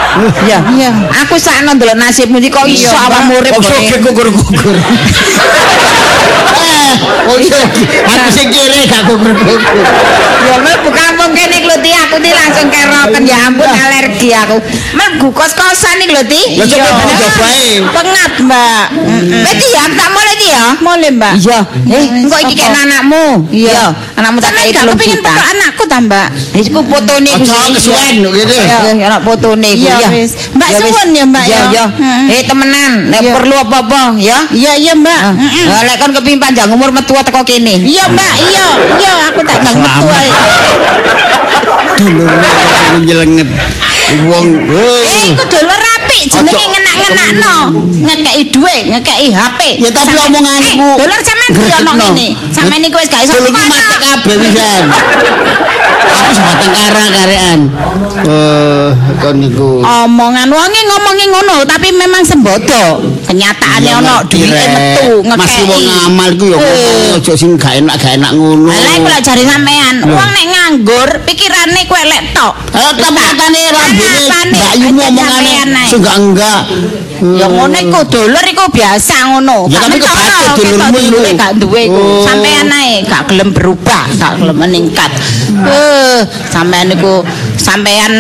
Iya. 0.47 0.59
Iya. 0.77 0.91
Aku 1.25 1.35
sakno 1.41 1.75
ndelok 1.77 1.97
nasibmu 1.97 2.39
iki 2.39 2.51
kok 2.51 2.67
iso 2.69 2.93
awakmu 2.93 3.41
urip. 3.41 3.53
Kok 3.55 3.65
soge 3.65 3.97
gugur-gugur. 4.03 4.77
Oh 7.27 7.39
iya, 7.39 7.59
aku 8.07 8.29
sing 8.31 8.49
kere 8.49 8.87
gak 8.87 9.03
gugur-gugur. 9.05 9.59
Ya 10.47 10.57
mel 10.63 10.77
bukan 10.87 11.11
wong 11.19 11.33
kene 11.35 11.59
lho 11.67 11.77
Ti, 11.77 11.91
aku 11.91 12.17
ti 12.23 12.31
langsung 12.31 12.69
keroken 12.71 13.23
ya 13.27 13.37
ampun 13.51 13.67
alergi 13.67 14.31
aku. 14.31 14.57
Mlebu 14.95 15.29
kos-kosan 15.35 15.99
iki 15.99 16.15
lho 16.15 16.23
Ti. 16.23 16.43
Lah 16.55 16.67
coba 16.71 16.89
kamu 16.95 17.15
cobain. 17.19 17.81
Pengat, 17.91 18.33
Mbak. 18.47 18.85
Berarti 19.43 19.67
ya 19.75 19.83
tak 19.91 20.09
mulai 20.15 20.35
Ti 20.39 20.47
ya. 20.47 20.65
Boleh, 20.79 21.11
Mbak. 21.11 21.35
Iya, 21.43 21.59
eh 21.91 22.05
engko 22.23 22.37
iki 22.47 22.55
Apa? 22.55 22.63
kan 22.63 22.73
anakmu. 22.87 23.25
Iya, 23.51 23.83
anakmu 24.15 24.39
tak 24.39 24.53
kei 24.55 24.71
telung 24.71 24.95
kepengin 24.95 25.19
juta. 25.19 25.27
foto 25.35 25.43
anakku 25.51 25.83
ta, 25.91 25.99
Mbak? 25.99 26.29
Iku 26.63 26.81
fotone 26.87 27.31
iku. 27.35 27.43
Aja 27.43 27.69
kesuwen 27.75 28.15
gitu. 28.23 28.55
Iya, 28.55 29.05
anak 29.11 29.21
fotone 29.27 29.69
iku 29.75 29.83
Iya, 29.83 29.95
ya. 29.99 30.09
Mbak, 30.55 30.69
suwun 30.79 31.09
ya, 31.11 31.25
Mbak, 31.27 31.45
Iya, 31.45 31.59
ya. 31.59 31.65
iya. 31.75 31.85
Heeh. 31.91 32.35
Eh 32.39 32.43
temenan, 32.47 32.93
nek 33.11 33.21
Iya. 33.27 33.33
perlu 33.35 33.55
apa-apa 33.59 34.01
ya. 34.17 34.39
Iya, 34.55 34.73
iya, 34.79 34.93
Mbak. 34.95 35.21
Heeh. 35.35 35.65
Lah 35.67 35.81
lek 35.83 35.97
kon 35.99 36.13
kepengin 36.15 36.39
panjang 36.39 36.71
umur 36.71 36.95
metu 36.95 37.16
teko 37.25 37.41
kene. 37.45 37.81
Iya, 37.81 38.05
Mbak. 38.11 38.33
Iya, 38.41 38.67
iya, 39.01 39.13
aku 39.31 39.41
tak 39.47 39.59
bang 39.63 39.77
metu 39.81 40.07
ae. 40.11 40.31
Dulur 41.97 42.29
nyelenget. 43.05 43.49
Wong. 44.31 44.47
Eh, 44.71 45.35
iku 45.35 45.45
dulur 45.51 45.66
apik 46.17 46.33
jenenge 46.33 46.57
Ojo. 46.57 46.73
ngenak-ngenakno. 46.73 47.55
Ngekeki 48.07 48.43
dhuwit, 48.53 48.83
ngekeki 48.89 49.29
HP. 49.37 49.61
Ya, 49.85 49.91
tapi 49.93 50.13
omonganku- 50.17 50.75
Eh, 50.77 50.97
Dulur 50.97 51.21
sampean 51.21 51.51
piye 51.53 51.75
ono 51.77 51.93
ngene? 51.93 52.27
Sampean 52.55 52.81
iku 52.85 52.97
wis 52.97 53.09
gak 53.13 53.23
iso 53.25 53.33
kono. 53.37 53.51
mati 53.53 53.97
kabeh 54.01 54.37
pisan. 54.41 54.85
Aku 56.07 56.31
sebatang 56.33 56.73
kara 56.73 57.05
karean. 57.13 57.61
Eh, 58.25 58.89
kon 59.21 59.37
niku. 59.41 59.71
Omongan 59.85 60.49
wonge 60.49 60.81
ngomongi 60.89 61.25
ngono, 61.29 61.57
tapi 61.69 61.89
memang 61.93 62.23
sembodo. 62.25 62.85
Kenyataane 63.29 63.91
ono 64.01 64.15
Rek. 64.25 64.33
metu 64.33 65.13
Masih 65.27 65.63
wong 65.69 65.77
ngekeki. 65.77 65.93
ngamal 65.93 66.31
ku 66.41 66.45
ya 66.49 66.57
ngomong 66.57 67.17
aja 67.21 67.33
sing 67.37 67.51
gak 67.59 67.75
enak 67.77 67.95
gak 68.01 68.13
enak 68.17 68.33
ngono. 68.33 68.71
Lah 68.73 68.93
iku 68.97 69.09
lak 69.11 69.21
jare 69.21 69.43
sampean, 69.45 69.95
wong 70.07 70.29
nek 70.33 70.45
nganggur 70.67 71.23
pikirane 71.23 71.87
kowe 71.87 72.03
lek 72.03 72.35
tok. 72.35 72.59
Eh, 72.75 72.93
Kenapane? 72.99 73.63
Mbak 73.71 74.67
Aja 74.75 74.87
omongane 74.91 75.53
ae. 75.63 75.95
enggak 75.95 76.17
enggak. 76.19 76.63
Ya 77.39 77.47
ngono 77.47 77.77
iku 77.79 78.01
dulur 78.11 78.45
iku 78.45 78.67
biasa 78.75 79.15
ngono. 79.31 79.71
Ya, 79.71 79.79
tapi 79.87 80.03
mentolo, 80.03 80.43
dulurmu 80.59 80.99
iku. 80.99 81.39
gak 81.39 81.53
duwe 81.63 81.81
iku. 81.87 82.03
Oh. 82.03 82.27
Sampean 82.27 82.67
ae 82.67 83.07
gak 83.07 83.23
gelem 83.31 83.55
berubah, 83.55 84.11
gak 84.19 84.33
gelem 84.43 84.57
meningkat. 84.59 85.11
Eh, 85.55 86.19
sampean 86.51 86.91
iku 86.91 87.23
sampean 87.55 88.13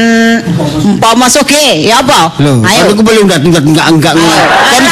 umpama 0.87 1.27
soge, 1.27 1.83
ya 1.83 1.99
apa? 2.01 2.31
Ayo. 2.39 2.95
aku 2.95 3.03
belum 3.03 3.27
datang 3.27 3.51
enggak 3.51 3.65
enggak 3.67 3.91
enggak. 3.91 4.15
Kan 4.71 4.85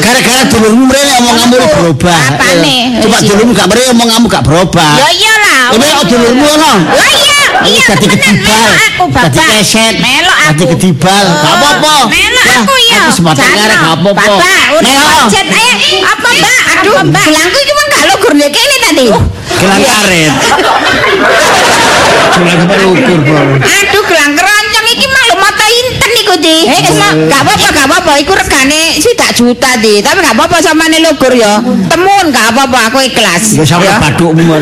gara-gara 0.00 0.42
dulurmu 0.48 0.86
mrene 0.86 1.14
kamu 1.18 1.44
berubah. 1.50 2.20
Apane? 2.34 2.98
Coba 3.04 3.18
dulurmu 3.20 3.52
gak 3.52 3.68
mrene 3.68 4.02
kamu 4.06 4.26
gak 4.26 4.44
berubah. 4.46 4.92
Ya 4.96 5.08
iyalah. 5.12 5.39
Ini 5.70 5.84
kok 5.86 6.04
dulurmu 6.04 6.46
ono. 6.46 6.72
Lah 6.90 7.10
iya, 7.10 7.40
iya 7.64 7.84
Dadi 7.86 8.06
kedibal. 8.06 8.58
melok 8.58 8.74
aku 8.82 9.04
Dadi 9.12 9.40
keset. 9.48 9.94
Melok 9.98 10.38
aku. 10.40 10.50
Dadi 10.50 10.64
kedibal. 10.68 11.24
Gak 11.30 11.52
apa-apa. 11.54 11.94
Melok 12.08 12.46
aku 12.56 12.74
ya. 12.82 12.98
Aku 13.00 13.10
sebatang 13.12 13.46
Jano. 13.46 13.56
kare 13.56 13.74
gak 13.76 13.94
apa-apa. 13.94 14.24
Bapak, 14.34 14.62
udah 14.76 14.94
jet 15.28 15.46
ayo. 15.46 15.74
Apa, 16.02 16.28
Mbak? 16.32 16.58
Aduh, 16.72 16.94
Mbak. 17.06 17.24
Gelangku 17.24 17.58
iki 17.58 17.72
mah 17.72 17.84
gak 17.88 18.04
lugur 18.08 18.32
nek 18.34 18.50
kene 18.50 18.76
tadi. 18.80 19.06
Gelang 19.60 19.82
karet. 19.82 20.32
Gelang 22.32 22.62
pelukur, 22.66 23.18
Bro. 23.20 23.40
Aduh, 23.60 24.02
gelang 24.04 24.32
keroncong 24.32 24.86
iki 24.88 25.06
mah 25.06 25.24
mata 25.38 25.66
inten 25.68 26.12
iku, 26.16 26.34
Di. 26.36 26.56
Eh, 26.66 26.80
gak 27.26 27.40
apa-apa, 27.40 27.66
gak 27.70 27.86
apa-apa. 27.86 28.12
Iku 28.18 28.32
regane 28.32 28.96
sidak 28.96 29.30
juta 29.32 29.76
di. 29.76 30.00
Tapi 30.00 30.18
gak 30.18 30.34
apa-apa 30.34 30.56
samane 30.58 30.98
lugur 30.98 31.30
ya. 31.30 31.60
Temun 31.62 32.24
gak 32.30 32.50
apa-apa, 32.50 32.90
aku 32.90 32.98
ikhlas. 33.02 33.54
Ya 33.54 33.64
sampe 33.64 33.86
Ya. 33.86 33.98
badukmu. 33.98 34.58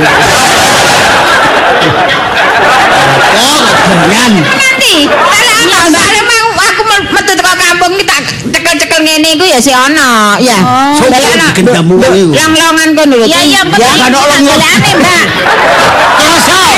Kegenyan. 3.89 4.33
Nanti, 4.45 4.95
ana 5.09 5.53
soalnya 5.89 6.23
mau 6.23 6.47
aku 6.61 6.83
me- 6.85 7.09
metu 7.11 7.33
teko 7.33 7.53
kampung 7.55 7.93
iki 7.95 8.05
tak 8.05 8.21
cekel-cekel 8.53 9.01
ngene 9.01 9.29
iku 9.33 9.45
ya 9.45 9.59
si 9.59 9.73
ana, 9.73 10.37
ya. 10.39 10.59
Ana- 10.99 11.55
Lho, 11.97 12.09
iku? 12.13 12.33
Long-longan 12.35 12.89
kono 12.93 13.15
lho. 13.17 13.27
Ya 13.27 13.41
iya 13.41 13.61
kan 13.65 13.81
ono 13.81 14.21
lengo. 14.29 14.53
golekane, 14.53 14.91
Mbak. 14.95 15.27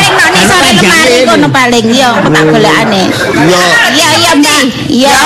Ning 0.08 0.46
sore 0.48 0.70
lemari 0.72 1.16
kono 1.28 1.48
paling 1.50 1.86
ya 1.92 2.10
tak 2.22 2.42
golekane. 2.48 3.02
Yo. 3.46 3.62
Iya 3.90 4.08
iya 4.16 4.30
Mbak. 4.38 4.62
Iya. 4.88 5.16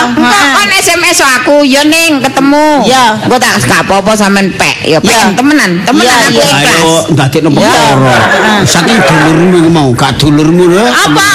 Kon 0.55 0.71
SMS 0.75 1.19
aku 1.23 1.57
ya 1.63 1.83
ning 1.87 2.19
ketemu. 2.21 2.83
Ya. 2.89 3.15
Engko 3.23 3.37
tak 3.39 3.61
gak 3.65 3.81
apa-apa 3.87 4.13
sampean 4.17 4.51
pek 4.57 4.77
ya 4.85 4.99
pek 4.99 5.37
temenan. 5.39 5.83
Temenan 5.87 6.17
aku 6.29 6.41
ikhlas. 6.41 6.65
Ayo 6.65 6.93
ndadekno 7.15 7.49
Ya. 7.55 7.61
perkara. 7.61 8.17
Saking 8.65 8.99
dulurmu 9.05 9.57
iku 9.61 9.71
mau, 9.71 9.89
gak 9.93 10.13
dulurmu 10.19 10.65
lho. 10.73 10.85
Apa? 10.89 11.29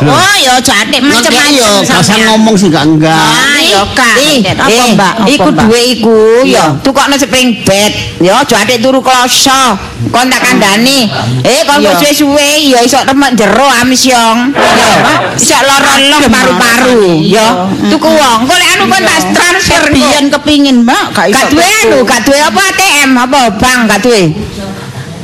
Oh 0.00 0.34
ya 0.40 0.56
jatik 0.60 1.00
Macam 1.04 1.30
macam-macam. 1.30 2.16
yo, 2.16 2.24
ngomong 2.32 2.54
sih 2.56 2.68
gak 2.72 2.84
enggak. 2.88 3.20
Ya 3.70 3.82
Kak. 3.94 4.14
Apa 4.66 4.82
Mbak? 4.98 5.14
Iku 5.30 5.48
duwe 5.54 5.80
iku 5.94 6.18
ya. 6.42 6.74
Tukokno 6.82 7.14
spring 7.14 7.62
bed. 7.62 8.18
Ya 8.18 8.42
aja 8.42 8.66
atik 8.66 8.82
turu 8.82 8.98
kloso. 8.98 9.78
Kon 10.10 10.26
tak 10.26 10.42
kandhani. 10.42 11.06
Eh 11.46 11.62
kon 11.68 11.78
kok 11.78 12.02
suwe-suwe 12.02 12.72
ya 12.72 12.82
iso 12.82 12.98
temek 13.06 13.38
jero 13.38 13.68
amsyong. 13.68 14.50
Ya, 14.56 15.30
iso 15.36 15.58
lara 15.60 15.94
leh 16.02 16.20
paru-paru. 16.26 17.20
Ya, 17.22 17.70
tuku 17.88 18.08
wong. 18.10 18.38
Kok 18.48 18.58
anu 18.58 18.84
kon 18.90 19.02
tak 19.06 19.20
transfer. 19.30 19.82
Biyen 19.90 20.32
kepingin 20.32 20.82
Mbak, 20.82 21.04
gak 21.14 21.26
iso. 21.30 21.36
Gak 21.38 21.46
duwe 21.52 21.66
anu, 21.84 21.98
gak 22.06 22.20
duwe 22.26 22.38
apa 22.40 22.60
ATM 22.74 23.10
apa 23.14 23.40
bank 23.60 23.80
gak 23.90 24.00
duwe. 24.02 24.22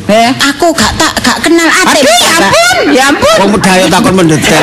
Eh, 0.06 0.30
Aku 0.54 0.70
gak 0.70 0.94
tak 0.94 1.12
gak 1.18 1.38
kenal 1.42 1.66
ate. 1.66 1.98
aduh 1.98 2.14
ya 2.22 2.30
ampun, 2.38 2.76
ya 2.94 3.04
ampun. 3.10 3.36
Wong 3.42 3.50
medhayo 3.54 3.84
takon 3.90 4.14
mendetail. 4.14 4.62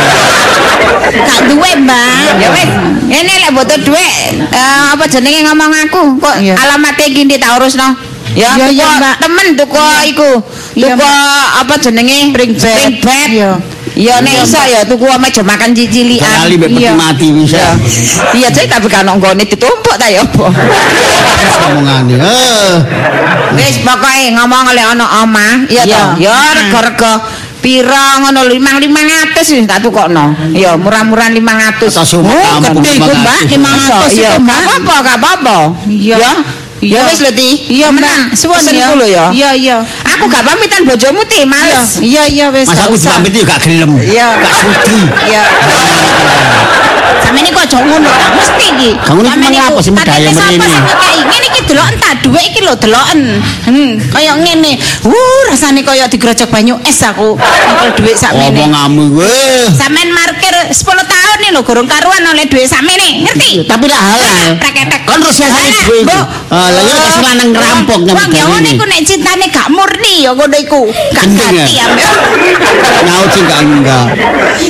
Gak 1.28 1.42
duwe 1.52 1.72
Mbak. 1.78 2.40
Ya 2.40 2.48
wis, 2.50 2.70
ini 3.12 3.34
lek 3.38 3.52
butuh 3.52 3.80
duit 3.80 4.34
eh, 4.40 4.84
apa 4.90 5.04
jenenge 5.06 5.44
ngomong 5.44 5.72
aku 5.84 6.02
kok 6.18 6.36
Iya. 6.40 6.56
alamatnya 6.58 7.08
gini 7.08 7.36
tak 7.36 7.60
urusno. 7.60 7.92
Ya, 8.34 8.56
tuku 8.56 8.72
iya, 8.74 8.88
Mbak. 8.98 9.16
temen 9.20 9.48
tuku 9.54 9.84
iku. 10.10 10.30
Iya, 10.74 10.96
Tuku 10.96 11.12
apa 11.60 11.74
jenenge? 11.78 12.18
Spring 12.32 12.52
bed. 12.56 12.64
Spring 12.64 12.96
bed. 13.00 13.30
Iya. 13.30 13.52
Ya 13.94 14.18
nek 14.20 14.42
iso 14.42 14.58
ya 14.58 14.82
tuku 14.84 15.06
meja 15.22 15.42
makan 15.46 15.70
cicilian. 15.72 16.26
Kali 16.26 16.58
mbek 16.58 16.70
peti 16.74 16.82
Iya. 16.82 16.94
mati 16.98 17.28
bisa. 17.30 17.78
Iya, 18.34 18.50
cek 18.50 18.66
tapi 18.66 18.90
kan 18.90 19.06
nggone 19.06 19.46
ditumpuk 19.46 19.96
ta 19.96 20.10
ya 20.10 20.26
apa. 20.26 20.50
Omongane. 21.70 22.14
Eh. 22.18 22.74
Wis 23.54 23.78
pokoke 23.86 24.34
ngomong 24.34 24.74
oleh 24.74 24.84
ana 24.84 25.06
omah, 25.22 25.70
iya 25.70 25.86
Iya. 25.86 25.94
toh. 25.94 26.10
Ya 26.18 26.36
rega-rega 26.58 27.14
pira 27.62 28.20
ngono 28.20 28.44
lho 28.44 28.58
500 28.58 29.54
wis 29.54 29.64
tak 29.70 29.86
tukokno. 29.86 30.34
Ya 30.58 30.74
murah-murah 30.74 31.30
500. 31.30 31.94
Atas 31.94 32.12
rumah 32.18 32.34
Oh, 32.34 32.60
gede 32.60 32.98
iku, 32.98 33.14
Mbak, 33.14 33.40
500. 33.46 34.10
500 34.10 34.18
Iya, 34.18 34.30
itu, 34.36 34.42
Mbak. 34.42 34.58
gak 34.58 34.60
apa-apa, 34.66 34.96
gak 35.06 35.18
apa-apa. 35.22 35.58
Iya. 35.88 36.18
Ya. 36.18 36.34
Ya 36.84 37.00
wis 37.08 37.24
lho 37.24 37.32
Ti. 37.32 37.50
Iya 37.72 37.88
Mbak, 37.96 38.36
suwun 38.36 38.60
ya. 38.68 38.92
ya. 39.08 39.26
Iya 39.32 39.50
iya. 39.56 39.78
Aku 40.14 40.26
gak 40.30 40.44
pamitan 40.46 40.82
bojomu 40.86 41.22
Ti, 41.26 41.46
males. 41.48 41.98
Iya 41.98 42.24
iya 42.30 42.46
wis. 42.54 42.70
Mas 42.70 42.78
gak 42.78 42.94
aku 42.94 43.30
yo 43.34 43.44
gak 43.48 43.60
gelem. 43.66 43.92
Iya. 43.98 44.28
Gak 44.38 44.54
sudi. 44.62 45.02
Iya. 45.30 45.44
Sampe 47.24 47.40
ini 47.40 47.50
kok 47.56 47.64
aja 47.64 47.78
ngono 47.80 48.10
ta, 48.10 48.28
mesti 48.36 48.64
iki. 48.76 48.90
Kamu 49.00 49.22
ini 49.24 49.58
iku, 49.58 49.80
apa 49.80 49.82
sih 49.82 49.92
sing 49.96 50.60
ngekei? 50.60 51.18
Ngene 51.24 51.46
iki 51.50 51.62
deloken 51.72 51.96
ta, 51.98 52.10
dhuwit 52.20 52.46
iki 52.52 52.60
lho 52.66 52.74
deloken. 52.76 53.22
Hmm, 53.64 53.92
kaya 54.12 54.34
ngene. 54.44 54.76
Uh, 55.08 55.40
rasane 55.48 55.82
kaya 55.88 56.06
digrojok 56.12 56.52
banyu 56.52 56.76
es 56.84 57.00
aku. 57.00 57.40
Nyekel 57.40 57.90
dhuwit 57.96 58.18
sakmene. 58.20 58.60
Omonganmu 58.68 59.06
weh. 59.18 59.66
Sampeyan 59.72 60.12
markir 60.12 60.52
10 60.68 60.76
tahun 60.84 61.38
nih 61.48 61.50
lho 61.56 61.62
gorong 61.64 61.88
karuan 61.88 62.24
oleh 62.28 62.44
dhuwit 62.50 62.68
sakmene, 62.68 63.24
ngerti? 63.24 63.64
Tapi 63.72 63.86
lah 63.88 64.02
halal. 64.04 64.60
Preketek. 64.60 65.02
Kon 65.08 65.20
terus 65.24 65.38
ya. 65.40 65.48
Mbok. 66.04 66.24
Ah, 66.52 66.70
lah 66.70 66.82
yo 66.84 66.96
kasih 67.02 67.24
lanang 67.24 67.50
ngerampok 67.56 68.00
Wong 68.04 68.14
nyampe 68.14 68.38
ya 68.38 68.46
ini. 68.62 68.70
iku 68.78 68.84
nek 68.86 69.00
cintane 69.08 69.46
gak 69.50 69.68
murni 69.72 70.03
ya 70.14 70.32
ngono 70.32 70.56
iku. 70.56 70.82
Gak 70.88 71.24
Gendeng 71.24 71.54
ya? 71.54 71.64
hati 71.64 71.76
ya. 71.76 71.86
Nyaut 73.04 73.30
sih 73.32 73.44
gak 73.44 73.62
enggak. 73.62 74.06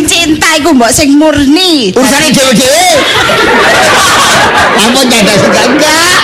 Cinta 0.04 0.50
iku 0.56 0.70
mbok 0.72 0.90
sing 0.90 1.16
murni. 1.16 1.90
Urusane 1.92 2.30
dhewe-dhewe. 2.30 2.88
Apa 4.74 5.00
nyadar 5.02 5.36
sih 5.36 5.50
gak 5.50 5.66
enggak? 5.68 6.18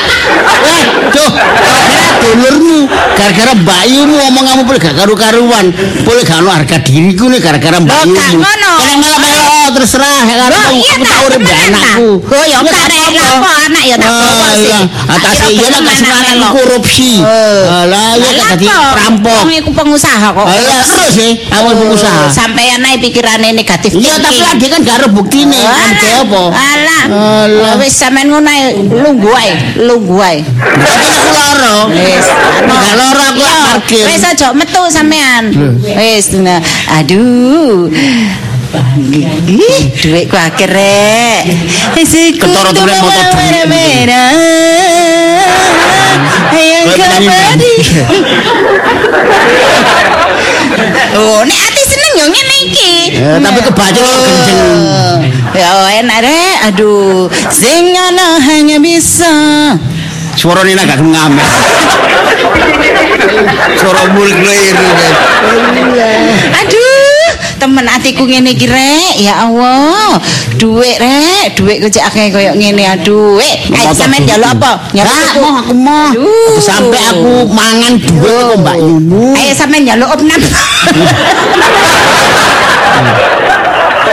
Weh, 0.59 0.83
tuh, 1.09 1.29
gara-gara 1.31 2.09
dulurmu, 2.19 2.79
gara-gara 3.15 3.53
mbakmu 3.55 4.15
omonganmu 4.27 4.63
boleh 4.63 4.79
gak 4.79 4.95
karu-karuan. 4.95 5.65
Boleh 6.03 6.21
gak 6.21 6.39
ono 6.39 6.51
harga 6.51 6.77
diriku 6.79 7.29
nih 7.29 7.39
gara-gara 7.39 7.77
mbakmu. 7.79 8.13
gak 8.13 8.29
ngono. 8.35 8.71
Kalau 8.79 8.95
melo-melo 8.99 9.47
terserah 9.71 10.25
ya 10.25 10.35
kan. 10.39 10.49
Oh, 10.51 10.71
iya 10.73 10.91
Aku 10.91 11.03
tak 11.03 11.09
tak 11.09 11.19
urip 11.25 11.39
mbak 11.39 11.53
temenan 11.53 11.71
ta? 11.71 11.79
anakku. 11.79 12.09
Oh 12.25 12.43
ya 12.43 12.57
Ya, 12.59 12.59
karek 12.59 12.89
tak 12.89 13.09
apa-apa. 13.09 13.29
lapo 13.39 13.49
anak 13.59 13.83
ya 13.85 13.95
tak 13.95 14.09
apa 14.09 14.19
Ah, 14.19 14.49
sih. 14.49 14.65
iya. 14.65 14.79
Atas 15.09 15.35
iya 15.47 15.67
lah 15.69 15.81
kasih 15.81 16.07
lanang 16.09 16.39
korupsi. 16.51 17.11
Alah, 17.21 18.09
ya 18.17 18.29
kan 18.29 18.45
tadi 18.49 18.65
perampok. 18.99 19.39
Wong 19.47 19.51
iku 19.55 19.71
pengusaha 19.71 20.27
kok. 20.35 20.45
Alah, 20.45 20.81
terus 20.83 21.09
sih, 21.15 21.31
awal 21.55 21.73
pengusaha. 21.79 22.27
Sampeyan 22.27 22.83
ae 22.83 22.99
pikirane 22.99 23.55
negatif. 23.55 23.95
Iya, 23.95 24.19
tapi 24.19 24.39
lah 24.43 24.53
dia 24.59 24.67
kan 24.75 24.79
gak 24.83 24.97
ada 24.99 25.07
bukti 25.07 25.47
nih. 25.47 25.63
Kan 25.63 25.95
dia 26.03 26.15
apa? 26.19 26.43
Alah. 26.51 27.03
Alah. 27.07 27.73
Wis 27.79 27.95
sampean 27.95 28.27
ngono 28.27 28.49
ae 28.51 28.75
lungguh 28.83 29.33
ae, 29.33 29.51
lungguh 29.79 30.19
ae. 30.19 30.37
Aku 30.43 31.25
loro. 31.31 31.77
Wis, 31.95 32.27
Gak 32.59 32.95
loro 32.99 33.23
aku 33.23 33.39
Iya, 33.39 33.57
parkir. 33.71 34.03
Wis 34.03 34.23
aja 34.27 34.51
metu 34.51 34.83
sampean. 34.91 35.55
Wis 35.81 36.27
aduh. 36.91 37.87
Ih, 39.49 39.89
duitku 39.97 40.37
akeh 40.37 40.69
rek. 40.69 41.41
Ketara 42.37 42.69
tulen 42.69 43.01
motor 43.01 43.25
penyanyi 46.51 47.05
kembali. 47.09 47.73
Oh, 51.19 51.41
nek 51.43 51.59
ati 51.59 51.81
seneng 51.83 52.13
yo 52.15 52.25
ngene 52.29 52.55
iki. 52.69 52.93
Tapi 53.19 53.59
kebaca 53.65 53.99
kok 53.99 54.17
kenceng. 54.23 54.61
Ya 55.57 55.71
enak 55.99 56.19
rek. 56.23 56.55
Aduh, 56.71 57.27
sing 57.49 57.91
ana 57.97 58.37
hanya 58.39 58.77
bisa 58.77 59.33
Suara 60.39 60.63
ini 60.63 60.79
agak 60.79 61.03
ngamet. 61.03 61.49
Suara 63.75 64.07
mulik 64.15 64.39
liru. 64.39 64.87
Aduh, 66.63 66.78
temen 67.59 67.85
atiku 67.85 68.23
ngene 68.23 68.55
iki 68.55 68.65
rek. 68.65 69.19
Ya 69.19 69.43
Allah. 69.43 70.17
Duit 70.55 70.97
rek, 70.97 71.59
duit 71.59 71.83
kok 71.83 71.99
akeh 71.99 72.31
koyo 72.31 72.55
ngene 72.55 72.87
aduh. 72.95 73.37
Eh, 73.43 73.67
ayo 73.75 73.91
sampean 73.91 74.23
njaluk 74.23 74.49
apa? 74.55 74.79
Njaluk 74.95 75.13
tuku. 75.13 75.39
mau 75.43 75.59
aku 75.59 75.73
mau. 75.75 76.09
Sampai 76.63 77.01
aku 77.11 77.45
mangan 77.51 77.99
duit 77.99 78.41
kok 78.47 78.57
Mbak 78.63 78.75
Yunu. 78.79 79.35
Ayo 79.35 79.51
sampean 79.53 79.83
njaluk 79.83 80.09
opnam. 80.09 80.39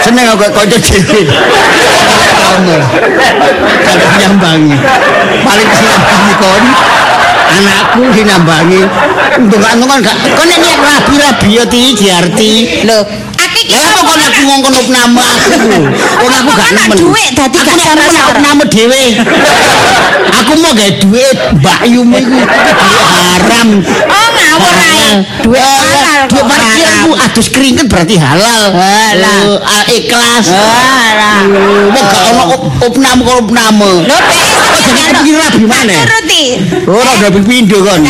Seneng 0.06 0.26
aku 0.38 0.46
kocok 0.54 0.78
dhewe. 0.78 1.20
Kamu. 2.38 2.78
Kalau 3.82 4.06
nyambangi. 4.22 4.76
Paling 5.42 5.66
nyambangi 5.66 6.32
kon. 6.38 6.64
Anakku 7.46 8.02
dinambangi. 8.14 8.82
Untung-untungan 9.42 9.98
gak. 10.06 10.16
Kon 10.38 10.46
nek 10.46 10.78
rabi-rabi 10.78 11.58
ti 11.66 11.82
diarti. 11.98 12.52
Iki 12.86 13.35
Ya 13.66 13.78
apa 13.82 14.00
kon 14.06 14.20
aku 14.22 14.40
ngongkon 14.46 14.74
nama 14.94 15.24
aku. 15.26 15.50
Kon 16.22 16.32
aku 16.32 16.50
gak 16.54 16.70
nemen. 16.76 16.96
duit 16.96 17.30
dadi 17.34 17.58
gak 17.58 17.76
salah-salah. 17.82 18.38
nama 18.38 18.62
dhewe. 18.64 19.04
Aku 20.42 20.52
mau 20.60 20.72
gawe 20.72 20.92
duit 21.02 21.36
Mbak 21.58 21.80
Yumu 21.90 22.16
iku 22.20 22.38
haram. 22.38 23.68
Oh, 24.06 24.28
ngawur 24.30 24.74
ae. 24.78 25.10
Duit 25.42 25.58
halal 25.62 26.20
Duit 26.26 26.42
kok 26.42 26.44
parkirku 26.46 27.10
adus 27.18 27.48
keringet 27.50 27.86
berarti 27.90 28.14
halal. 28.18 28.62
Halal. 28.70 29.46
Oh, 29.58 29.58
ah, 29.62 29.84
ikhlas. 29.90 30.46
Alah. 30.50 31.42
Wong 31.90 32.04
gak 32.06 32.22
ono 32.30 32.44
op- 32.54 32.66
opname 32.86 33.20
kok 33.22 33.36
opname. 33.46 33.90
Lho, 34.06 34.16
PS 34.16 34.54
Kok 34.66 34.80
jadi 34.82 35.02
kepikir 35.10 35.34
rabi 35.38 35.64
mana? 35.64 35.96
Ora 36.86 37.10
udah 37.18 37.30
pindo 37.42 37.78
kon. 37.82 38.02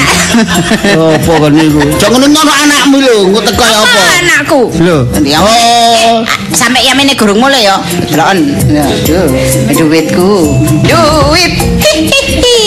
Apa 1.16 1.32
kon 1.40 1.52
niku? 1.54 1.80
Jangan 1.96 2.20
ngono 2.28 2.52
anakmu 2.52 2.96
lho, 3.00 3.16
engko 3.30 3.40
teko 3.44 3.62
ya 3.64 3.78
Apa 3.80 3.88
apa? 3.88 4.02
anakku? 4.20 4.60
Lho. 4.82 4.98
Oh. 5.46 6.26
Sampai 6.50 6.82
yamene 6.82 7.14
gurung 7.14 7.38
mulai 7.38 7.66
ya. 7.68 7.78
Delon. 8.10 8.38
Aduh, 8.66 9.26
duitku. 9.70 10.58
Duit. 10.82 11.54
Hihihi. 11.78 12.58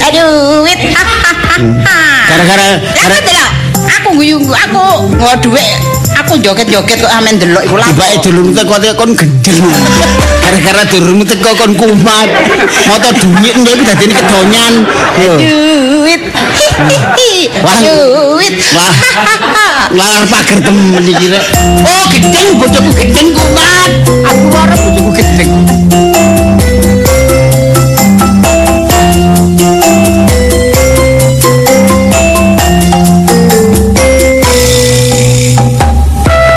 Aduh, 0.00 0.64
duit. 0.64 0.80
Hahaha. 0.96 2.00
Gara-gara 2.32 2.68
Lah 2.80 3.20
gara 3.20 3.61
aku 3.92 4.10
delok. 4.16 4.16
Aku 4.16 4.16
guyu 4.16 4.36
aku 4.40 4.84
nggo 5.12 5.30
dhuwit 5.42 5.68
aku 6.12 6.32
joget-joget 6.40 6.98
kok 7.00 7.12
amen 7.12 7.34
delok 7.40 7.62
iku 7.66 7.76
lha 7.76 7.86
Tibake 7.92 8.16
dulurmu 8.24 8.52
teko 8.54 8.74
kon 8.96 9.10
gendel. 9.16 9.58
Gara-gara 10.42 10.82
dulurmu 10.88 11.24
teko 11.24 11.50
kon 11.56 11.72
kumat. 11.76 12.28
Moto 12.88 13.08
dunyit 13.20 13.54
ndek 13.60 13.72
iku 13.76 13.84
dadine 13.88 14.14
kedonyan. 14.16 14.74
Yo. 15.20 15.32
duit 15.40 16.22
Wah. 17.62 17.78
duit 17.80 18.54
Wah. 18.76 18.94
Lah 19.92 20.24
pager 20.30 20.58
temen 20.62 21.04
iki 21.04 21.26
rek. 21.28 21.44
Oh, 21.84 22.04
gedeng 22.08 22.48
bojoku 22.56 22.90
gedeng 22.96 23.28
kumat. 23.36 23.90
Aku 24.24 24.44
ora 24.52 24.76
bojoku 24.76 25.10
gedeng. 25.16 25.52